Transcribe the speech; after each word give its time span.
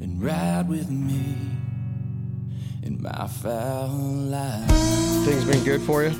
and 0.00 0.22
ride 0.22 0.68
with 0.68 0.90
me 0.90 1.36
in 2.82 3.00
my 3.02 3.26
fowl 3.26 3.88
life. 3.88 4.70
Things 5.24 5.44
been 5.44 5.62
good 5.64 5.82
for 5.82 6.02
you? 6.04 6.12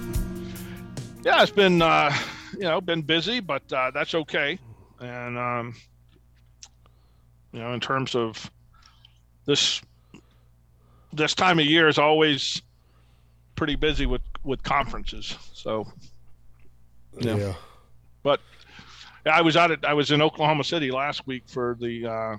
Yeah, 1.24 1.42
it's 1.42 1.50
been 1.52 1.82
uh, 1.82 2.12
you 2.54 2.60
know 2.60 2.80
been 2.80 3.02
busy, 3.02 3.40
but 3.40 3.70
uh, 3.72 3.90
that's 3.92 4.14
okay. 4.14 4.58
And 5.00 5.38
um, 5.38 5.74
you 7.52 7.60
know, 7.60 7.72
in 7.72 7.80
terms 7.80 8.14
of 8.14 8.50
this 9.46 9.80
this 11.12 11.34
time 11.34 11.58
of 11.58 11.64
year 11.64 11.88
is 11.88 11.98
always 11.98 12.62
pretty 13.56 13.76
busy 13.76 14.06
with 14.06 14.22
with 14.44 14.62
conferences. 14.62 15.36
So 15.52 15.86
Yeah. 17.18 17.36
Yeah. 17.36 17.54
but 18.22 18.40
I 19.26 19.42
was 19.42 19.56
out 19.56 19.70
at 19.70 19.84
I 19.84 19.92
was 19.94 20.10
in 20.10 20.22
Oklahoma 20.22 20.64
City 20.64 20.90
last 20.90 21.26
week 21.26 21.44
for 21.46 21.76
the 21.80 22.06
uh, 22.06 22.36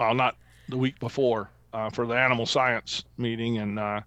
well, 0.00 0.14
not 0.14 0.36
the 0.70 0.78
week 0.78 0.98
before 0.98 1.50
uh, 1.74 1.90
for 1.90 2.06
the 2.06 2.14
animal 2.14 2.46
science 2.46 3.04
meeting, 3.18 3.58
and 3.58 3.78
uh, 3.78 4.00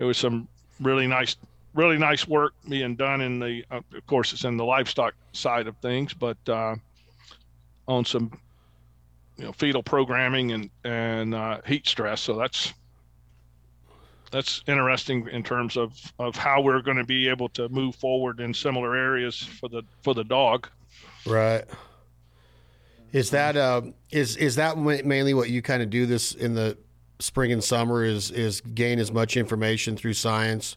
was 0.00 0.18
some 0.18 0.48
really 0.80 1.06
nice, 1.06 1.36
really 1.74 1.96
nice 1.96 2.26
work 2.26 2.54
being 2.68 2.96
done 2.96 3.20
in 3.20 3.38
the. 3.38 3.64
Uh, 3.70 3.80
of 3.96 4.06
course, 4.08 4.32
it's 4.32 4.44
in 4.44 4.56
the 4.56 4.64
livestock 4.64 5.14
side 5.32 5.68
of 5.68 5.76
things, 5.76 6.12
but 6.12 6.36
uh, 6.48 6.74
on 7.86 8.04
some, 8.04 8.36
you 9.38 9.44
know, 9.44 9.52
fetal 9.52 9.82
programming 9.82 10.50
and 10.52 10.70
and 10.84 11.34
uh, 11.34 11.60
heat 11.64 11.86
stress. 11.86 12.20
So 12.20 12.34
that's 12.34 12.74
that's 14.32 14.64
interesting 14.66 15.28
in 15.28 15.44
terms 15.44 15.76
of 15.76 15.92
of 16.18 16.34
how 16.34 16.60
we're 16.60 16.82
going 16.82 16.96
to 16.96 17.04
be 17.04 17.28
able 17.28 17.48
to 17.50 17.68
move 17.68 17.94
forward 17.94 18.40
in 18.40 18.52
similar 18.52 18.96
areas 18.96 19.40
for 19.40 19.68
the 19.68 19.82
for 20.02 20.14
the 20.14 20.24
dog. 20.24 20.68
Right. 21.24 21.64
Is 23.16 23.30
that 23.30 23.56
uh, 23.56 23.80
is 24.10 24.36
is 24.36 24.56
that 24.56 24.76
mainly 24.76 25.32
what 25.32 25.48
you 25.48 25.62
kind 25.62 25.82
of 25.82 25.88
do 25.88 26.04
this 26.04 26.32
in 26.32 26.52
the 26.52 26.76
spring 27.18 27.50
and 27.50 27.64
summer? 27.64 28.04
Is 28.04 28.30
is 28.30 28.60
gain 28.60 28.98
as 28.98 29.10
much 29.10 29.38
information 29.38 29.96
through 29.96 30.12
science 30.12 30.76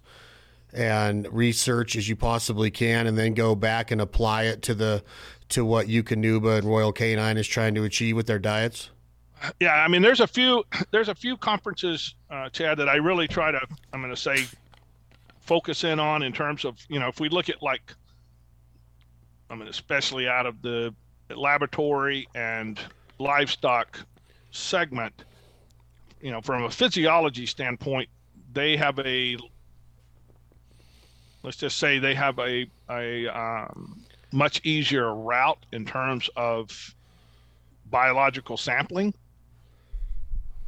and 0.72 1.28
research 1.34 1.98
as 1.98 2.08
you 2.08 2.16
possibly 2.16 2.72
can, 2.72 3.08
and 3.08 3.18
then 3.18 3.34
go 3.34 3.56
back 3.56 3.92
and 3.92 4.00
apply 4.00 4.44
it 4.44 4.62
to 4.62 4.74
the 4.74 5.04
to 5.50 5.66
what 5.66 5.88
Eukanuba 5.88 6.60
and 6.60 6.66
Royal 6.66 6.94
Canin 6.94 7.36
is 7.36 7.46
trying 7.46 7.76
to 7.76 7.84
achieve 7.84 8.16
with 8.16 8.28
their 8.28 8.40
diets? 8.40 8.90
Yeah, 9.60 9.74
I 9.74 9.90
mean, 9.90 10.02
there's 10.02 10.22
a 10.22 10.28
few 10.28 10.64
there's 10.92 11.10
a 11.10 11.16
few 11.16 11.36
conferences, 11.36 12.16
uh, 12.30 12.48
Chad, 12.52 12.78
that 12.78 12.88
I 12.88 12.96
really 12.96 13.28
try 13.28 13.52
to 13.52 13.60
I'm 13.92 14.00
going 14.00 14.16
to 14.16 14.22
say 14.22 14.46
focus 15.42 15.84
in 15.84 16.00
on 16.00 16.24
in 16.24 16.32
terms 16.32 16.64
of 16.64 16.78
you 16.88 17.02
know 17.02 17.10
if 17.10 17.20
we 17.20 17.28
look 17.28 17.50
at 17.50 17.62
like 17.62 17.94
I 19.50 19.56
mean 19.56 19.68
especially 19.68 20.30
out 20.30 20.46
of 20.46 20.62
the 20.62 20.96
laboratory 21.36 22.28
and 22.36 22.80
livestock 23.18 24.00
segment, 24.52 25.14
you 26.22 26.32
know, 26.32 26.42
from 26.42 26.64
a 26.64 26.70
physiology 26.70 27.46
standpoint, 27.46 28.10
they 28.54 28.76
have 28.78 29.00
a 29.00 29.38
let's 31.44 31.58
just 31.58 31.78
say 31.78 32.00
they 32.00 32.16
have 32.16 32.38
a 32.40 32.68
a 32.90 33.28
um, 33.28 34.04
much 34.32 34.62
easier 34.64 35.14
route 35.14 35.66
in 35.72 35.86
terms 35.86 36.30
of 36.36 36.96
biological 37.90 38.58
sampling. 38.58 39.14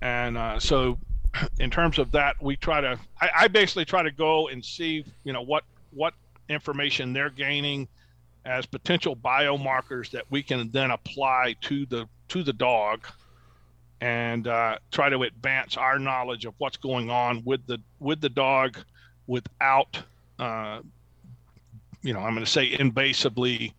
And 0.01 0.37
uh, 0.37 0.59
so 0.59 0.97
in 1.59 1.69
terms 1.69 1.99
of 1.99 2.11
that 2.11 2.41
we 2.41 2.55
try 2.55 2.81
to 2.81 2.99
I, 3.21 3.29
I 3.39 3.47
basically 3.47 3.85
try 3.85 4.03
to 4.03 4.11
go 4.11 4.47
and 4.47 4.63
see 4.63 5.05
you 5.23 5.33
know 5.33 5.41
what 5.41 5.63
what 5.91 6.13
information 6.49 7.13
they're 7.13 7.29
gaining 7.29 7.87
as 8.45 8.65
potential 8.65 9.15
biomarkers 9.15 10.09
that 10.11 10.25
we 10.29 10.41
can 10.41 10.69
then 10.71 10.91
apply 10.91 11.55
to 11.61 11.85
the 11.85 12.07
to 12.29 12.43
the 12.43 12.53
dog 12.53 13.05
and 13.99 14.47
uh, 14.47 14.77
try 14.91 15.09
to 15.09 15.21
advance 15.23 15.77
our 15.77 15.99
knowledge 15.99 16.45
of 16.45 16.55
what's 16.57 16.77
going 16.77 17.09
on 17.09 17.43
with 17.45 17.65
the 17.67 17.77
with 17.99 18.19
the 18.21 18.29
dog 18.29 18.77
without 19.27 20.01
uh, 20.39 20.79
you 22.01 22.13
know 22.13 22.19
i'm 22.19 22.33
going 22.33 22.45
to 22.45 22.51
say 22.51 22.71
invasively 22.71 23.73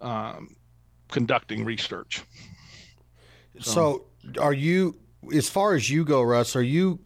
um, 0.00 0.54
conducting 1.10 1.64
research. 1.64 2.22
So, 3.60 4.06
are 4.40 4.52
you, 4.52 4.96
as 5.32 5.48
far 5.48 5.74
as 5.74 5.88
you 5.88 6.04
go, 6.04 6.22
Russ, 6.22 6.56
are 6.56 6.62
you 6.62 6.98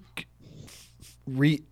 re- 1.27 1.63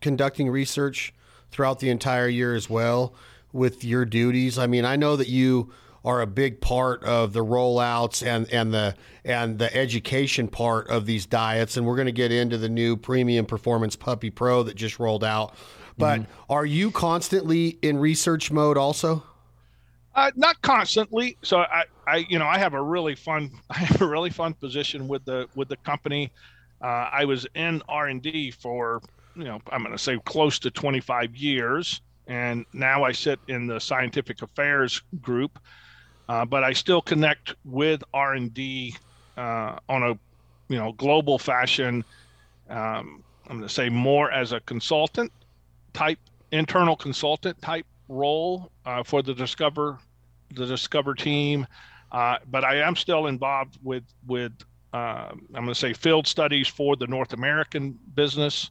conducting 0.00 0.50
research 0.50 1.14
throughout 1.50 1.78
the 1.78 1.88
entire 1.88 2.28
year 2.28 2.54
as 2.54 2.68
well 2.68 3.14
with 3.54 3.84
your 3.84 4.04
duties? 4.04 4.58
I 4.58 4.66
mean, 4.66 4.84
I 4.84 4.96
know 4.96 5.16
that 5.16 5.28
you 5.28 5.72
are 6.04 6.20
a 6.20 6.26
big 6.26 6.60
part 6.60 7.02
of 7.04 7.32
the 7.32 7.44
rollouts 7.44 8.26
and, 8.26 8.52
and 8.52 8.74
the 8.74 8.94
and 9.24 9.58
the 9.58 9.74
education 9.74 10.48
part 10.48 10.88
of 10.88 11.06
these 11.06 11.24
diets, 11.24 11.78
and 11.78 11.86
we're 11.86 11.96
going 11.96 12.06
to 12.06 12.12
get 12.12 12.30
into 12.30 12.58
the 12.58 12.68
new 12.68 12.94
Premium 12.94 13.46
Performance 13.46 13.96
Puppy 13.96 14.28
Pro 14.28 14.62
that 14.64 14.74
just 14.74 14.98
rolled 14.98 15.24
out. 15.24 15.54
But 15.96 16.26
are 16.50 16.66
you 16.66 16.90
constantly 16.90 17.78
in 17.80 17.98
research 17.98 18.50
mode 18.50 18.76
also? 18.76 19.22
Uh, 20.14 20.30
not 20.36 20.60
constantly. 20.62 21.36
So 21.42 21.58
I, 21.58 21.84
I, 22.06 22.16
you 22.28 22.38
know, 22.38 22.46
I 22.46 22.58
have 22.58 22.74
a 22.74 22.82
really 22.82 23.14
fun, 23.14 23.50
I 23.70 23.78
have 23.78 24.00
a 24.00 24.06
really 24.06 24.30
fun 24.30 24.54
position 24.54 25.08
with 25.08 25.24
the 25.24 25.48
with 25.54 25.68
the 25.68 25.76
company. 25.78 26.30
Uh, 26.82 27.08
I 27.12 27.24
was 27.24 27.46
in 27.54 27.82
R 27.88 28.08
and 28.08 28.20
D 28.20 28.50
for, 28.50 29.00
you 29.36 29.44
know, 29.44 29.60
I'm 29.70 29.82
going 29.82 29.92
to 29.92 30.02
say 30.02 30.18
close 30.24 30.58
to 30.60 30.70
25 30.70 31.34
years, 31.34 32.02
and 32.26 32.64
now 32.72 33.04
I 33.04 33.12
sit 33.12 33.38
in 33.48 33.66
the 33.66 33.78
scientific 33.78 34.42
affairs 34.42 35.02
group. 35.20 35.58
Uh, 36.26 36.44
but 36.44 36.64
I 36.64 36.72
still 36.72 37.02
connect 37.02 37.54
with 37.66 38.02
R 38.14 38.32
and 38.32 38.52
D 38.54 38.96
uh, 39.36 39.76
on 39.88 40.02
a, 40.02 40.18
you 40.68 40.78
know, 40.78 40.92
global 40.92 41.38
fashion. 41.38 42.02
Um, 42.70 43.22
I'm 43.46 43.58
going 43.58 43.62
to 43.62 43.68
say 43.68 43.90
more 43.90 44.30
as 44.30 44.52
a 44.52 44.60
consultant 44.60 45.30
type, 45.92 46.18
internal 46.50 46.96
consultant 46.96 47.60
type 47.60 47.84
role 48.08 48.70
uh, 48.86 49.02
for 49.02 49.22
the 49.22 49.34
discover 49.34 49.98
the 50.54 50.66
discover 50.66 51.14
team 51.14 51.66
uh, 52.12 52.36
but 52.50 52.64
i 52.64 52.76
am 52.76 52.94
still 52.94 53.26
involved 53.26 53.78
with 53.82 54.04
with 54.26 54.52
uh, 54.92 55.28
i'm 55.30 55.46
going 55.52 55.66
to 55.68 55.74
say 55.74 55.92
field 55.92 56.26
studies 56.26 56.68
for 56.68 56.96
the 56.96 57.06
north 57.06 57.32
american 57.32 57.98
business 58.14 58.70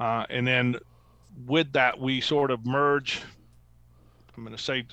uh, 0.00 0.24
and 0.30 0.46
then 0.46 0.76
with 1.46 1.72
that 1.72 1.98
we 1.98 2.20
sort 2.20 2.50
of 2.50 2.64
merge 2.66 3.22
i'm 4.36 4.44
going 4.44 4.56
to 4.56 4.62
say 4.62 4.84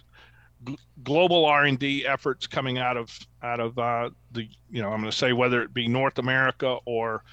global 1.04 1.46
r&d 1.46 2.06
efforts 2.06 2.48
coming 2.48 2.78
out 2.78 2.98
of 2.98 3.18
out 3.44 3.60
of 3.60 3.78
uh, 3.80 4.10
the 4.32 4.48
you 4.70 4.82
know 4.82 4.90
i'm 4.90 5.00
going 5.00 5.12
to 5.12 5.18
say 5.18 5.34
whether 5.34 5.62
it 5.62 5.74
be 5.74 5.88
north 5.88 6.18
america 6.18 6.78
or 6.86 7.24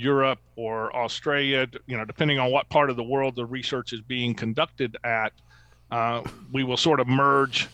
Europe 0.00 0.40
or 0.56 0.94
Australia, 0.96 1.66
you 1.86 1.96
know, 1.96 2.04
depending 2.04 2.38
on 2.38 2.50
what 2.50 2.68
part 2.68 2.90
of 2.90 2.96
the 2.96 3.02
world 3.02 3.36
the 3.36 3.44
research 3.44 3.92
is 3.92 4.00
being 4.00 4.34
conducted 4.34 4.96
at, 5.04 5.32
uh, 5.90 6.22
we 6.52 6.64
will 6.64 6.76
sort 6.76 7.00
of 7.00 7.08
merge 7.08 7.68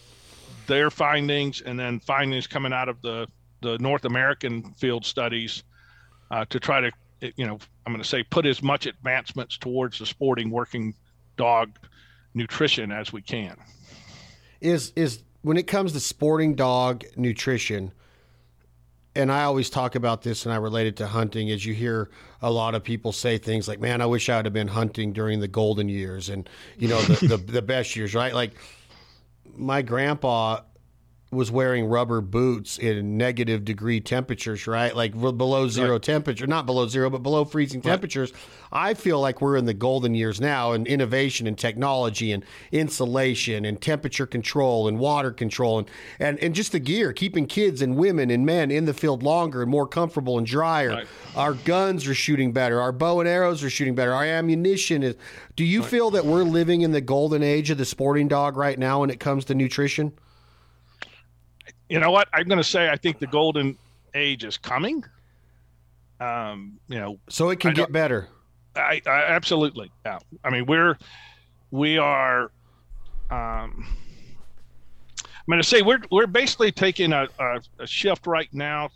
their 0.66 0.90
findings 0.90 1.60
and 1.60 1.78
then 1.78 2.00
findings 2.00 2.46
coming 2.46 2.72
out 2.72 2.88
of 2.88 3.00
the, 3.02 3.28
the 3.60 3.78
North 3.78 4.04
American 4.04 4.62
field 4.74 5.04
studies 5.04 5.62
uh, 6.30 6.44
to 6.46 6.58
try 6.58 6.80
to, 6.80 6.90
you 7.20 7.46
know, 7.46 7.58
I'm 7.86 7.92
going 7.92 8.02
to 8.02 8.08
say 8.08 8.22
put 8.22 8.46
as 8.46 8.62
much 8.62 8.86
advancements 8.86 9.56
towards 9.56 9.98
the 9.98 10.06
sporting 10.06 10.50
working 10.50 10.94
dog 11.36 11.78
nutrition 12.34 12.92
as 12.92 13.12
we 13.12 13.22
can. 13.22 13.56
is 14.60 14.92
is 14.96 15.22
when 15.42 15.56
it 15.56 15.66
comes 15.66 15.92
to 15.92 16.00
sporting 16.00 16.54
dog 16.54 17.04
nutrition 17.16 17.92
and 19.14 19.32
I 19.32 19.44
always 19.44 19.70
talk 19.70 19.94
about 19.94 20.20
this 20.22 20.44
and 20.44 20.52
I 20.52 20.56
relate 20.56 20.86
it 20.86 20.96
to 20.96 21.06
hunting 21.06 21.50
as 21.50 21.64
you 21.64 21.72
hear 21.72 22.10
a 22.42 22.50
lot 22.50 22.74
of 22.74 22.84
people 22.84 23.12
say 23.12 23.38
things 23.38 23.66
like 23.66 23.80
man 23.80 24.00
I 24.02 24.06
wish 24.06 24.28
I 24.28 24.36
would 24.36 24.44
have 24.44 24.52
been 24.52 24.68
hunting 24.68 25.12
during 25.12 25.40
the 25.40 25.48
golden 25.48 25.88
years 25.88 26.28
and 26.28 26.48
you 26.78 26.88
know 26.88 27.00
the 27.02 27.26
the, 27.26 27.36
the 27.36 27.62
best 27.62 27.96
years 27.96 28.14
right 28.14 28.34
like 28.34 28.52
my 29.56 29.80
grandpa 29.82 30.60
was 31.32 31.50
wearing 31.50 31.84
rubber 31.86 32.20
boots 32.20 32.78
in 32.78 33.16
negative 33.18 33.64
degree 33.64 34.00
temperatures, 34.00 34.66
right? 34.68 34.94
Like 34.94 35.12
below 35.12 35.66
zero 35.68 35.92
Right. 35.94 36.02
temperature, 36.02 36.46
not 36.46 36.66
below 36.66 36.86
zero, 36.86 37.10
but 37.10 37.22
below 37.24 37.44
freezing 37.44 37.80
temperatures. 37.82 38.32
I 38.70 38.94
feel 38.94 39.20
like 39.20 39.40
we're 39.40 39.56
in 39.56 39.64
the 39.66 39.74
golden 39.74 40.14
years 40.14 40.40
now 40.40 40.72
in 40.72 40.86
innovation 40.86 41.48
and 41.48 41.58
technology 41.58 42.30
and 42.30 42.44
insulation 42.70 43.64
and 43.64 43.80
temperature 43.80 44.26
control 44.26 44.86
and 44.86 45.00
water 45.00 45.32
control 45.32 45.78
and, 45.78 45.90
and, 46.20 46.38
and 46.38 46.54
just 46.54 46.70
the 46.70 46.78
gear, 46.78 47.12
keeping 47.12 47.46
kids 47.46 47.82
and 47.82 47.96
women 47.96 48.30
and 48.30 48.46
men 48.46 48.70
in 48.70 48.84
the 48.84 48.94
field 48.94 49.24
longer 49.24 49.62
and 49.62 49.70
more 49.70 49.86
comfortable 49.88 50.38
and 50.38 50.46
drier. 50.46 50.90
Right. 50.90 51.06
Our 51.34 51.54
guns 51.54 52.06
are 52.06 52.14
shooting 52.14 52.52
better. 52.52 52.80
Our 52.80 52.92
bow 52.92 53.18
and 53.18 53.28
arrows 53.28 53.64
are 53.64 53.70
shooting 53.70 53.96
better. 53.96 54.12
Our 54.14 54.24
ammunition 54.24 55.02
is. 55.02 55.16
Do 55.56 55.64
you 55.64 55.82
feel 55.82 56.10
that 56.12 56.24
we're 56.24 56.44
living 56.44 56.82
in 56.82 56.92
the 56.92 57.00
golden 57.00 57.42
age 57.42 57.70
of 57.70 57.78
the 57.78 57.84
sporting 57.84 58.28
dog 58.28 58.56
right 58.56 58.78
now 58.78 59.00
when 59.00 59.10
it 59.10 59.18
comes 59.18 59.44
to 59.46 59.54
nutrition? 59.54 60.12
You 61.88 62.00
know 62.00 62.10
what? 62.10 62.28
I'm 62.32 62.48
going 62.48 62.58
to 62.58 62.64
say 62.64 62.88
I 62.88 62.96
think 62.96 63.18
the 63.18 63.26
golden 63.26 63.78
age 64.14 64.44
is 64.44 64.58
coming. 64.58 65.04
Um, 66.20 66.78
you 66.88 66.98
know, 66.98 67.18
So 67.28 67.50
it 67.50 67.60
can 67.60 67.70
I 67.70 67.74
get 67.74 67.92
better. 67.92 68.28
I, 68.74 69.00
I 69.06 69.22
absolutely. 69.28 69.90
Yeah. 70.04 70.18
I 70.44 70.50
mean, 70.50 70.66
we're 70.66 70.98
we 71.70 71.98
are. 71.98 72.50
Um, 73.30 73.86
I'm 75.20 75.52
going 75.52 75.62
to 75.62 75.68
say 75.68 75.82
we're 75.82 76.02
we're 76.10 76.26
basically 76.26 76.72
taking 76.72 77.12
a, 77.12 77.28
a, 77.38 77.60
a 77.78 77.86
shift 77.86 78.26
right 78.26 78.48
now 78.52 78.90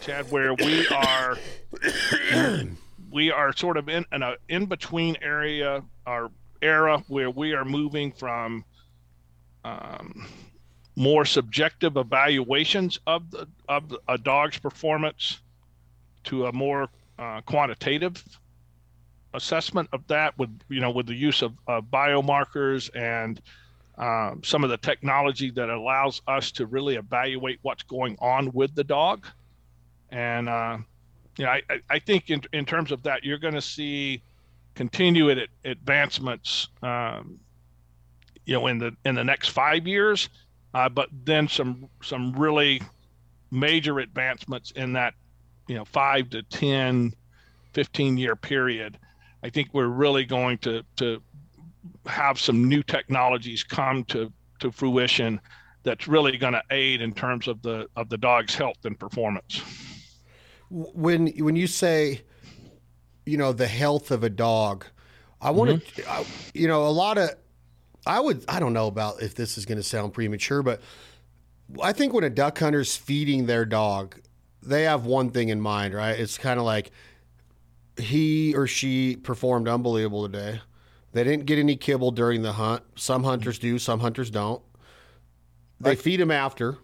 Chad, 0.00 0.30
where 0.30 0.54
we 0.54 0.86
are 0.88 1.38
we 3.10 3.30
are 3.30 3.52
sort 3.54 3.76
of 3.76 3.88
in, 3.88 4.04
in 4.12 4.22
in 4.48 4.66
between 4.66 5.16
area 5.22 5.82
our 6.06 6.30
era 6.62 7.02
where 7.08 7.30
we 7.30 7.54
are 7.54 7.64
moving 7.64 8.12
from 8.12 8.64
um, 9.64 10.26
more 10.96 11.24
subjective 11.24 11.96
evaluations 11.96 12.98
of 13.06 13.30
the 13.30 13.48
of 13.68 13.88
the, 13.88 14.00
a 14.08 14.16
dog's 14.16 14.58
performance 14.58 15.40
to 16.24 16.46
a 16.46 16.52
more 16.52 16.88
uh, 17.18 17.40
quantitative 17.42 18.22
assessment 19.34 19.88
of 19.92 20.06
that 20.06 20.36
with 20.38 20.50
you 20.68 20.80
know 20.80 20.90
with 20.90 21.06
the 21.06 21.14
use 21.14 21.42
of, 21.42 21.52
biomarkers 21.92 22.90
and 22.96 23.42
um, 23.98 24.40
some 24.44 24.64
of 24.64 24.70
the 24.70 24.76
technology 24.76 25.50
that 25.50 25.68
allows 25.68 26.22
us 26.26 26.50
to 26.52 26.66
really 26.66 26.96
evaluate 26.96 27.58
what's 27.62 27.82
going 27.82 28.16
on 28.20 28.50
with 28.52 28.74
the 28.74 28.82
dog. 28.82 29.26
And 30.10 30.48
uh, 30.48 30.78
you 31.36 31.44
know 31.44 31.50
I, 31.50 31.62
I 31.90 31.98
think 31.98 32.30
in, 32.30 32.42
in 32.52 32.64
terms 32.64 32.92
of 32.92 33.02
that 33.02 33.24
you're 33.24 33.38
going 33.38 33.54
to 33.54 33.62
see 33.62 34.22
continued 34.74 35.48
advancements 35.64 36.68
um, 36.82 37.38
you 38.46 38.54
know 38.54 38.66
in 38.68 38.78
the 38.78 38.96
in 39.04 39.14
the 39.14 39.24
next 39.24 39.48
five 39.48 39.86
years 39.86 40.28
uh, 40.74 40.88
but 40.88 41.08
then 41.24 41.48
some 41.48 41.88
some 42.02 42.32
really 42.32 42.82
major 43.50 44.00
advancements 44.00 44.72
in 44.72 44.92
that 44.92 45.14
you 45.68 45.74
know 45.74 45.84
five 45.84 46.28
to 46.30 46.42
10 46.42 47.14
15 47.72 48.18
year 48.18 48.36
period 48.36 48.98
i 49.42 49.48
think 49.48 49.68
we're 49.72 49.86
really 49.86 50.24
going 50.24 50.58
to 50.58 50.82
to 50.96 51.22
have 52.06 52.38
some 52.38 52.68
new 52.68 52.82
technologies 52.82 53.62
come 53.62 54.04
to 54.04 54.32
to 54.58 54.70
fruition 54.70 55.40
that's 55.84 56.08
really 56.08 56.36
going 56.36 56.52
to 56.52 56.62
aid 56.70 57.00
in 57.00 57.12
terms 57.12 57.46
of 57.46 57.62
the 57.62 57.86
of 57.96 58.08
the 58.08 58.18
dog's 58.18 58.54
health 58.54 58.84
and 58.84 58.98
performance 58.98 59.62
when 60.70 61.28
when 61.38 61.54
you 61.54 61.66
say 61.66 62.20
you 63.24 63.36
know 63.36 63.52
the 63.52 63.68
health 63.68 64.10
of 64.10 64.24
a 64.24 64.30
dog 64.30 64.84
i 65.40 65.50
want 65.50 65.70
to 65.70 66.02
mm-hmm. 66.02 66.58
you 66.58 66.66
know 66.66 66.86
a 66.86 66.90
lot 66.90 67.16
of 67.18 67.30
i 68.06 68.20
would 68.20 68.44
i 68.48 68.58
don't 68.60 68.72
know 68.72 68.86
about 68.86 69.22
if 69.22 69.34
this 69.34 69.56
is 69.58 69.64
going 69.66 69.78
to 69.78 69.82
sound 69.82 70.12
premature 70.12 70.62
but 70.62 70.80
i 71.82 71.92
think 71.92 72.12
when 72.12 72.24
a 72.24 72.30
duck 72.30 72.58
hunter's 72.58 72.96
feeding 72.96 73.46
their 73.46 73.64
dog 73.64 74.16
they 74.66 74.84
have 74.84 75.06
one 75.06 75.30
thing 75.30 75.48
in 75.48 75.60
mind, 75.60 75.94
right? 75.94 76.18
It's 76.18 76.38
kind 76.38 76.58
of 76.58 76.64
like 76.64 76.90
he 77.96 78.54
or 78.54 78.66
she 78.66 79.16
performed 79.16 79.68
unbelievable 79.68 80.28
today. 80.28 80.60
They 81.12 81.22
didn't 81.22 81.46
get 81.46 81.58
any 81.58 81.76
kibble 81.76 82.10
during 82.10 82.42
the 82.42 82.52
hunt. 82.52 82.82
Some 82.96 83.20
mm-hmm. 83.20 83.30
hunters 83.30 83.58
do, 83.58 83.78
some 83.78 84.00
hunters 84.00 84.30
don't. 84.30 84.62
They 85.80 85.90
right. 85.90 85.98
feed 85.98 86.20
them 86.20 86.30
after. 86.30 86.78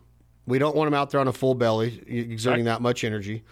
We 0.47 0.59
don't 0.59 0.77
want 0.77 0.89
them 0.89 0.95
out 0.95 1.11
there 1.11 1.21
on 1.21 1.29
a 1.29 1.33
full 1.33 1.55
belly, 1.55 2.03
exerting 2.07 2.65
right. 2.65 2.73
that 2.73 2.83
much 2.83 3.03
energy. 3.05 3.45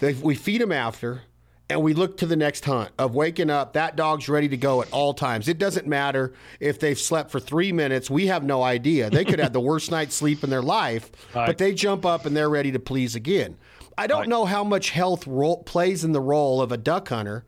They, 0.00 0.14
we 0.14 0.34
feed 0.34 0.60
them 0.60 0.72
after 0.72 1.22
and 1.70 1.82
we 1.82 1.92
look 1.92 2.16
to 2.18 2.26
the 2.26 2.36
next 2.36 2.64
hunt 2.64 2.90
of 2.98 3.14
waking 3.14 3.50
up. 3.50 3.74
That 3.74 3.94
dog's 3.94 4.28
ready 4.28 4.48
to 4.48 4.56
go 4.56 4.80
at 4.82 4.90
all 4.90 5.12
times. 5.12 5.48
It 5.48 5.58
doesn't 5.58 5.86
matter 5.86 6.32
if 6.60 6.80
they've 6.80 6.98
slept 6.98 7.30
for 7.30 7.40
three 7.40 7.72
minutes. 7.72 8.08
We 8.08 8.26
have 8.28 8.42
no 8.42 8.62
idea. 8.62 9.10
They 9.10 9.24
could 9.24 9.38
have 9.38 9.52
the 9.52 9.60
worst 9.60 9.90
night's 9.90 10.14
sleep 10.14 10.42
in 10.42 10.50
their 10.50 10.62
life, 10.62 11.10
right. 11.34 11.46
but 11.46 11.58
they 11.58 11.74
jump 11.74 12.06
up 12.06 12.24
and 12.24 12.36
they're 12.36 12.48
ready 12.48 12.72
to 12.72 12.78
please 12.78 13.14
again. 13.14 13.58
I 13.98 14.06
don't 14.06 14.20
right. 14.20 14.28
know 14.28 14.44
how 14.44 14.64
much 14.64 14.90
health 14.90 15.26
role, 15.26 15.62
plays 15.64 16.04
in 16.04 16.12
the 16.12 16.20
role 16.20 16.62
of 16.62 16.72
a 16.72 16.76
duck 16.76 17.08
hunter 17.08 17.44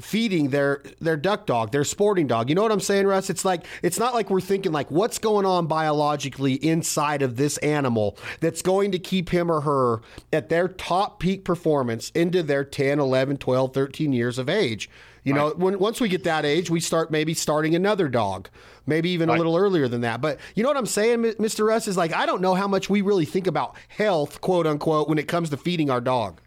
feeding 0.00 0.50
their 0.50 0.82
their 1.00 1.16
duck 1.16 1.46
dog, 1.46 1.72
their 1.72 1.84
sporting 1.84 2.26
dog. 2.26 2.48
You 2.48 2.54
know 2.54 2.62
what 2.62 2.72
I'm 2.72 2.80
saying, 2.80 3.06
Russ? 3.06 3.30
It's 3.30 3.44
like 3.44 3.66
it's 3.82 3.98
not 3.98 4.14
like 4.14 4.30
we're 4.30 4.40
thinking 4.40 4.72
like 4.72 4.90
what's 4.90 5.18
going 5.18 5.46
on 5.46 5.66
biologically 5.66 6.54
inside 6.54 7.22
of 7.22 7.36
this 7.36 7.58
animal 7.58 8.16
that's 8.40 8.62
going 8.62 8.92
to 8.92 8.98
keep 8.98 9.30
him 9.30 9.50
or 9.50 9.62
her 9.62 10.00
at 10.32 10.48
their 10.48 10.68
top 10.68 11.20
peak 11.20 11.44
performance 11.44 12.10
into 12.10 12.42
their 12.42 12.64
10, 12.64 12.98
11, 12.98 13.38
12, 13.38 13.74
13 13.74 14.12
years 14.12 14.38
of 14.38 14.48
age. 14.48 14.88
You 15.24 15.34
right. 15.34 15.40
know, 15.40 15.54
when 15.56 15.78
once 15.78 16.00
we 16.00 16.08
get 16.08 16.24
that 16.24 16.44
age, 16.44 16.70
we 16.70 16.80
start 16.80 17.10
maybe 17.10 17.34
starting 17.34 17.74
another 17.74 18.08
dog, 18.08 18.48
maybe 18.86 19.10
even 19.10 19.28
right. 19.28 19.34
a 19.34 19.38
little 19.38 19.56
earlier 19.56 19.88
than 19.88 20.00
that. 20.02 20.20
But 20.20 20.38
you 20.54 20.62
know 20.62 20.70
what 20.70 20.78
I'm 20.78 20.86
saying, 20.86 21.22
Mr. 21.22 21.66
Russ 21.66 21.88
is 21.88 21.96
like 21.96 22.14
I 22.14 22.24
don't 22.24 22.40
know 22.40 22.54
how 22.54 22.68
much 22.68 22.88
we 22.88 23.02
really 23.02 23.26
think 23.26 23.46
about 23.46 23.76
health, 23.88 24.40
quote 24.40 24.66
unquote, 24.66 25.08
when 25.08 25.18
it 25.18 25.28
comes 25.28 25.50
to 25.50 25.56
feeding 25.56 25.90
our 25.90 26.00
dog. 26.00 26.40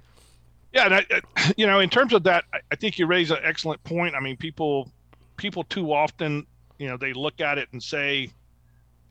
Yeah, 0.74 0.86
and 0.86 0.96
I, 0.96 1.54
you 1.58 1.68
know, 1.68 1.80
in 1.80 1.90
terms 1.90 2.14
of 2.14 2.24
that, 2.24 2.46
I 2.72 2.76
think 2.76 2.98
you 2.98 3.06
raise 3.06 3.32
an 3.32 3.40
excellent 3.44 3.84
point. 3.84 4.16
I 4.16 4.20
mean, 4.20 4.38
people 4.38 4.92
people 5.38 5.64
too 5.64 5.92
often, 5.94 6.46
you 6.78 6.88
know, 6.88 6.98
they 6.98 7.14
look 7.14 7.42
at 7.42 7.58
it 7.58 7.70
and 7.72 7.82
say, 7.82 8.30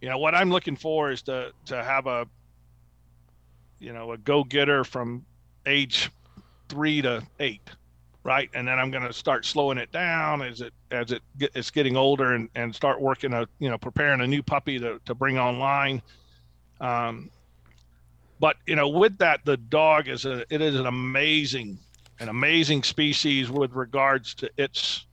you 0.01 0.09
know, 0.09 0.19
what 0.19 0.35
I'm 0.35 0.51
looking 0.51 0.77
for 0.77 1.11
is 1.11 1.23
to 1.23 1.53
to 1.67 1.83
have 1.83 2.07
a, 2.07 2.27
you 3.79 3.93
know, 3.93 4.12
a 4.12 4.19
go 4.19 4.45
getter 4.45 4.85
from 4.85 5.25
age 5.67 6.11
three 6.69 7.03
to 7.03 7.23
eight, 7.41 7.69
right? 8.25 8.49
And 8.55 8.67
then 8.67 8.79
I'm 8.79 8.91
going 8.91 9.03
to 9.06 9.13
start 9.13 9.45
slowing 9.45 9.77
it 9.79 9.93
down 9.93 10.41
as 10.43 10.61
it 10.61 10.73
as 10.91 11.13
it 11.13 11.23
get, 11.39 11.51
it's 11.55 11.71
getting 11.71 11.97
older 11.97 12.33
and 12.35 12.49
and 12.55 12.75
start 12.75 13.01
working 13.01 13.35
a 13.35 13.47
you 13.59 13.69
know 13.69 13.79
preparing 13.79 14.21
a 14.23 14.27
new 14.27 14.43
puppy 14.43 14.79
to 14.79 15.01
to 15.05 15.15
bring 15.15 15.39
online. 15.39 16.01
Um, 16.81 17.31
but 18.41 18.57
you 18.67 18.75
know, 18.75 18.89
with 18.89 19.19
that, 19.19 19.45
the 19.45 19.59
dog 19.59 20.09
is 20.09 20.25
a 20.25 20.45
it 20.53 20.63
is 20.63 20.75
an 20.75 20.87
amazing, 20.87 21.79
an 22.19 22.31
amazing 22.31 22.83
species 22.83 23.51
with 23.51 23.73
regards 23.75 24.33
to 24.35 24.51
its, 24.57 25.05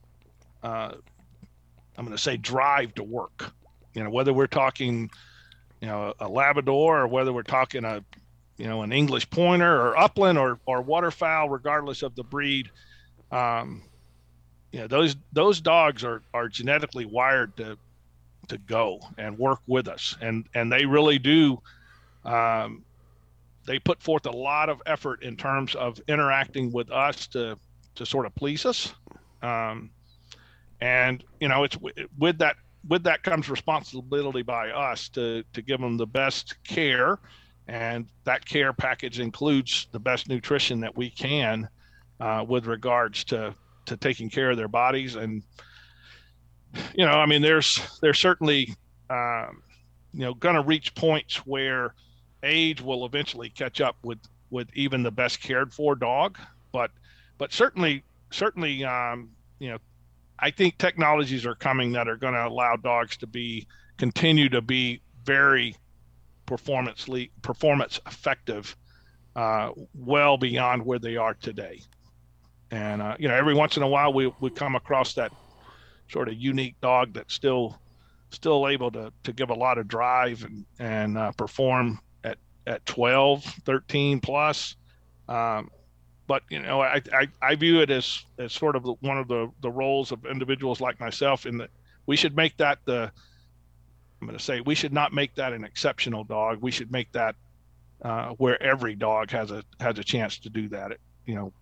uh, 0.62 0.92
I'm 1.96 2.04
going 2.06 2.16
to 2.16 2.22
say, 2.22 2.38
drive 2.38 2.94
to 2.94 3.04
work. 3.04 3.52
You 3.92 4.02
know, 4.02 4.10
whether 4.10 4.32
we're 4.32 4.46
talking, 4.46 5.10
you 5.82 5.88
know, 5.88 6.14
a 6.18 6.28
Labrador 6.28 7.00
or 7.00 7.06
whether 7.06 7.32
we're 7.32 7.42
talking 7.42 7.84
a, 7.84 8.02
you 8.56 8.66
know, 8.66 8.80
an 8.80 8.92
English 8.92 9.28
Pointer 9.28 9.78
or 9.78 9.98
Upland 9.98 10.38
or 10.38 10.58
or 10.64 10.80
waterfowl, 10.80 11.50
regardless 11.50 12.02
of 12.02 12.14
the 12.16 12.24
breed. 12.24 12.70
Um, 13.30 13.82
you 14.72 14.80
know, 14.80 14.86
those 14.86 15.16
those 15.34 15.60
dogs 15.60 16.02
are 16.02 16.22
are 16.32 16.48
genetically 16.48 17.04
wired 17.04 17.54
to 17.58 17.76
to 18.48 18.56
go 18.56 19.00
and 19.18 19.38
work 19.38 19.60
with 19.66 19.86
us, 19.86 20.16
and 20.22 20.46
and 20.54 20.72
they 20.72 20.86
really 20.86 21.18
do. 21.18 21.60
Um, 22.24 22.84
they 23.68 23.78
put 23.78 24.02
forth 24.02 24.24
a 24.24 24.30
lot 24.30 24.70
of 24.70 24.80
effort 24.86 25.22
in 25.22 25.36
terms 25.36 25.74
of 25.74 26.00
interacting 26.08 26.72
with 26.72 26.90
us 26.90 27.26
to 27.28 27.56
to 27.94 28.06
sort 28.06 28.24
of 28.24 28.34
please 28.34 28.64
us. 28.64 28.94
Um, 29.42 29.90
and 30.80 31.22
you 31.38 31.48
know 31.48 31.64
it's 31.64 31.76
with 32.18 32.38
that 32.38 32.56
with 32.88 33.02
that 33.04 33.22
comes 33.22 33.50
responsibility 33.50 34.42
by 34.42 34.70
us 34.70 35.10
to 35.10 35.44
to 35.52 35.60
give 35.62 35.80
them 35.80 35.98
the 35.98 36.06
best 36.06 36.54
care. 36.64 37.18
And 37.68 38.06
that 38.24 38.46
care 38.46 38.72
package 38.72 39.20
includes 39.20 39.88
the 39.92 40.00
best 40.00 40.30
nutrition 40.30 40.80
that 40.80 40.96
we 40.96 41.10
can 41.10 41.68
uh, 42.20 42.46
with 42.48 42.66
regards 42.66 43.22
to 43.24 43.54
to 43.84 43.96
taking 43.98 44.30
care 44.30 44.50
of 44.50 44.56
their 44.56 44.68
bodies. 44.68 45.14
And 45.14 45.42
you 46.94 47.04
know 47.04 47.12
i 47.12 47.24
mean 47.24 47.40
there's 47.40 47.80
there's 48.02 48.18
certainly 48.18 48.74
um, 49.08 49.62
you 50.12 50.20
know 50.20 50.34
going 50.34 50.54
to 50.54 50.62
reach 50.62 50.94
points 50.94 51.36
where 51.46 51.94
age 52.42 52.80
will 52.80 53.04
eventually 53.04 53.50
catch 53.50 53.80
up 53.80 53.96
with 54.02 54.18
with 54.50 54.68
even 54.74 55.02
the 55.02 55.10
best 55.10 55.40
cared 55.40 55.72
for 55.72 55.94
dog. 55.94 56.38
But 56.72 56.90
but 57.38 57.52
certainly 57.52 58.02
certainly 58.30 58.84
um, 58.84 59.30
you 59.58 59.70
know 59.70 59.78
i 60.38 60.50
think 60.50 60.78
technologies 60.78 61.46
are 61.46 61.54
coming 61.54 61.92
that 61.92 62.08
are 62.08 62.16
going 62.16 62.34
to 62.34 62.46
allow 62.46 62.76
dogs 62.76 63.16
to 63.16 63.26
be 63.26 63.66
continue 63.96 64.48
to 64.48 64.60
be 64.60 65.00
very 65.24 65.74
performancely 66.46 67.30
performance 67.42 68.00
effective 68.06 68.76
uh, 69.36 69.70
well 69.94 70.36
beyond 70.36 70.84
where 70.84 70.98
they 70.98 71.16
are 71.16 71.34
today. 71.34 71.80
And 72.70 73.02
uh, 73.02 73.16
you 73.18 73.28
know 73.28 73.34
every 73.34 73.54
once 73.54 73.76
in 73.76 73.82
a 73.82 73.88
while 73.88 74.12
we, 74.12 74.32
we 74.40 74.50
come 74.50 74.74
across 74.74 75.14
that 75.14 75.32
sort 76.10 76.28
of 76.28 76.34
unique 76.34 76.80
dog 76.80 77.12
that's 77.12 77.34
still 77.34 77.78
still 78.30 78.68
able 78.68 78.90
to, 78.90 79.12
to 79.24 79.32
give 79.32 79.50
a 79.50 79.54
lot 79.54 79.78
of 79.78 79.88
drive 79.88 80.44
and, 80.44 80.66
and 80.78 81.16
uh, 81.16 81.32
perform 81.32 81.98
at 82.68 82.84
12, 82.86 83.44
13 83.64 84.20
plus. 84.20 84.76
Um, 85.28 85.70
but 86.26 86.42
you 86.50 86.60
know, 86.60 86.80
I, 86.80 87.00
I, 87.12 87.28
I 87.40 87.54
view 87.54 87.80
it 87.80 87.90
as 87.90 88.24
as 88.38 88.52
sort 88.52 88.76
of 88.76 88.84
one 89.00 89.18
of 89.18 89.28
the 89.28 89.50
the 89.62 89.70
roles 89.70 90.12
of 90.12 90.26
individuals 90.26 90.80
like 90.80 91.00
myself 91.00 91.46
in 91.46 91.56
that 91.58 91.70
we 92.06 92.16
should 92.16 92.36
make 92.36 92.56
that 92.58 92.78
the 92.84 93.10
I'm 94.20 94.26
going 94.26 94.38
to 94.38 94.44
say 94.44 94.60
we 94.60 94.74
should 94.74 94.92
not 94.92 95.12
make 95.12 95.34
that 95.36 95.52
an 95.52 95.64
exceptional 95.64 96.24
dog. 96.24 96.58
We 96.60 96.70
should 96.70 96.92
make 96.92 97.10
that 97.12 97.34
uh, 98.02 98.30
where 98.30 98.62
every 98.62 98.94
dog 98.94 99.30
has 99.30 99.50
a 99.50 99.64
has 99.80 99.98
a 99.98 100.04
chance 100.04 100.38
to 100.40 100.50
do 100.50 100.68
that. 100.68 100.92
It, 100.92 101.00
you 101.24 101.34
know, 101.34 101.52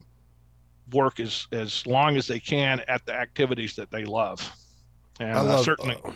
work 0.93 1.21
as 1.21 1.47
as 1.53 1.87
long 1.87 2.17
as 2.17 2.27
they 2.27 2.41
can 2.41 2.83
at 2.89 3.07
the 3.07 3.15
activities 3.15 3.77
that 3.77 3.91
they 3.91 4.05
love. 4.05 4.51
And 5.21 5.33
I 5.33 5.41
love, 5.43 5.61
uh, 5.61 5.63
certainly. 5.63 5.97
Uh, 6.05 6.11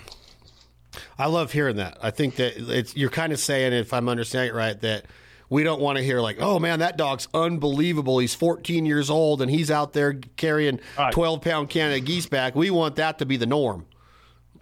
I 1.19 1.27
love 1.27 1.53
hearing 1.53 1.77
that. 1.77 1.99
I 2.03 2.11
think 2.11 2.37
that 2.37 2.55
it's 2.57 2.97
you're 2.97 3.11
kind 3.11 3.33
of 3.33 3.39
saying, 3.39 3.73
if 3.73 3.93
I'm 3.93 4.09
understanding 4.09 4.55
it 4.55 4.57
right, 4.57 4.81
that 4.81 5.07
we 5.49 5.65
don't 5.65 5.81
want 5.81 5.99
to 5.99 6.05
hear 6.05 6.21
like, 6.21 6.39
"Oh 6.41 6.59
man, 6.59 6.79
that 6.79 6.97
dog's 6.97 7.29
unbelievable. 7.35 8.19
He's 8.19 8.35
14 8.35 8.87
years 8.87 9.11
old 9.11 9.43
and 9.43 9.51
he's 9.51 9.71
out 9.71 9.93
there 9.93 10.15
carrying 10.37 10.81
right. 10.99 11.13
12 11.13 11.41
pound 11.43 11.71
Canada 11.71 12.01
geese 12.01 12.27
back." 12.27 12.55
We 12.55 12.71
want 12.71 12.97
that 12.97 13.19
to 13.19 13.27
be 13.27 13.37
the 13.37 13.47
norm. 13.47 13.87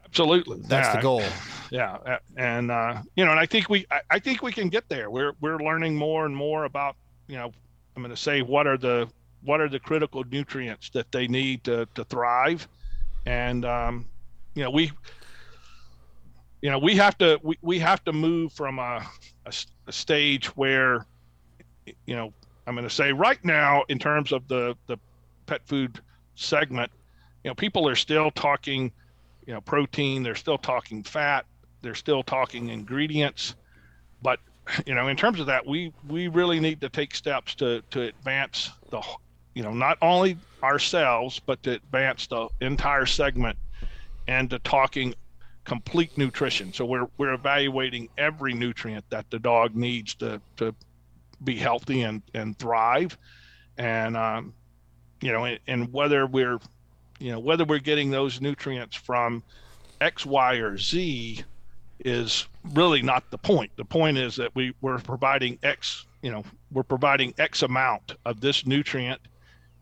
Absolutely, 0.04 0.60
that's 0.66 0.88
yeah. 0.88 0.96
the 0.96 1.02
goal. 1.02 1.22
Yeah, 1.70 2.18
and 2.36 2.70
uh, 2.70 3.02
you 3.14 3.24
know, 3.24 3.30
and 3.30 3.40
I 3.40 3.44
think 3.44 3.68
we, 3.68 3.86
I, 3.90 4.00
I 4.10 4.18
think 4.18 4.42
we 4.42 4.52
can 4.52 4.70
get 4.70 4.88
there. 4.88 5.10
We're 5.10 5.32
we're 5.40 5.58
learning 5.58 5.96
more 5.96 6.24
and 6.24 6.34
more 6.34 6.64
about 6.64 6.96
you 7.26 7.36
know, 7.36 7.52
I'm 7.94 8.02
going 8.02 8.14
to 8.14 8.20
say 8.20 8.42
what 8.42 8.66
are 8.66 8.78
the 8.78 9.08
what 9.42 9.60
are 9.60 9.68
the 9.68 9.78
critical 9.78 10.24
nutrients 10.24 10.90
that 10.90 11.12
they 11.12 11.28
need 11.28 11.64
to 11.64 11.86
to 11.94 12.04
thrive, 12.04 12.66
and 13.26 13.64
um, 13.64 14.06
you 14.54 14.64
know 14.64 14.70
we 14.70 14.90
you 16.62 16.70
know 16.70 16.78
we 16.78 16.94
have 16.96 17.16
to 17.18 17.38
we, 17.42 17.58
we 17.62 17.78
have 17.78 18.02
to 18.04 18.12
move 18.12 18.52
from 18.52 18.78
a, 18.78 19.06
a, 19.46 19.52
a 19.86 19.92
stage 19.92 20.46
where 20.56 21.06
you 22.06 22.16
know 22.16 22.32
i'm 22.66 22.74
going 22.74 22.88
to 22.88 22.94
say 22.94 23.12
right 23.12 23.44
now 23.44 23.84
in 23.88 23.98
terms 23.98 24.32
of 24.32 24.46
the 24.48 24.76
the 24.86 24.98
pet 25.46 25.60
food 25.66 26.00
segment 26.34 26.90
you 27.44 27.50
know 27.50 27.54
people 27.54 27.88
are 27.88 27.96
still 27.96 28.30
talking 28.30 28.92
you 29.46 29.54
know 29.54 29.60
protein 29.60 30.22
they're 30.22 30.34
still 30.34 30.58
talking 30.58 31.02
fat 31.02 31.46
they're 31.82 31.94
still 31.94 32.22
talking 32.22 32.68
ingredients. 32.68 33.54
But 34.22 34.40
you 34.86 34.94
know 34.94 35.08
in 35.08 35.16
terms 35.16 35.40
of 35.40 35.46
that 35.46 35.66
we 35.66 35.92
we 36.08 36.28
really 36.28 36.60
need 36.60 36.80
to 36.82 36.88
take 36.88 37.14
steps 37.14 37.54
to 37.56 37.82
to 37.90 38.02
advance 38.02 38.70
the 38.90 39.02
you 39.54 39.62
know 39.62 39.72
not 39.72 39.96
only 40.02 40.36
ourselves 40.62 41.40
but 41.44 41.62
to 41.62 41.72
advance 41.72 42.26
the 42.26 42.48
entire 42.60 43.06
segment 43.06 43.56
and 44.26 44.50
to 44.50 44.58
talking 44.58 45.14
complete 45.68 46.16
nutrition. 46.16 46.72
So 46.72 46.86
we're 46.86 47.08
we're 47.18 47.34
evaluating 47.34 48.08
every 48.16 48.54
nutrient 48.54 49.04
that 49.10 49.30
the 49.30 49.38
dog 49.38 49.76
needs 49.76 50.14
to 50.14 50.40
to 50.56 50.74
be 51.44 51.56
healthy 51.56 52.02
and 52.02 52.22
and 52.34 52.58
thrive, 52.58 53.16
and 53.76 54.16
um, 54.16 54.54
you 55.20 55.30
know, 55.30 55.44
and, 55.44 55.60
and 55.66 55.92
whether 55.92 56.26
we're 56.26 56.58
you 57.18 57.30
know 57.32 57.38
whether 57.38 57.64
we're 57.64 57.78
getting 57.78 58.10
those 58.10 58.40
nutrients 58.40 58.96
from 58.96 59.42
X, 60.00 60.24
Y, 60.24 60.54
or 60.54 60.78
Z 60.78 61.44
is 62.00 62.46
really 62.72 63.02
not 63.02 63.30
the 63.30 63.38
point. 63.38 63.70
The 63.76 63.84
point 63.84 64.16
is 64.16 64.36
that 64.36 64.54
we 64.54 64.74
we're 64.80 64.98
providing 64.98 65.58
X, 65.62 66.06
you 66.22 66.30
know, 66.30 66.44
we're 66.72 66.82
providing 66.82 67.34
X 67.38 67.62
amount 67.62 68.14
of 68.24 68.40
this 68.40 68.64
nutrient, 68.66 69.20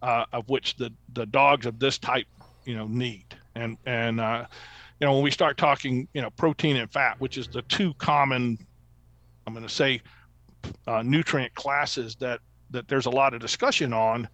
uh, 0.03 0.25
of 0.33 0.49
which 0.49 0.77
the 0.77 0.93
the 1.15 1.27
dogs 1.27 1.65
of 1.65 1.79
this 1.79 1.97
type, 1.97 2.27
you 2.65 2.75
know, 2.75 2.89
need. 2.89 3.27
And 3.55 3.79
and 3.87 4.21
uh, 4.21 4.47
you 5.01 5.07
know, 5.07 5.15
when 5.15 5.23
we 5.23 5.31
start 5.31 5.59
talking, 5.59 6.09
you 6.15 6.23
know, 6.23 6.31
protein 6.31 6.77
and 6.77 6.91
fat, 6.91 7.21
which 7.21 7.37
is 7.37 7.49
the 7.49 7.63
two 7.63 7.93
common, 7.95 8.59
I'm 9.47 9.53
going 9.53 9.67
to 9.67 9.73
say, 9.73 10.01
uh, 10.87 11.03
nutrient 11.03 11.55
classes 11.55 12.17
that 12.17 12.41
that 12.71 12.89
there's 12.89 13.07
a 13.07 13.11
lot 13.11 13.35
of 13.35 13.41
discussion 13.41 13.93
on. 13.93 14.29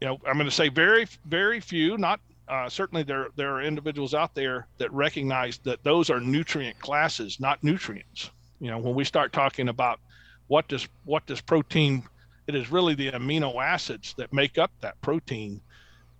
You 0.00 0.08
know, 0.08 0.18
I'm 0.26 0.34
going 0.34 0.46
to 0.46 0.54
say 0.54 0.68
very, 0.68 1.06
very 1.26 1.60
few, 1.60 1.98
not 1.98 2.20
uh, 2.48 2.68
certainly 2.68 3.02
there 3.02 3.28
there 3.36 3.54
are 3.54 3.62
individuals 3.62 4.14
out 4.14 4.34
there 4.34 4.66
that 4.78 4.92
recognize 4.92 5.58
that 5.58 5.82
those 5.84 6.10
are 6.10 6.20
nutrient 6.20 6.78
classes, 6.78 7.40
not 7.40 7.62
nutrients. 7.64 8.30
You 8.60 8.70
know, 8.70 8.78
when 8.78 8.94
we 8.94 9.04
start 9.04 9.32
talking 9.32 9.68
about 9.68 10.00
what 10.48 10.68
does 10.68 10.86
what 11.04 11.26
does 11.26 11.40
protein, 11.40 12.02
it 12.46 12.54
is 12.54 12.70
really 12.70 12.94
the 12.94 13.12
amino 13.12 13.62
acids 13.62 14.14
that 14.18 14.32
make 14.32 14.58
up 14.58 14.70
that 14.80 15.00
protein 15.00 15.60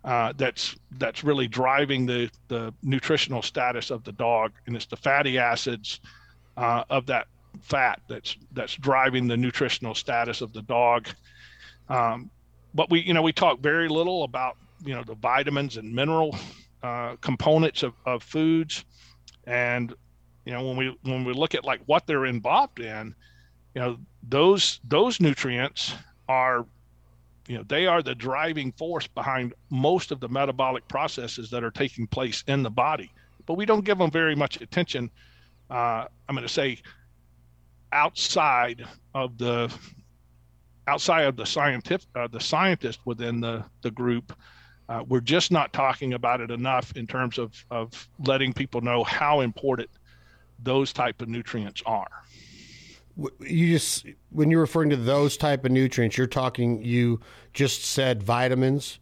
uh, 0.04 0.32
that's 0.36 0.76
that's 0.92 1.22
really 1.24 1.46
driving 1.46 2.06
the 2.06 2.30
the 2.48 2.72
nutritional 2.82 3.42
status 3.42 3.90
of 3.90 4.02
the 4.04 4.12
dog, 4.12 4.52
and 4.66 4.74
it's 4.74 4.86
the 4.86 4.96
fatty 4.96 5.38
acids 5.38 6.00
uh, 6.56 6.84
of 6.90 7.06
that 7.06 7.26
fat 7.62 8.00
that's 8.08 8.36
that's 8.52 8.76
driving 8.76 9.26
the 9.26 9.36
nutritional 9.36 9.94
status 9.94 10.40
of 10.40 10.52
the 10.52 10.62
dog. 10.62 11.08
Um, 11.88 12.30
but 12.74 12.90
we 12.90 13.00
you 13.00 13.12
know 13.12 13.22
we 13.22 13.32
talk 13.32 13.60
very 13.60 13.88
little 13.88 14.22
about 14.22 14.56
you 14.84 14.94
know 14.94 15.02
the 15.02 15.14
vitamins 15.14 15.76
and 15.76 15.92
mineral 15.94 16.36
uh, 16.82 17.16
components 17.16 17.82
of, 17.82 17.92
of 18.06 18.22
foods, 18.22 18.84
and 19.46 19.94
you 20.46 20.52
know 20.52 20.66
when 20.66 20.76
we 20.76 20.96
when 21.02 21.24
we 21.24 21.34
look 21.34 21.54
at 21.54 21.64
like 21.64 21.80
what 21.86 22.06
they're 22.06 22.26
involved 22.26 22.80
in, 22.80 23.14
you 23.74 23.82
know 23.82 23.98
those 24.28 24.80
those 24.84 25.20
nutrients 25.20 25.94
are 26.28 26.64
you 27.48 27.56
know 27.56 27.64
they 27.68 27.86
are 27.86 28.02
the 28.02 28.14
driving 28.14 28.72
force 28.72 29.06
behind 29.06 29.54
most 29.70 30.12
of 30.12 30.20
the 30.20 30.28
metabolic 30.28 30.86
processes 30.88 31.50
that 31.50 31.64
are 31.64 31.70
taking 31.70 32.06
place 32.06 32.44
in 32.46 32.62
the 32.62 32.70
body. 32.70 33.10
But 33.46 33.54
we 33.54 33.66
don't 33.66 33.84
give 33.84 33.98
them 33.98 34.10
very 34.10 34.36
much 34.36 34.60
attention 34.60 35.10
uh, 35.70 36.04
i'm 36.28 36.34
going 36.34 36.46
to 36.46 36.52
say 36.52 36.78
outside 37.92 38.84
of 39.14 39.38
the 39.38 39.72
outside 40.86 41.22
of 41.22 41.36
the 41.36 41.46
scientific 41.46 42.06
uh, 42.14 42.26
the 42.28 42.40
scientists 42.40 43.00
within 43.04 43.40
the 43.40 43.64
the 43.82 43.90
group. 43.90 44.36
Uh, 44.88 45.04
we're 45.06 45.20
just 45.20 45.52
not 45.52 45.72
talking 45.72 46.14
about 46.14 46.40
it 46.40 46.50
enough 46.50 46.92
in 46.96 47.06
terms 47.06 47.38
of 47.38 47.64
of 47.70 48.08
letting 48.26 48.52
people 48.52 48.80
know 48.80 49.04
how 49.04 49.40
important 49.40 49.88
those 50.62 50.92
type 50.92 51.22
of 51.22 51.28
nutrients 51.28 51.82
are 51.86 52.10
you 53.40 53.72
just 53.72 54.06
when 54.30 54.50
you're 54.50 54.60
referring 54.60 54.90
to 54.90 54.96
those 54.96 55.36
type 55.36 55.64
of 55.64 55.70
nutrients 55.70 56.16
you're 56.16 56.26
talking 56.26 56.82
you 56.82 57.20
just 57.52 57.84
said 57.84 58.22
vitamins. 58.22 58.98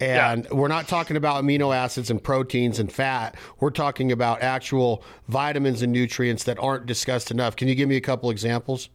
And 0.00 0.44
yeah. 0.44 0.54
we're 0.54 0.68
not 0.68 0.86
talking 0.86 1.16
about 1.16 1.42
amino 1.42 1.74
acids 1.74 2.08
and 2.08 2.22
proteins 2.22 2.78
and 2.78 2.92
fat. 2.92 3.34
We're 3.58 3.70
talking 3.70 4.12
about 4.12 4.42
actual 4.42 5.02
vitamins 5.26 5.82
and 5.82 5.92
nutrients 5.92 6.44
that 6.44 6.58
aren't 6.60 6.86
discussed 6.86 7.32
enough. 7.32 7.56
Can 7.56 7.66
you 7.66 7.74
give 7.74 7.88
me 7.88 7.96
a 7.96 8.00
couple 8.00 8.30
examples? 8.30 8.90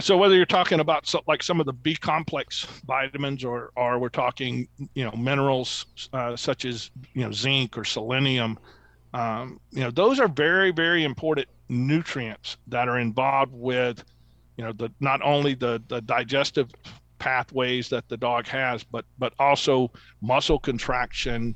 So 0.00 0.16
whether 0.16 0.36
you're 0.36 0.46
talking 0.46 0.78
about 0.78 1.08
so, 1.08 1.22
like 1.26 1.42
some 1.42 1.58
of 1.58 1.66
the 1.66 1.72
b 1.72 1.96
complex 1.96 2.64
vitamins 2.86 3.42
or 3.42 3.72
or 3.74 3.98
we're 3.98 4.08
talking 4.10 4.68
you 4.94 5.04
know 5.04 5.10
minerals 5.12 5.86
uh, 6.12 6.36
such 6.36 6.64
as 6.64 6.92
you 7.14 7.22
know 7.24 7.32
zinc 7.32 7.76
or 7.76 7.84
selenium 7.84 8.60
um, 9.12 9.58
you 9.72 9.80
know 9.80 9.90
those 9.90 10.20
are 10.20 10.28
very 10.28 10.70
very 10.70 11.02
important 11.02 11.48
nutrients 11.68 12.56
that 12.66 12.88
are 12.88 12.98
involved 12.98 13.52
with 13.52 14.04
you 14.56 14.64
know 14.64 14.72
the 14.72 14.90
not 15.00 15.20
only 15.22 15.54
the 15.54 15.82
the 15.88 16.00
digestive 16.02 16.70
pathways 17.18 17.88
that 17.88 18.08
the 18.08 18.16
dog 18.16 18.46
has 18.46 18.84
but 18.84 19.04
but 19.18 19.32
also 19.38 19.90
muscle 20.20 20.58
contraction 20.58 21.54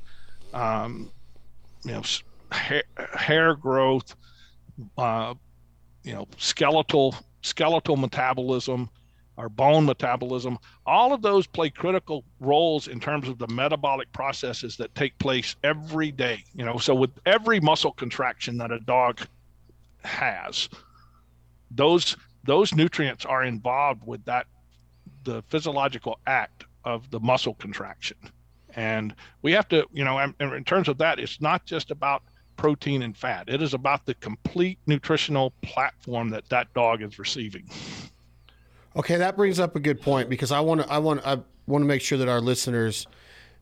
um, 0.53 1.11
you 1.83 1.91
know 1.91 2.01
hair, 2.51 2.83
hair 3.13 3.55
growth 3.55 4.15
uh, 4.97 5.33
you 6.03 6.13
know 6.13 6.27
skeletal 6.37 7.15
skeletal 7.41 7.97
metabolism 7.97 8.89
our 9.37 9.49
bone 9.49 9.85
metabolism. 9.85 10.59
All 10.85 11.13
of 11.13 11.21
those 11.21 11.47
play 11.47 11.69
critical 11.69 12.23
roles 12.39 12.87
in 12.87 12.99
terms 12.99 13.27
of 13.27 13.39
the 13.39 13.47
metabolic 13.47 14.11
processes 14.11 14.77
that 14.77 14.93
take 14.93 15.17
place 15.17 15.55
every 15.63 16.11
day 16.11 16.43
you 16.53 16.65
know. 16.65 16.77
So 16.77 16.93
with 16.93 17.11
every 17.25 17.59
muscle 17.59 17.93
contraction 17.93 18.57
that 18.57 18.71
a 18.71 18.79
dog 18.79 19.21
has. 20.03 20.69
Those 21.71 22.15
those 22.43 22.73
nutrients 22.73 23.25
are 23.25 23.43
involved 23.43 24.05
with 24.05 24.23
that 24.25 24.47
the 25.23 25.41
physiological 25.47 26.19
act 26.27 26.65
of 26.83 27.09
the 27.11 27.19
muscle 27.19 27.53
contraction. 27.55 28.17
And 28.75 29.15
we 29.41 29.51
have 29.53 29.67
to 29.69 29.85
you 29.91 30.03
know 30.03 30.19
in 30.39 30.63
terms 30.63 30.87
of 30.87 30.97
that 30.99 31.19
it's 31.19 31.41
not 31.41 31.65
just 31.65 31.91
about 31.91 32.23
protein 32.55 33.01
and 33.01 33.17
fat. 33.17 33.45
It 33.47 33.61
is 33.61 33.73
about 33.73 34.05
the 34.05 34.13
complete 34.15 34.77
nutritional 34.85 35.53
platform 35.61 36.29
that 36.29 36.47
that 36.49 36.73
dog 36.73 37.01
is 37.01 37.17
receiving. 37.17 37.69
Okay 38.95 39.17
that 39.17 39.35
brings 39.35 39.59
up 39.59 39.75
a 39.75 39.79
good 39.79 40.01
point 40.01 40.29
because 40.29 40.51
i 40.51 40.59
want 40.59 40.81
to 40.81 40.91
i 40.91 40.97
want 40.97 41.25
i 41.25 41.39
want 41.65 41.81
to 41.81 41.87
make 41.87 42.01
sure 42.01 42.17
that 42.17 42.27
our 42.27 42.41
listeners 42.41 43.07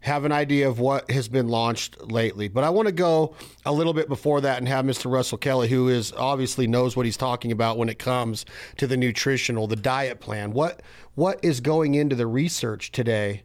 have 0.01 0.25
an 0.25 0.31
idea 0.31 0.67
of 0.67 0.79
what 0.79 1.09
has 1.11 1.27
been 1.27 1.47
launched 1.47 2.01
lately. 2.11 2.47
But 2.47 2.63
I 2.63 2.69
want 2.69 2.87
to 2.87 2.91
go 2.91 3.35
a 3.65 3.71
little 3.71 3.93
bit 3.93 4.09
before 4.09 4.41
that 4.41 4.57
and 4.57 4.67
have 4.67 4.83
Mr. 4.83 5.11
Russell 5.11 5.37
Kelley, 5.37 5.69
who 5.69 5.89
is 5.89 6.11
obviously 6.13 6.67
knows 6.67 6.95
what 6.95 7.05
he's 7.05 7.17
talking 7.17 7.51
about 7.51 7.77
when 7.77 7.87
it 7.87 7.99
comes 7.99 8.45
to 8.77 8.87
the 8.87 8.97
nutritional, 8.97 9.67
the 9.67 9.75
diet 9.75 10.19
plan. 10.19 10.51
What 10.51 10.81
what 11.13 11.39
is 11.43 11.59
going 11.59 11.93
into 11.93 12.15
the 12.15 12.25
research 12.25 12.91
today 12.91 13.43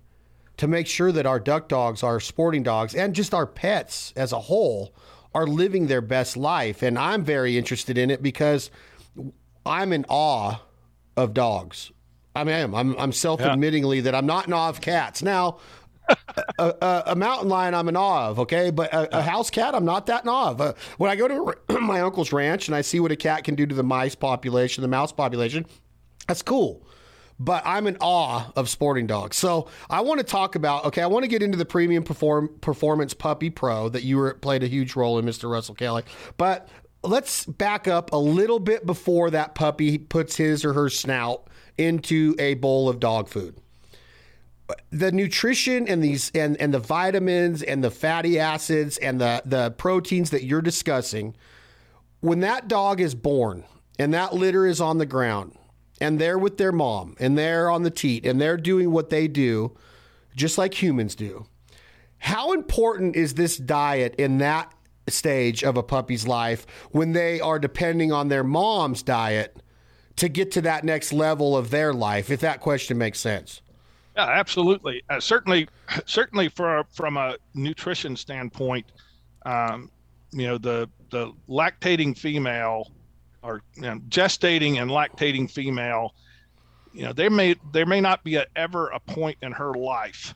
to 0.57 0.67
make 0.67 0.87
sure 0.87 1.13
that 1.13 1.27
our 1.27 1.39
duck 1.39 1.69
dogs, 1.69 2.03
our 2.03 2.21
sporting 2.21 2.63
dogs, 2.63 2.95
and 2.95 3.15
just 3.15 3.35
our 3.35 3.47
pets 3.47 4.15
as 4.17 4.33
a 4.33 4.41
whole 4.41 4.95
are 5.35 5.47
living 5.47 5.89
their 5.89 6.01
best 6.01 6.39
life? 6.39 6.83
And 6.83 6.99
I'm 6.99 7.23
very 7.23 7.59
interested 7.59 7.99
in 7.99 8.11
it 8.11 8.23
because 8.23 8.71
I'm 9.67 9.93
in 9.93 10.07
awe 10.09 10.63
of 11.19 11.35
dogs. 11.35 11.93
I 12.35 12.45
mean, 12.45 12.55
I 12.55 12.59
am. 12.59 12.75
I'm, 12.75 12.97
I'm 12.99 13.13
self-admittingly 13.13 13.97
yeah. 13.97 14.03
that 14.03 14.15
I'm 14.15 14.27
not 14.27 14.47
in 14.47 14.53
awe 14.53 14.69
of 14.69 14.81
cats. 14.81 15.23
Now, 15.23 15.59
a, 16.59 16.75
a, 16.81 17.03
a, 17.07 17.17
mountain 17.17 17.49
lion 17.49 17.75
I'm 17.75 17.89
in 17.89 17.97
awe 17.97 18.29
of, 18.29 18.39
okay? 18.41 18.71
But 18.71 18.93
a, 18.93 19.19
a 19.19 19.23
house 19.23 19.51
cat, 19.51 19.75
I'm 19.75 19.85
not 19.85 20.07
that 20.07 20.25
in 20.25 20.29
awe 20.29 20.51
of. 20.51 20.61
Uh, 20.61 20.73
when 20.99 21.11
I 21.11 21.17
go 21.17 21.29
to 21.29 21.81
my 21.81 22.01
uncle's 22.01 22.33
ranch 22.33 22.69
and 22.69 22.75
I 22.75 22.81
see 22.81 23.01
what 23.01 23.13
a 23.13 23.17
cat 23.17 23.45
can 23.45 23.55
do 23.55 23.67
to 23.67 23.75
the 23.75 23.83
mice 23.83 24.15
population, 24.15 24.83
the 24.83 24.89
mouse 24.89 25.13
population, 25.13 25.67
that's 26.27 26.43
cool. 26.43 26.87
But 27.39 27.63
I'm 27.67 27.87
in 27.87 27.99
awe 28.01 28.51
of 28.57 28.69
sporting 28.69 29.07
dogs. 29.07 29.37
So 29.37 29.69
I 29.91 30.01
want 30.01 30.21
to 30.21 30.25
talk 30.25 30.55
about, 30.55 30.87
okay, 30.87 31.03
I 31.03 31.07
want 31.07 31.25
to 31.25 31.29
get 31.29 31.43
into 31.43 31.59
the 31.59 31.67
premium 31.67 32.03
perform, 32.03 32.49
performance 32.61 33.13
puppy 33.13 33.51
pro 33.51 33.91
that 33.91 34.05
you 34.05 34.17
were, 34.17 34.35
played 34.35 34.63
a 34.63 34.69
huge 34.69 34.97
role 34.97 35.19
in, 35.19 35.27
Mr. 35.27 35.51
Russell 35.51 35.75
Kelley. 35.75 36.03
But 36.39 36.69
let's 37.03 37.45
back 37.45 37.89
up 37.89 38.13
a 38.13 38.17
little 38.17 38.59
bit 38.59 38.87
before 38.87 39.31
that 39.31 39.55
puppy 39.55 39.99
puts 39.99 40.37
his 40.37 40.65
or 40.65 40.73
her 40.73 40.89
snout 40.89 41.49
into 41.77 42.35
a 42.39 42.55
bowl 42.55 42.89
of 42.89 43.01
dog 43.01 43.29
food 43.29 43.61
the 44.91 45.13
nutrition 45.13 45.89
and 45.89 46.03
these 46.03 46.31
and, 46.35 46.57
and 46.61 46.75
the 46.75 46.79
vitamins 46.79 47.63
and 47.63 47.85
the 47.85 47.91
fatty 47.91 48.39
acids 48.39 48.99
and 48.99 49.21
the, 49.21 49.43
the 49.45 49.71
proteins 49.73 50.31
that 50.31 50.45
you're 50.45 50.63
discussing, 50.63 51.37
when 52.21 52.41
that 52.41 52.69
dog 52.69 53.01
is 53.01 53.15
born 53.15 53.65
and 53.99 54.13
that 54.15 54.35
litter 54.35 54.67
is 54.67 54.81
on 54.81 54.99
the 54.99 55.07
ground 55.07 55.57
and 56.01 56.19
they're 56.19 56.39
with 56.39 56.59
their 56.59 56.73
mom 56.73 57.15
and 57.21 57.39
they're 57.39 57.71
on 57.71 57.83
the 57.83 57.91
teat 57.91 58.27
and 58.27 58.41
they're 58.41 58.57
doing 58.57 58.91
what 58.91 59.11
they 59.11 59.29
do, 59.29 59.77
just 60.35 60.59
like 60.59 60.83
humans 60.83 61.15
do. 61.15 61.47
How 62.19 62.53
important 62.53 63.15
is 63.15 63.35
this 63.35 63.57
diet 63.57 64.15
in 64.17 64.39
that 64.39 64.73
stage 65.09 65.63
of 65.63 65.77
a 65.77 65.83
puppy's 65.83 66.27
life 66.27 66.67
when 66.91 67.13
they 67.13 67.41
are 67.41 67.59
depending 67.59 68.11
on 68.11 68.29
their 68.29 68.43
mom's 68.43 69.03
diet 69.03 69.63
to 70.17 70.29
get 70.29 70.51
to 70.53 70.61
that 70.63 70.83
next 70.83 71.13
level 71.13 71.57
of 71.57 71.71
their 71.71 71.93
life? 71.93 72.31
If 72.31 72.41
that 72.41 72.61
question 72.61 72.99
makes 72.99 73.21
sense. 73.21 73.61
Yeah, 74.17 74.25
absolutely. 74.31 75.03
Uh, 75.11 75.21
certainly, 75.21 75.69
certainly 76.07 76.49
for 76.49 76.85
from 76.93 77.17
a 77.17 77.37
nutrition 77.55 78.17
standpoint, 78.17 78.87
um, 79.45 79.91
you 80.33 80.47
know 80.47 80.59
the 80.59 80.89
the 81.11 81.33
lactating 81.49 82.17
female 82.17 82.91
or 83.43 83.63
you 83.77 83.83
know, 83.83 83.99
gestating 84.09 84.83
and 84.83 84.91
lactating 84.91 85.51
female, 85.51 86.15
you 86.93 87.05
know, 87.05 87.13
there 87.13 87.31
may 87.31 87.55
there 87.73 87.87
may 87.87 88.01
not 88.01 88.25
be 88.25 88.37
a, 88.37 88.47
ever 88.57 88.89
a 88.89 89.01
point 89.01 89.39
in 89.43 89.53
her 89.53 89.73
life 89.75 90.35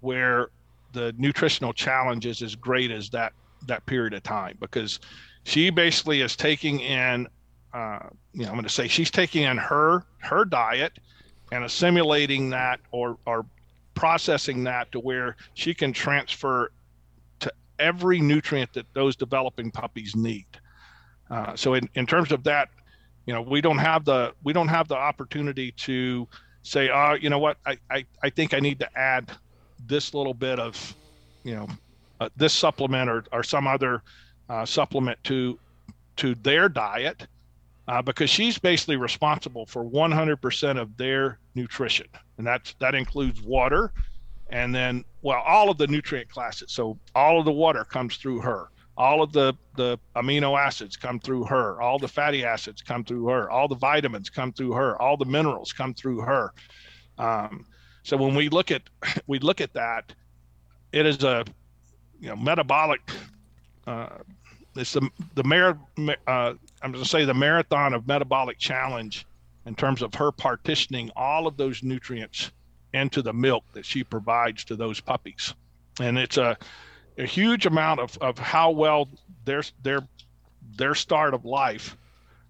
where 0.00 0.48
the 0.92 1.14
nutritional 1.18 1.72
challenge 1.72 2.26
is 2.26 2.42
as 2.42 2.54
great 2.56 2.90
as 2.90 3.10
that 3.10 3.32
that 3.66 3.84
period 3.86 4.14
of 4.14 4.22
time 4.22 4.56
because 4.60 5.00
she 5.44 5.70
basically 5.70 6.22
is 6.22 6.36
taking 6.36 6.80
in 6.80 7.26
uh, 7.74 8.00
you 8.32 8.42
know 8.42 8.48
i'm 8.48 8.54
going 8.54 8.64
to 8.64 8.68
say 8.70 8.88
she's 8.88 9.10
taking 9.10 9.42
in 9.44 9.56
her 9.56 10.04
her 10.18 10.44
diet 10.44 10.98
and 11.52 11.64
assimilating 11.64 12.50
that 12.50 12.80
or 12.90 13.18
or 13.26 13.46
processing 13.94 14.64
that 14.64 14.92
to 14.92 15.00
where 15.00 15.36
she 15.54 15.72
can 15.74 15.92
transfer 15.92 16.70
to 17.40 17.50
every 17.78 18.20
nutrient 18.20 18.72
that 18.74 18.86
those 18.92 19.16
developing 19.16 19.70
puppies 19.70 20.14
need. 20.14 20.46
Uh, 21.30 21.56
so 21.56 21.74
in, 21.74 21.88
in 21.94 22.06
terms 22.06 22.30
of 22.30 22.44
that 22.44 22.68
you 23.26 23.32
know 23.32 23.42
we 23.42 23.60
don't 23.60 23.78
have 23.78 24.04
the 24.04 24.32
we 24.44 24.52
don't 24.52 24.68
have 24.68 24.88
the 24.88 24.96
opportunity 24.96 25.72
to 25.72 26.26
say 26.62 26.88
oh 26.90 27.14
you 27.20 27.30
know 27.30 27.38
what? 27.38 27.58
I 27.66 27.78
i, 27.90 28.04
I 28.22 28.30
think 28.30 28.54
i 28.54 28.60
need 28.60 28.78
to 28.80 28.98
add 28.98 29.30
this 29.86 30.14
little 30.14 30.34
bit 30.34 30.58
of 30.58 30.94
you 31.44 31.54
know 31.54 31.68
uh, 32.20 32.28
this 32.36 32.52
supplement 32.52 33.10
or, 33.10 33.24
or 33.32 33.42
some 33.42 33.66
other 33.66 34.02
uh, 34.48 34.64
supplement 34.64 35.22
to 35.24 35.58
to 36.16 36.34
their 36.36 36.68
diet 36.68 37.26
uh, 37.88 38.02
because 38.02 38.30
she's 38.30 38.58
basically 38.58 38.96
responsible 38.96 39.66
for 39.66 39.84
100% 39.84 40.80
of 40.80 40.96
their 40.96 41.38
nutrition. 41.54 42.06
And 42.38 42.46
that's 42.46 42.74
that 42.80 42.94
includes 42.94 43.40
water 43.42 43.92
and 44.50 44.74
then 44.74 45.04
well 45.22 45.42
all 45.46 45.70
of 45.70 45.78
the 45.78 45.86
nutrient 45.86 46.28
classes. 46.28 46.72
So 46.72 46.98
all 47.14 47.38
of 47.38 47.44
the 47.44 47.52
water 47.52 47.84
comes 47.84 48.16
through 48.16 48.40
her. 48.40 48.68
All 48.96 49.22
of 49.22 49.32
the 49.32 49.54
the 49.76 49.98
amino 50.16 50.58
acids 50.58 50.96
come 50.96 51.20
through 51.20 51.44
her. 51.44 51.80
All 51.80 51.98
the 51.98 52.08
fatty 52.08 52.44
acids 52.44 52.82
come 52.82 53.04
through 53.04 53.26
her. 53.28 53.50
All 53.50 53.68
the 53.68 53.76
vitamins 53.76 54.30
come 54.30 54.52
through 54.52 54.72
her. 54.72 55.00
All 55.00 55.16
the 55.16 55.24
minerals 55.24 55.72
come 55.72 55.94
through 55.94 56.20
her. 56.20 56.52
Um, 57.18 57.66
so 58.02 58.16
when 58.16 58.34
we 58.34 58.48
look 58.48 58.70
at 58.70 58.82
we 59.26 59.38
look 59.38 59.60
at 59.60 59.72
that 59.74 60.12
it 60.92 61.06
is 61.06 61.22
a 61.24 61.44
you 62.20 62.28
know 62.28 62.36
metabolic. 62.36 63.00
Uh, 63.86 64.18
it's 64.76 64.92
the 64.92 65.08
the 65.34 65.44
mar- 65.44 65.78
uh, 66.26 66.54
I'm 66.82 66.92
going 66.92 67.02
to 67.02 67.08
say 67.08 67.24
the 67.24 67.34
marathon 67.34 67.94
of 67.94 68.06
metabolic 68.06 68.58
challenge 68.58 69.26
in 69.66 69.74
terms 69.74 70.02
of 70.02 70.14
her 70.14 70.32
partitioning 70.32 71.10
all 71.16 71.46
of 71.46 71.56
those 71.56 71.82
nutrients 71.82 72.50
into 72.94 73.22
the 73.22 73.32
milk 73.32 73.64
that 73.72 73.84
she 73.84 74.04
provides 74.04 74.64
to 74.64 74.76
those 74.76 75.00
puppies, 75.00 75.54
and 76.00 76.18
it's 76.18 76.36
a 76.36 76.56
a 77.18 77.24
huge 77.24 77.66
amount 77.66 78.00
of, 78.00 78.16
of 78.20 78.38
how 78.38 78.70
well 78.70 79.08
their 79.44 79.62
their 79.82 80.00
their 80.76 80.94
start 80.94 81.34
of 81.34 81.44
life 81.44 81.96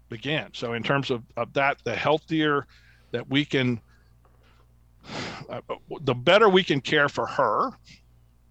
began. 0.09 0.49
So 0.53 0.73
in 0.73 0.83
terms 0.83 1.11
of, 1.11 1.23
of 1.35 1.53
that, 1.53 1.77
the 1.83 1.95
healthier 1.95 2.65
that 3.11 3.29
we 3.29 3.45
can, 3.45 3.79
uh, 5.49 5.61
the 6.01 6.15
better 6.15 6.49
we 6.49 6.63
can 6.63 6.81
care 6.81 7.09
for 7.09 7.25
her, 7.25 7.71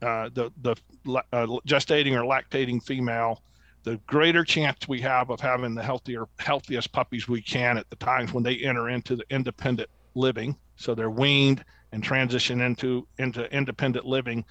uh, 0.03 0.31
the 0.33 0.53
the 0.63 0.77
uh, 1.07 1.47
gestating 1.67 2.13
or 2.13 2.23
lactating 2.25 2.83
female, 2.83 3.43
the 3.87 4.01
greater 4.09 4.43
chance 4.45 4.89
we 4.89 5.01
have 5.01 5.31
of 5.31 5.39
having 5.39 5.77
the 5.77 5.83
healthier 5.83 6.27
healthiest 6.41 6.91
puppies 6.91 7.29
we 7.29 7.41
can 7.41 7.79
at 7.79 7.89
the 7.89 7.95
times 7.95 8.33
when 8.33 8.43
they 8.43 8.57
enter 8.57 8.89
into 8.89 9.15
the 9.15 9.25
independent 9.31 9.89
living. 10.17 10.57
So 10.75 10.93
they're 10.93 11.09
weaned 11.09 11.65
and 11.93 12.03
transition 12.03 12.61
into 12.61 13.07
into 13.19 13.45
independent 13.55 14.05
living, 14.05 14.45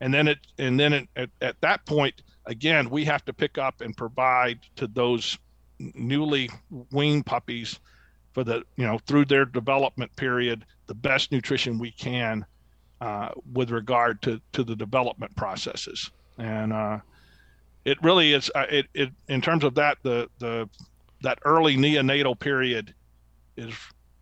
and 0.00 0.14
then 0.14 0.28
it 0.28 0.38
and 0.56 0.80
then 0.80 0.94
it, 0.94 1.08
at, 1.14 1.28
at 1.42 1.60
that 1.60 1.84
point 1.84 2.22
again 2.46 2.88
we 2.88 3.04
have 3.04 3.22
to 3.26 3.34
pick 3.34 3.58
up 3.58 3.82
and 3.82 3.94
provide 3.94 4.60
to 4.76 4.86
those 4.86 5.36
newly 5.78 6.48
weaned 6.90 7.26
puppies 7.26 7.78
for 8.32 8.44
the 8.44 8.62
you 8.76 8.86
know 8.86 8.98
through 9.06 9.26
their 9.26 9.44
development 9.44 10.14
period 10.16 10.64
the 10.86 10.94
best 10.94 11.32
nutrition 11.32 11.78
we 11.78 11.92
can 11.92 12.46
uh, 13.02 13.28
with 13.52 13.70
regard 13.70 14.22
to, 14.22 14.40
to 14.52 14.64
the 14.64 14.74
development 14.74 15.34
processes. 15.36 16.10
And 16.38 16.72
uh, 16.72 16.98
it 17.84 18.02
really 18.02 18.32
is, 18.32 18.50
uh, 18.54 18.66
it, 18.70 18.86
it, 18.94 19.10
in 19.28 19.40
terms 19.40 19.64
of 19.64 19.74
that, 19.74 19.98
the, 20.02 20.28
the, 20.38 20.68
that 21.22 21.38
early 21.44 21.76
neonatal 21.76 22.38
period 22.38 22.94
is, 23.56 23.74